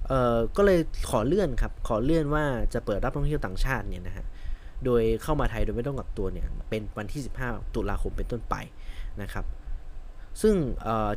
[0.08, 0.80] เอ่อก็เลย
[1.10, 2.44] ขอเลื่อนครับ ขอเลื่อนว่า
[2.74, 4.26] จะเปิดรับท่องเที่ยวต่างชาติเนี่ยนะฮะ
[4.86, 8.56] โดยเข้ามาไทยโดยไม่ต้องกักตัวเนี่ยเป็นวันที่ 15 ตุลาคมเป็นต้นไป
[9.22, 9.46] นะครับ
[10.42, 10.56] ซึ่ง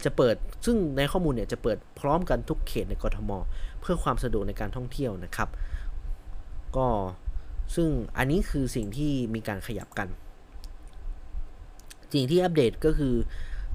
[0.04, 0.36] จะเปิด
[0.66, 3.30] ซึ่งในข้อมูลเนี่ยจะเปิดพร้อมกันทุกเขตในกรทม
[3.80, 5.48] เพื่อความสะดวกในการท่องเที่ยวนะครับ
[6.76, 6.88] ก็
[7.74, 10.08] ซึ่งอันนี้คือสิ่งที่มีการขยับกัน
[12.12, 13.14] สิ่งที่อัปเดตก็คือ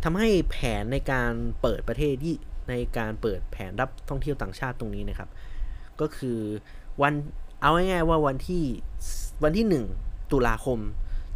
[0.03, 2.36] ทำให้แผนในการเปิดประเทศที่
[2.69, 5.29] ในการเปิดแผนรับท่องเที่ยวต่างชาติตรงนี้นะครับ
[6.01, 6.39] ก็คือ
[7.01, 7.13] วัน
[7.61, 8.63] เอาง่ายๆว่าวันที่
[9.43, 9.65] วันที่
[9.99, 10.79] 1 ตุลาคม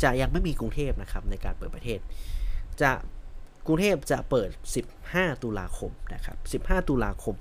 [0.04, 2.00] จะยังไม่มีกรุงเทพนะครับในการเปิดประเทศ
[2.82, 2.92] จะ
[3.66, 4.50] กรุงเทพจะเปิด
[4.98, 7.36] 15 ตุลาคมนะครับ 15 ตุลาคม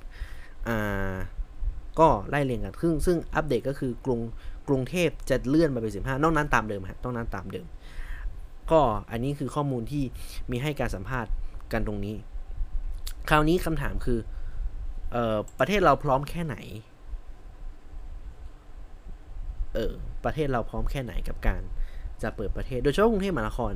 [0.68, 1.16] อ่า
[2.00, 4.20] ก็ไล่เรียงกันซึ่งซึ่งอัปเดตก็คือกรุง
[4.68, 7.66] กรุงเทพจะเลื่อนมาเป็น 15 นอกนั้นตามเดิมฮะต้องนั้นตามเดิม
[8.70, 10.04] ก็อันนี้คือข้อมูลที่
[10.50, 11.32] มีให้การสัมภาษณ์
[11.72, 12.16] กันตรงนี้
[13.28, 14.18] คราวนี้คำถามคือ
[15.14, 16.56] ออประเทศเราพร้อมแค่ไหน
[19.74, 19.92] เออ
[20.24, 21.62] ประเทศเราพร้อมแค่ไหนกับการ
[22.22, 23.72] จะเปิดประเทศ โดยเฉพาะกรุงเทพมหานคร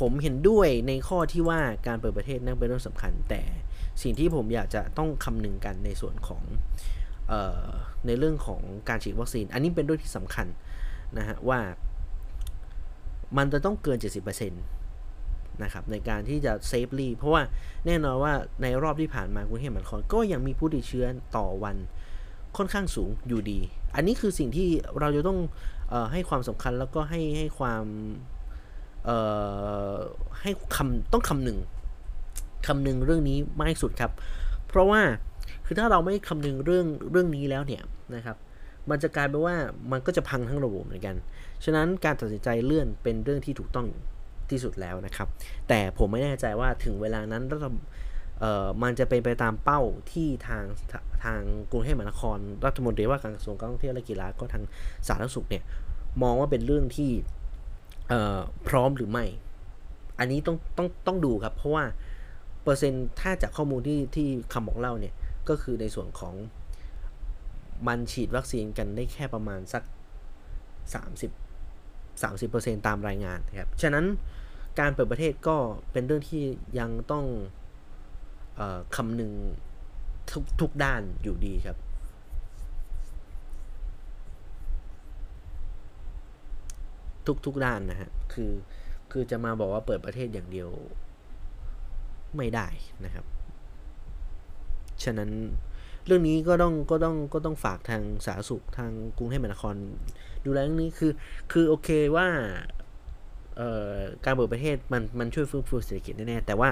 [0.00, 3.42] ผมเห็นด้วยในข้อที่ว่าการเปิดประเทศนั่นเป็นเรื่องสำคัญ แต่
[4.02, 6.42] สิ่งที่ผมอยากจะต้องคำนึงกันในส่วนของ
[7.30, 7.32] อ
[7.64, 7.68] อ
[8.06, 10.46] ในเรื่องของการฉีดวัคซีน อันนี้เป็นเรื่องที่สำคัญ
[11.18, 11.60] นะฮะว่า
[13.36, 17.42] มันจะต้องเกิน 70%นะครับในการที่จะ safely เพราะว่า
[17.86, 21.06] แน่นอนว่าในรอบที่ผ่านมากรุงเทพมหานครก็ยังมีผู้ติดเชื้อ
[21.36, 21.76] ต่อวัน
[22.56, 23.60] ค่อนข้างสูงอยู่ดี
[23.94, 24.68] อันนี้คือสิ่งที่
[25.00, 25.38] เราจะต้อง
[25.92, 27.84] ออให้ความสำคัญแล้วก็ให้ให้ความ
[30.40, 31.58] ให้คำต้องคำหนึ่ง
[32.66, 34.12] คำหนึ่งเรื่องนี้มากที่สุดครับ
[34.68, 35.00] เพราะว่า
[35.66, 37.82] คือถ้าเราไม่คำนึงเรื่องเรื่องนี้แล้วเนี่ย
[38.14, 38.36] นะครับ
[38.90, 39.54] มันจะกลายเป็นว่า
[39.92, 41.16] มันก็จะพังทั้งระบบเหมือนกัน
[41.64, 43.86] ฉะนั้นการตัดสินใจเลื่อนเป็นเรื่องที่ถูกต้อง
[44.50, 45.28] ที่สุดแล้วนะครับ
[45.68, 47.66] แต่ผมไม่แน่ใจว่าถึงเวลานั้นรัฐ
[48.82, 49.80] มันจะเป็นไปตามเป้า
[50.12, 50.64] ที่ทาง
[51.24, 51.40] ทาง
[51.70, 54.64] กรุงเทพมหานคร รัฐมนตรีว่าการกระทรวงการท่องเที่ยวและกีฬาก็ทาง
[55.06, 55.64] สาธารณสุขเนี่ย
[56.22, 57.10] มองว่าเป็นเรื่องที่
[58.68, 59.24] พร้อมหรือไม่
[60.18, 61.84] อันนี้ต้องต้องต้องดูครับ เพราะว่า
[62.62, 65.14] เปอร์เซ็นต์ถ้าจากข้อมูลที่ที่คำบอกเล่าเนี่ย
[65.48, 66.34] ก็คือในส่วนของ
[67.86, 69.82] มันฉีดวัคซีนกันได้แค่ประมาณสัก
[71.04, 71.49] 30
[72.42, 74.04] 30%ตามรายงานนะครับ ฉะนั้น
[74.78, 75.56] การเปิดประเทศก็
[75.92, 76.42] เป็นเรื่องที่
[76.78, 77.24] ยังต้อง
[78.58, 79.32] ออคำนึง
[80.30, 81.76] ทุกทุกด้านอยู่ดีครับ
[87.26, 88.52] ทุกทุกด้านนะฮะ คือ
[89.12, 90.68] คือจะมาบอกว่าเปิดประเทศอย่างเดียว
[92.36, 92.66] ไม่ได้
[93.04, 93.24] นะครับ
[95.04, 95.30] ฉะนั้น
[96.06, 99.76] เรื่องนี้ก็ต้องก็ต้องก็ต้องฝากทางสาธารณสุขทางกรุงเทพมหานคร
[100.46, 101.12] ดูแลเรื่องนี้คือ
[101.52, 102.26] คือโอเคว่า
[104.24, 106.68] การเปิดประเทศมันมันช่วยฟื้นฟูเศรษฐกิจแน่ๆแต่ว่า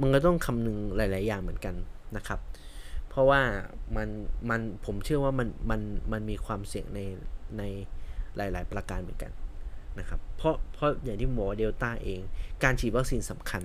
[0.00, 1.74] มันก็ต้องคำนึงหลาย ๆ อย่างเหมือนกัน
[2.16, 2.40] นะครับ
[3.08, 3.40] เพราะว่า
[3.96, 4.08] มัน
[4.50, 5.80] มันผมเชื่อว่ามันมัน
[6.12, 7.00] มันมีความเสี่ยงใน
[7.58, 7.62] ใน
[8.36, 9.32] หลาย ๆ ประการเหมือนกัน
[9.98, 12.20] นะครับ เพราะเพราะอย่างที่หมอเดลต้าเอง
[12.62, 13.62] การฉีดวัคซีนสำคัญ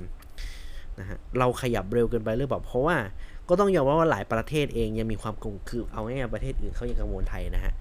[1.00, 2.98] นะฮะเราขยับเร็วเกินไปหรือเปล่าเพราะว่า
[3.50, 7.74] ก็ต้องยอมรับว่าหลายประเทศเองยังมีความกังวลคือเอาง่ายๆประเทศอื่นเขายังกังวลไทยนะฮะ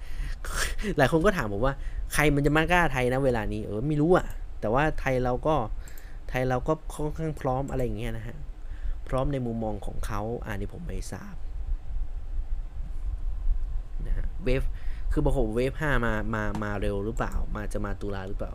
[0.97, 1.75] หลายคนก็ถามผมว่า
[2.13, 4.27] ใครมันจะมากล้าไทยนะเวลานี้เออไม่รู้อะ
[4.61, 5.55] แต่ว่าไทยเราก็
[6.29, 8.37] ไทยเราก็ค่อนข้างพร้อมอะไรอย่างเงี้ยนะฮะ
[9.09, 11.35] พร้อมในมุมมองของเขาอันนี้ผมไม่ทราบ
[14.07, 14.63] นะฮะ wave
[15.13, 18.53] คือบอกผม wave ห้ามามามาเร็วหรือเปล่า มาจะมาตุลาหรือเปล่า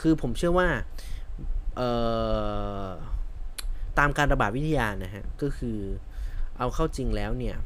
[0.00, 0.68] คือผมเชื่อว่า
[1.76, 1.90] เอ่
[2.84, 2.88] อ
[3.98, 5.78] ตามการระบาดวิทยานะฮะก็คือ
[6.58, 7.56] เอาเข้าจริงแล้วเนี่ย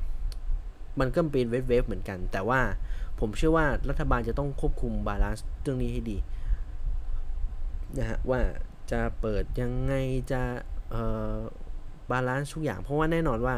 [1.00, 2.60] มันก็เป็น wave wave เหมือนกัน แต่ว่า
[3.20, 6.18] ผมเชื่อว่ารัฐบาลจะต้องควบคุม balance เรื่องนี้ให้ดี
[7.98, 8.40] นะฮะว่า
[8.90, 9.94] จะเปิดยังไง
[10.32, 10.42] จะ
[12.10, 13.56] balance ทุกอย่าง เพราะว่าแน่นอนว่า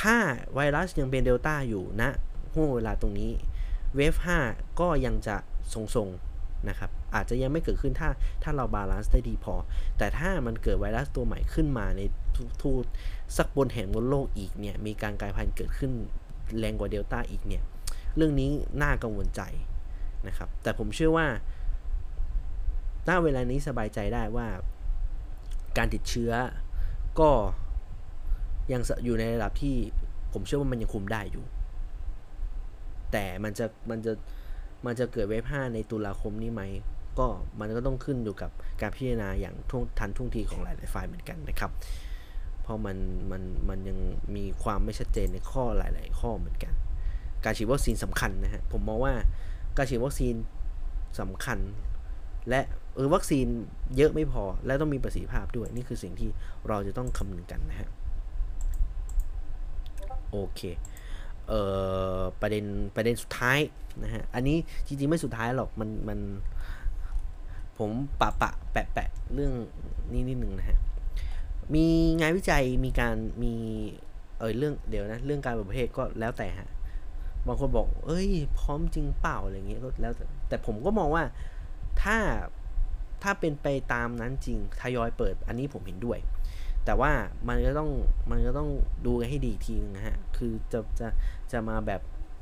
[0.00, 0.16] ถ้า
[0.54, 2.10] ไวรัสยังเป็นเดลต้าอยู่ณนะ
[2.54, 3.32] ห้วงเวลาตรงนี้
[3.96, 4.14] wave
[4.46, 5.36] 5ก็ยังจะ
[5.72, 8.08] ทรงๆนะครับ อาจจะยังไม่เกิดขึ้นถ้า
[8.42, 9.54] ถ้าเรา balance ได้ดีพอ
[9.98, 12.00] แต่ถ้ามันเกิดไวรัสตัวใหม่ขึ้นมาใน
[12.62, 12.84] ทูต
[13.36, 15.92] สักบนแห่งบนโลกอีกเนี่ย มีการกลายพันธุ์เกิดขึ้น
[16.58, 17.62] แรงกว่าเดลต้าอีกเนี่ย
[18.16, 18.50] เรื่องนี้
[18.82, 19.42] น่ากังวลใจ
[20.26, 21.26] นะครับ แต่ผมเชื่อว่า
[23.08, 24.46] ณเวลานี้สบายใจได้ว่า
[25.78, 26.32] การติดเชื้อ
[27.20, 27.30] ก็
[28.72, 29.76] ยังอยู่ในระดับที่
[30.32, 31.44] ผมเชื่อว่ามันยังคุมได้อยู่
[33.12, 34.12] แต่มันจะมันจะ
[34.86, 36.62] มันจะเกิดเวฟ5ในตุลาคมนี้ไหม
[37.18, 37.26] ก็
[37.60, 41.70] มันก็ต้องขึ้นอยู่กับการพิจารณาอย่างท่วงทันท่วงทีของหลาย ๆ ฝ่ายเหมือนกันนะครับ
[42.70, 42.96] ราะมัน
[43.30, 43.98] มันมันยัง
[44.36, 46.72] มีความไม่ชัดเจนในข้อหลาย ๆ ข้อเหมือนกัน
[47.44, 49.14] การฉีดวัคซีนสำคัญนะฮะผมมองว่า
[49.76, 50.34] การฉีดวัคซีน
[51.20, 51.58] สำคัญ
[52.48, 52.60] และ
[52.94, 53.46] เออวัคซีน
[53.96, 56.30] เยอะไม่พอและต้องมีประสิทธิภาพด้วยนี่คือสิ่งที่
[56.68, 57.88] เราจะต้องคำนึงกันนะฮะ
[60.30, 60.60] โอเค
[61.48, 61.60] เอ่
[62.18, 62.64] อประเด็น
[62.96, 63.58] ประเด็นสุดท้าย
[64.02, 64.56] นะฮะอันนี้
[64.86, 66.18] จริงๆไม่สุดท้ายหรอกมันมัน
[67.78, 67.90] ผม
[68.20, 69.52] ปะปะแปะแปะเรื่อง
[70.12, 70.78] นี้นิดหนึ่งนะฮะ
[71.74, 71.86] มี
[72.20, 73.54] งานวิจัยมีการมี
[74.38, 76.68] เออเรื่องเดี๋ยวนะ เรื่องการประเภทก็แล้วแต่ฮะ
[77.46, 81.24] บางคนบอก เอ้ย พร้อมจริงเปล่าอะไรเงี้ยก็แล้วแต่แต่ผมก็มองว่า
[82.02, 82.16] ถ้า
[83.22, 86.18] ถ้าเป็นไปตามนั้นจริงทยอยเปิด อันนี้ผมเห็นด้วย
[86.84, 87.12] แต่ว่า
[87.48, 87.90] มันก็ต้อง
[88.30, 88.68] มันก็ต้อง
[89.06, 91.08] ดูกันให้ดีทีนึงนะฮะ คือจะจะ
[91.52, 92.00] จะมาแบบ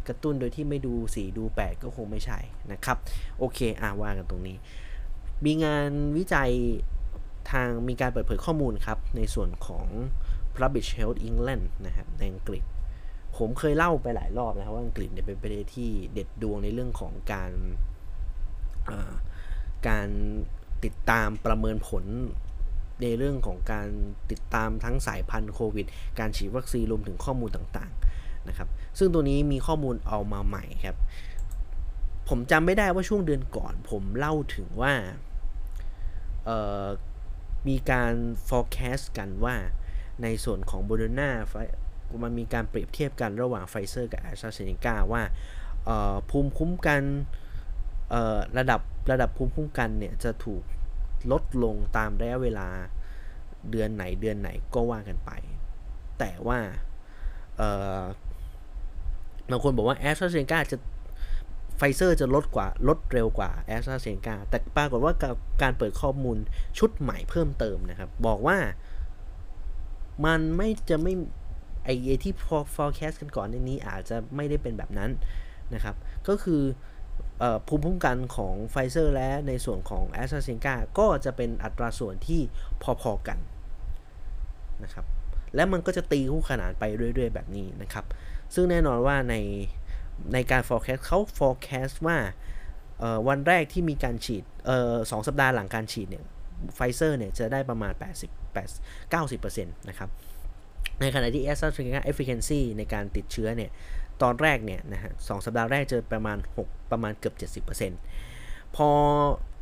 [0.09, 2.39] กระตุ้นโดยที่ไม่ดู4ดู8ก็คงไม่ใช่
[2.73, 2.97] นะครับ
[3.39, 4.57] โอเค อ่าว่ากันตรงนี้
[5.45, 6.51] มีงานวิจัย
[7.51, 9.87] ทางมีการเปิดเผยข้อมูลครับ ในส่วนของ
[10.57, 12.65] Publish Health England นะครับในอังกฤษ
[13.37, 17.53] ผมเคยเล่าไปหลายรอบนะครับว่าอังกฤษเนี่ยเป็นประเทศที่เด็ดดวงในเรื่องของการ
[19.89, 20.09] การ
[20.85, 22.05] ติดตามประเมินผล
[23.03, 23.89] ในเรื่องของการ
[24.31, 25.87] ติดตามทั้งสายพันธุ์โควิด
[26.19, 28.69] การฉีดวัคซีนรวมถึงข้อมูลต่างๆนะครับ
[28.99, 30.97] ซึ่งตัวนี้มีข้อมูลเอามาใหม่ครับ
[32.29, 34.93] ผมจำไม่ได้ว่าช่วงเดือนก่อน ผมเล่าถึงว่า
[37.69, 38.13] มีการ
[38.49, 39.57] forecast กันว่า
[40.23, 41.31] ในส่วนของโมเดอร์นา
[42.25, 45.23] มันมีการเปรียบเทียบกันระหว่างไฟเซอร์กับแอสตราเซเนกาว่า
[46.31, 47.03] ภูมิคุ้มกัน
[48.59, 50.63] ระดับระดับภูมิคุ้มกันเนี่ยจะถูก
[51.33, 52.69] ลดลงตามระยะเวลา
[53.71, 55.31] เดือนไหนเดือนไหนก็ว่ากันไป
[56.19, 56.59] แต่ว่า
[59.51, 60.77] บางคนบอกว่าแอสตราเซเนกาจะ
[61.79, 65.15] ไฟเซอร์จะลดกว่าลดเร็วกว่าแอสตราเซเนกาแต่ปรากฏว่า
[65.63, 66.37] การเปิดข้อมูล
[66.79, 68.59] ชุดใหม่เพิ่มเติมนะครับ บอกว่า
[70.27, 71.15] มันไม่จะไม่
[71.85, 75.11] ไอเอที่พอ forecast กันก่อนในนี้อาจจะไม่ได้เป็นแบบนั้น
[75.75, 75.97] นะครับ
[76.29, 76.63] ก็คือ
[77.67, 82.41] ภูมิคุ้มกันของไฟเซอร์และในส่วนของ แอสตราเซ เนกา ก็จะเป็นอัตราส่วนที่
[83.03, 83.39] พอๆกัน
[84.85, 85.07] นะครับ
[85.55, 88.05] และมันก็จะตีคู่ขนานไปเรื่อยๆ แบบนี้นะครับ
[88.55, 89.35] ซึ่งแน่นอนว่าใน
[90.33, 92.19] ในการ forecast เขา forecast ว่า
[93.29, 94.45] วันแรกที่มีการฉีด
[95.11, 96.25] สองสัปดาห์หลังการฉีดเนี่ย
[96.75, 100.11] ไฟเซอร์เนี่ยจะได้ประมาณ 80 8 90%นะครับ
[101.01, 103.71] ในขณะที่ แอสตราเซ เนกา efficiency ในการติดเชื้อเนี่ย
[104.23, 108.89] ตอนแรกเนี่ยนะฮะสสัปดาห์แรกเจอประมาณ 6 ประมาณเกือบ 70%พอ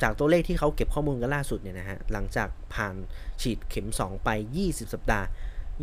[0.02, 2.94] จากตัวเลขที่เขาเก็บข้อมูลกันล่าสุดเนี่ยนะฮะหลังจากผ่าน
[3.42, 4.28] ฉีดเข็ม 2 ไป
[4.62, 5.26] 20 สัปดาห์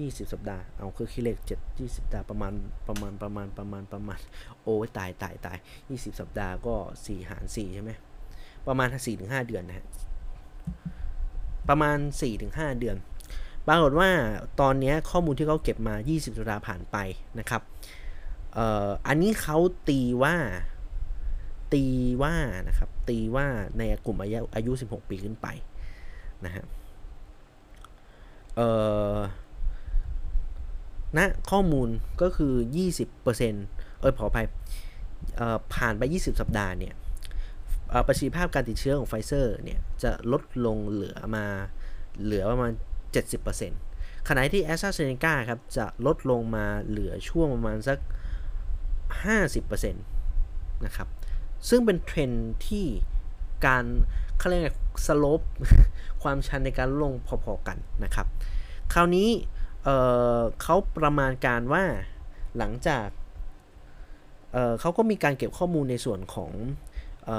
[0.02, 2.54] 20 สัปดาห์ เอาคือคิดเลข7 20 สัปดาห์ประมาณ
[2.88, 4.20] ประมาณประมาณประมาณประมาณ
[4.64, 5.58] โอ้ตายตายตาย
[5.90, 7.92] 20 สัปดาห์ก็ 4 หาร 4 ใช่ไหม
[8.68, 8.88] ประมาณ
[9.18, 9.86] 4-5 เดือนนะฮะ
[11.70, 11.98] ประมาณ
[12.38, 12.98] 4-5 เดือน
[13.68, 14.10] ปรากฏว่า
[14.62, 16.98] ตอนนี้ข้อมูลที่เขาเก็บมา 20 สัปดาห์ผ่านไป
[17.40, 17.62] นะครับ
[18.54, 19.58] เอ่อ อันนี้เขา
[19.90, 20.36] ตีว่า
[21.74, 21.86] ตี
[22.24, 22.36] ว่า
[22.68, 23.48] นะครับ ตีว่า
[23.78, 25.48] ในกลุ่มอายุอายุ 16 ปีขึ้นไป
[26.46, 26.64] นะฮะ
[28.56, 28.70] เอ่
[29.16, 29.18] อ
[31.18, 31.20] ณ
[31.52, 31.90] ข้อมูล
[32.22, 32.54] ก็คือ
[33.08, 34.48] 20%เอ้ยขออภัย
[35.74, 36.94] ผ่านไป 20 สัปดาห์เนี่ย
[38.08, 41.46] ประสิทธิภาพการติดเชื้อของไฟเซอร์เนี่ย จะลดลงเหลือมา
[42.24, 42.72] เหลือประมาณ
[43.50, 48.00] 70%ขณะที่แอสตราเซเนกาครับ จะลดลงมาเหลือช่วงประมาณสัก
[49.16, 51.08] 50%นะครับ
[51.70, 52.32] ซึ่งเป็นเทรน
[52.68, 52.86] ที่
[53.66, 53.86] การ
[54.38, 54.76] เขาเรียก
[55.06, 55.42] สโลป
[56.24, 58.28] ความชันในการลงพอๆกันนะครับ
[58.94, 59.30] คราวนี้
[59.84, 61.84] เเขาประมาณการว่า
[62.58, 63.08] หลังจาก
[64.54, 66.52] เเขาก็มีการเก็บข้อมูลในส่วนของ
[67.30, 67.32] อ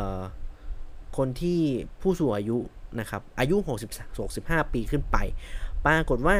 [1.16, 1.60] คนที่
[2.00, 2.58] ผู้สูงอายุ
[3.00, 5.16] นะครับ อายุ60 65 ปีขึ้นไป
[5.86, 6.38] ปรากฏว่า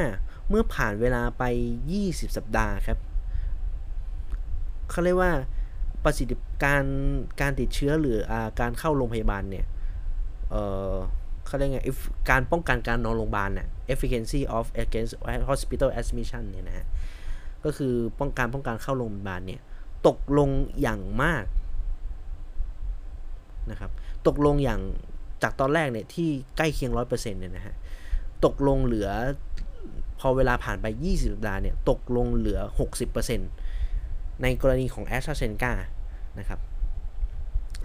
[0.48, 1.44] เมื่อผ่านเวลาไป
[1.90, 2.98] 20 สัปดาห์ครับ
[4.90, 5.32] เขาเรียกว่า
[6.05, 6.85] ประสิทธิการ
[7.40, 9.66] การติดเชื้อหรืออการเข้าโรงพยาบาลเนี่ย
[10.51, 11.81] เขาเรียกไง
[12.31, 15.15] การป้องกันการนอนโรงพยาบาลน่ะ efficacy of against
[15.51, 16.87] hospital admission เนี่ยนะฮะ
[17.65, 19.61] ก็คือป้องกันป้องกันเข้าโรงพยาบาลเนี่ย
[20.09, 20.51] ตกลง
[20.81, 21.45] อย่างมาก
[23.71, 23.91] นะครับ
[24.27, 24.81] ตกลงอย่าง
[25.43, 27.75] จากตอนแรกเนี่ย ที่ใกล้เคียงร้อยเปอร์เซ็นต์เนี่ยนะฮะ
[28.45, 29.09] ตกลงเหลือ
[30.21, 32.61] พอเวลาผ่านไป 20สัปดาห์เนี่ย ตกลงเหลือ
[33.51, 35.73] 60%ในกรณีของ a s t r a z e ซ e c a
[36.39, 36.61] นะครับ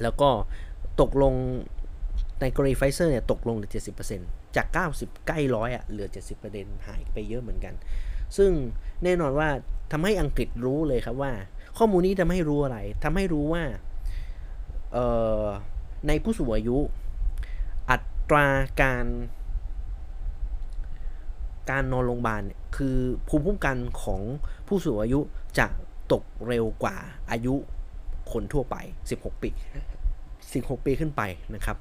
[0.03, 0.30] แล้วก็
[1.02, 1.34] ตกลง
[2.41, 3.71] ในกรณีไฟเซอร์เนี่ยตกลงเหลือ
[4.13, 4.67] 70%จาก
[4.97, 6.07] 90 ใกล้ร้อยอะเหลือ
[6.47, 7.73] 70%หายไปเยอะเหมือนกัน
[8.37, 8.51] ซึ่ง
[9.03, 9.49] แน่นอนว่า
[9.91, 11.31] ทำให้อังกฤษรู้เลยครับว่า
[11.77, 13.63] ข้อมูลนี้ทำให้รู้อะไรทำให้รู้ว่า
[14.93, 14.97] เอ
[15.41, 15.43] อ
[16.07, 16.77] ในผู้สูงอายุ
[17.89, 17.97] อั
[18.29, 18.47] ตรา
[18.81, 19.05] การ
[21.69, 22.97] การนอนโรงพยาบาลเนี่ยคือ
[23.27, 24.21] ภูมิคุ้มกันของ
[24.67, 25.19] ผู้สูงอายุ
[25.59, 25.67] จะ
[26.11, 26.97] ตกเร็วกว่า
[27.31, 27.55] อายุ
[28.31, 28.75] คนทั่วไป
[29.09, 29.49] 16 ปี
[30.17, 31.21] 16 ปีขึ้นไป
[31.55, 31.77] นะครับ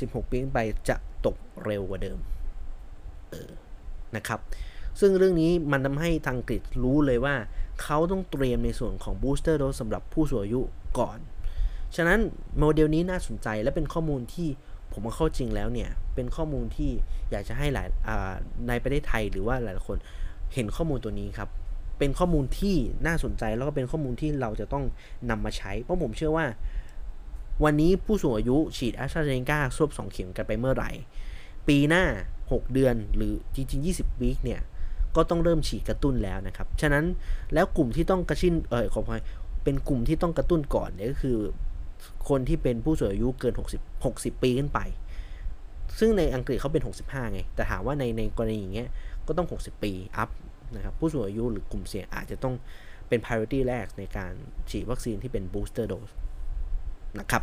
[0.00, 0.96] 16 ปีขึ้นไปจะ
[1.26, 2.18] ตกเร็วกว่าเดิม
[3.30, 3.50] เออ
[4.16, 4.40] นะครับ
[5.00, 6.52] ซึ่งเรื่องนี้มันทำให้ทางอังก
[6.82, 7.34] รู้เลยว่า
[7.82, 10.60] เขาต้องเตรียมในส่วนของ booster dose สำหรับผู้สูงอายุ
[10.98, 11.18] ก่อน
[11.96, 12.20] ฉะนั้น
[12.58, 14.48] โมเดลนี้น่าสนใจและเป็นข้อมูลที่
[14.92, 16.90] ผมว่าเข้าจริงแล้วเนี่ย เป็นข้อมูลที่
[17.30, 18.34] อยากจะให้หลายอ่า
[18.68, 19.96] ในประเทศไทยหรือว่าหลายคน
[20.54, 21.48] เห็นข้อมูลตัวนี้ครับ
[21.98, 22.76] เป็นข้อมูลที่
[23.06, 24.84] น่าสนใจแล้วก็เป็นข้อมูลที่เราจะต้อง
[25.30, 26.46] นำมาใช้ เพราะผมเชื่อว่า
[27.62, 30.90] วันนี้ผู้สูงอายุฉีดแอสตราเซเนกาครบ2เข็มกันไปเมื่อไหร่
[31.68, 32.04] ปีหน้า
[32.42, 34.60] 6 เดือนหรือจริงๆ 20 วีคเนี่ย
[35.16, 37.04] ก็ต้องเริ่มฉีดกระตุ้นแล้วนะครับ ฉะนั้น
[37.54, 39.22] แล้วกลุ่มที่ต้องกระชินเออขออภัย
[39.64, 41.38] เป็นกลุ่มที่ต้องกระตุ้นก่อนเนี่ยก็คือ
[42.28, 44.80] คนที่เป็นผู้สูงอายุเกิน 60 60 ปีขึ้นไป
[45.98, 48.88] ซึ่งในอังกฤษเขาเป็น 65 ไง แต่ถามว่าในในกรณีอย่างเงี้ย
[49.26, 50.30] ก็ต้อง 60 ปีอัพ
[50.76, 52.54] นะครับผู้สูงอายุหรือกลุ่มเสี่ยงอาจจะต้อง
[53.08, 54.32] เป็น priority แรกในการ
[54.70, 56.12] ฉีดวัคซีนที่เป็น booster dose
[57.20, 57.42] นะครับ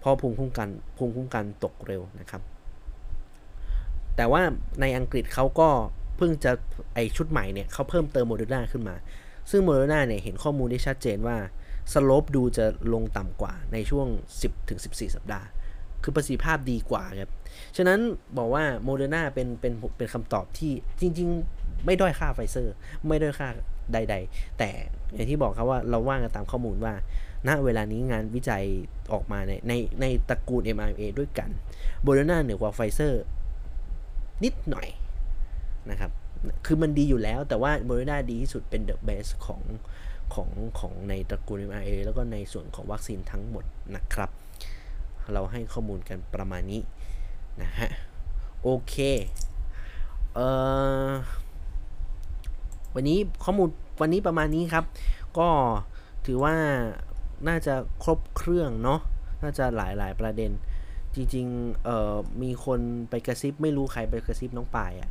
[0.00, 2.42] เพราะภูมิคุ้มกันภูมิคุ้มกันตกเร็วนะครับ
[4.16, 4.42] แต่ว่า
[4.80, 5.68] ในอังกฤษเขาก็
[6.16, 6.52] เพิ่งจะ
[6.94, 8.96] ไอชุดใหม่เนี่ยเขาเพิ่มเติมโมเดอร์นาขึ้นมา
[9.50, 11.36] ซึ่งโมเดอร์นาเนี่ยเห็นข้อมูลได้ชัดเจนว่า
[11.92, 14.06] slope ดูจะลงต่ำกว่าในช่วง
[14.62, 15.46] 10-14 สัปดาห์
[16.02, 17.32] คือประสิทธิภาพดีกว่าครับ
[17.76, 17.98] ฉะนั้น
[18.38, 22.74] บอกว่าโมเดอร์นาเป็นเป็นเป็นคำตอบที่จริง ๆ ไม่ด้อยค่าไฟเซอร์
[23.08, 23.48] ไม่ด้อยค่า
[23.92, 24.70] ใด ๆ แต่
[25.14, 26.94] อย่างที่บอกครับว่าเราว่างกันตามข้อมูลว่า
[27.48, 28.64] ณเวลานี้งานวิจัย
[29.12, 31.50] ออกมาในในในตระกูล mRNA ด้วยกัน
[32.02, 33.22] โมเดอร์นาเหนือกว่าไฟเซอร์
[34.44, 34.88] นิดหน่อย
[35.90, 36.10] นะครับ
[36.66, 39.62] คือมันดีอยู่แล้วแต่ว่าโมเดอร์นาดีที่สุดเป็น the best ของ
[40.34, 40.48] ของ
[40.78, 43.64] ของในตระกูล mRNA แล้วก็ในส่วนของวัคซีนทั้งหมด
[43.96, 44.30] นะครับ
[45.32, 46.82] เราให้ข้อมูลกันประมาณนี้
[47.62, 47.90] นะฮะ
[48.62, 48.94] โอเค
[50.34, 50.46] เอ่
[51.08, 51.10] อ
[52.94, 53.68] วันนี้ข้อมูล
[54.00, 54.84] วันนี้ประมาณนี้ครับ
[55.38, 55.48] ก็
[56.26, 56.54] ถือว่า
[57.48, 59.00] น่าจะครบเครื่องเนาะ
[59.42, 60.50] น่าจะหลายหลายประเด็น
[61.14, 62.80] จริงๆเอ่อมีคน
[63.10, 65.10] ไปกระซิบ ไม่รู้ใครไปกระซิบน้องปายอะ่ะ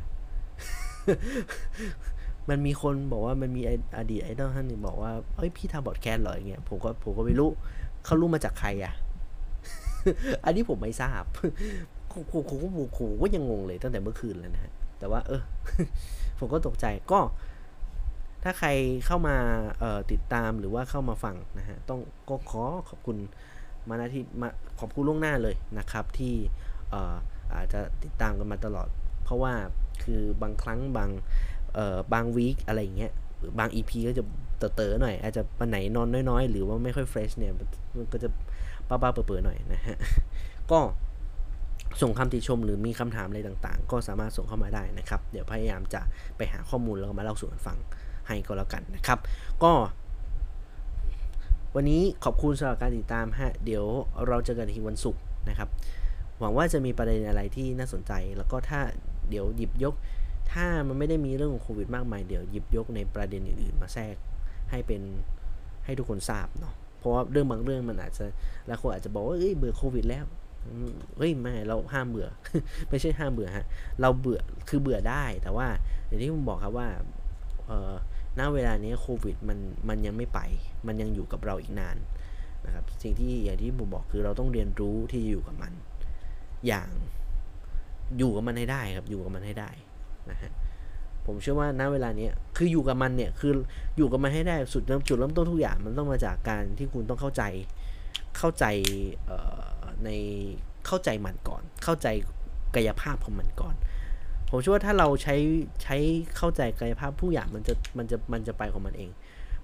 [2.48, 3.62] มันมีคนบอกว่ามันมี
[3.96, 7.50] อดีตไอดอลท่านหนึ่งบอกว่าเอ้ยพี่ทำบอดแคสเหรออย่างเงี้ยผมก็ผมก็ไม่รู้
[8.04, 8.92] เขารู้มาจากใครอะ่ะ
[10.44, 11.24] อันนี้ผมไม่ทราบ
[12.10, 15.42] ผมผมผมผมผมก็ยังงงเลยตั้งแต่เมื่อคืนเลยนะฮะแต่ว่า เออ
[16.38, 17.20] ผมก็ตกใจก็
[18.42, 18.68] ถ้าใคร
[19.06, 19.36] เข้ามา
[20.12, 23.16] ติดตามหรือว่าเข้ามาฟังนะฮะต้องก็ขอขอบคุณ
[23.88, 24.48] มาณที่มา
[24.80, 26.34] ขอบคุณล่วงหน้าเลยนะครับ ที่
[26.92, 26.94] อ
[27.54, 28.88] อาจจะติดตามกันมาตลอด
[29.24, 29.52] เพราะว่า
[30.02, 31.10] คือบางครั้งบาง
[32.12, 34.24] บางวีคอะไรอย่างเงี้ยหรือบาง EP ก็จะ
[34.58, 37.52] เต๋อๆหน่อย อาจจะวันไหนนอนน้อยๆ หรือว่าไม่ค่อยเฟรชเนี่ย
[37.96, 38.28] มันก็จะ
[38.88, 39.96] ป้าๆเปื่อยๆหน่อยนะฮะ
[40.70, 40.78] ก็
[42.02, 46.00] ส่งคำติชมหรือมีคำถามอะไรต่างๆ ก็สามารถส่งเข้ามาได้นะครับ เดี๋ยวพยายามจะ
[46.36, 47.78] ไปหาข้อมูลแล้วก็มาเล่าสู่กันฟัง
[48.26, 49.18] ให้ก็แล้วกันนะครับ
[49.62, 49.72] ก็
[51.74, 53.84] วันนี้ขอบคุณสำหรับการติดตามฮะ เดี๋ยว
[54.28, 55.68] เราเจอกันทีวันศุกร์นะครับ
[56.40, 58.80] หวังว่าจะมีประเด็นอะไรที่น่าสนใจ แล้วก็ถ้า
[59.30, 59.94] เดี๋ยวหยิบยก
[60.52, 64.14] ถ้ามันไม่ได้มีเรื่องของโควิดมากมาย เดี๋ยวหยิบยกในประเด็นอื่นๆ มาแทรก
[64.70, 65.02] ให้เป็น
[65.84, 68.24] ให้ทุกคนทราบเนาะ เพราะว่าเรื่องบางเรื่องมันอาจจะ
[68.66, 70.24] แล้วคนอาจจะบอกว่าเอ้ยเบื่อโควิดแล้ว
[71.16, 72.28] เฮ้ยไม่เราห้ามเบื่อ
[72.90, 73.66] ไม่ใช่ห้ามเบื่อฮะ
[74.00, 75.66] เราเบื่อคือเบื่อได้ แต่ว่า
[76.06, 76.88] อย่างที่ผมบอกครับว่า
[77.66, 77.94] เออ
[78.38, 79.58] ณเวลานี้โควิดมัน
[79.88, 80.40] มันยังไม่ไป
[80.86, 81.96] มันยังอยู่กับเราอีกนาน
[82.66, 85.72] นะครับ สิ่งที่อย่างที่ผมบอกคือเราต้องเรียนรู้ที่จะอยู่กับมัน
[86.66, 86.88] อย่าง
[88.18, 89.70] อยู่กับมันให้ได้ครับ อยู่กับมันให้ได้
[90.30, 90.52] นะฮะ
[91.26, 93.52] ผมเชื่อว่าณเวลาเนี้ยคืออยู่กับมันเนี่ยคือ
[93.96, 97.42] อยู่กับมันให้ได้สุดเริ่มจุดเริ่มต้นทุกอย่างมันต้องมาจากการที่คุณต้องเข้าใจ
[98.38, 98.64] เข้าใจ
[100.04, 100.08] ใน
[100.86, 102.08] เข้าใจมันก่อน เข้าใจ
[102.74, 103.74] กายภาพของมันก่อน
[104.50, 105.36] ผมเชื่อว่าถ้าเราใช้
[105.82, 105.96] ใช้
[106.36, 109.10] เข้าใจกายภาพผู้อย่างมันจะมันจะมันจะไปของมันเอง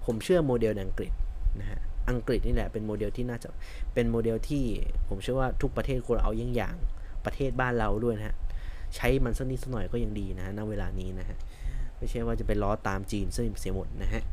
[0.05, 1.11] ผมเชื่อโมเดลอังกฤษ
[1.59, 3.49] นะฮะอังกฤษนี่แหละเป็นโมเดลที่น่าจะ
[3.93, 4.63] เป็นโมเดลที่
[5.09, 6.75] ผมเชื่อว่าทุกประเทศควรเอาเยี่ยงอย่าง
[7.25, 8.35] ประเทศบ้านเราด้วยนะฮะ
[8.95, 11.37] ใช้มันสักนิดสักหน่อยก็ยังดีนะฮะณเวลานี้นะฮะ
[11.97, 14.23] ไม่ใช่ว่าจะไปล้อตามจีนซึ่งเสียหมดนะฮะ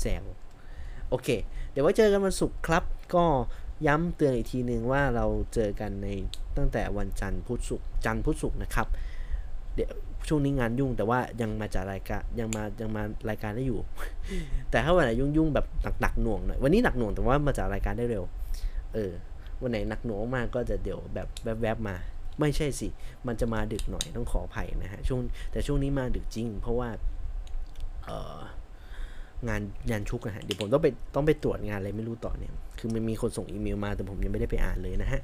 [0.00, 0.24] แซว
[1.10, 1.28] โอเค
[1.70, 2.84] เดี๋ยวไว้เจอกันวันศุกร์ครับ
[3.14, 3.24] ก็
[3.86, 6.08] ย้ำเตือนอีกทีหนึ่งว่าเราเจอกันใน
[6.56, 8.88] ตั้งแต่วันจันทร์พุธศุกร์จันทร์พุธศุกร์นะครับ
[9.74, 9.90] เดี๋ยว
[10.28, 13.80] ช่วงนี้งานยุ่งแต่ว่ายังมาจากรายการยังมายังมารายการได้อยู่
[14.70, 15.66] แต่ถ้าวันไหนยุ่งๆแบบ
[16.00, 18.24] หนักๆหน่วงหน่อยวันนี้หนักหน่วงแต่ว่ามาจากรายการได้เร็ว
[18.94, 19.12] เออ
[19.62, 21.28] วันไหนหนักหน่วงมากก็จะเดี๋ยวแบบ
[21.62, 21.96] แวบๆมา
[22.40, 22.88] ไม่ใช่สิ
[23.26, 25.20] มันจะมาดึกหน่อยต้องขออภัยนะฮะช่วง
[25.52, 26.88] แต่ช่วงนี้มาดึกจริง เพราะว่า
[28.04, 28.38] เออ
[29.48, 35.20] งานงานชุกนะฮะเดี๋ยวผมต้องไปต้องไปตรวจงานอะไรไม่รู้ต่อเนี่ย คือมันมีคนส่งอีเมลมาแต่ผมยังไม่ได้ไปอ่านเลยนะฮะ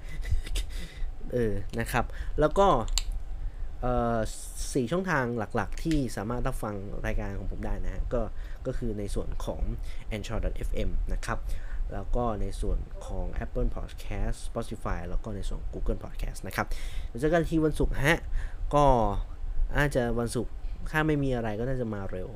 [1.32, 2.05] เออนะครับ
[2.40, 2.66] แล้วก็
[4.74, 6.74] สี่ช่องทางหลักๆ ที่สามารถรับฟัง
[7.07, 8.23] รายการของผมได้นะฮะก็
[8.66, 9.61] ก็คือในส่วนของ
[10.16, 10.39] a n c h o r
[10.69, 11.39] FM นะครับ
[11.93, 16.66] แล้วก็ในส่วนของ Apple Podcast Spotify แล้วก็ในส่วน Google Podcast นะครับ
[17.09, 18.19] เดี๋ยวเจอกันที่วันศุกร์ฮะ
[18.74, 18.85] ก็
[19.77, 20.52] อาจจะวันศุกร์
[20.90, 22.28] ถ้าไม่มีอะไรก็น่าจะมาเร็ว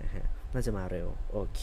[0.00, 0.24] นะฮะ
[0.54, 1.60] น่าจะมาเร็ว โอเค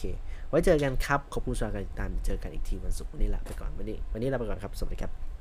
[0.48, 5.31] ไว้เจอกันครับ ขอบคุณสำหรับการติดตามเจอกันอีกทีวันศุกร์วันนี้ลาไปก่อนวันนี้วันนี้ลาไปก่อนครับ สวัสดีครับ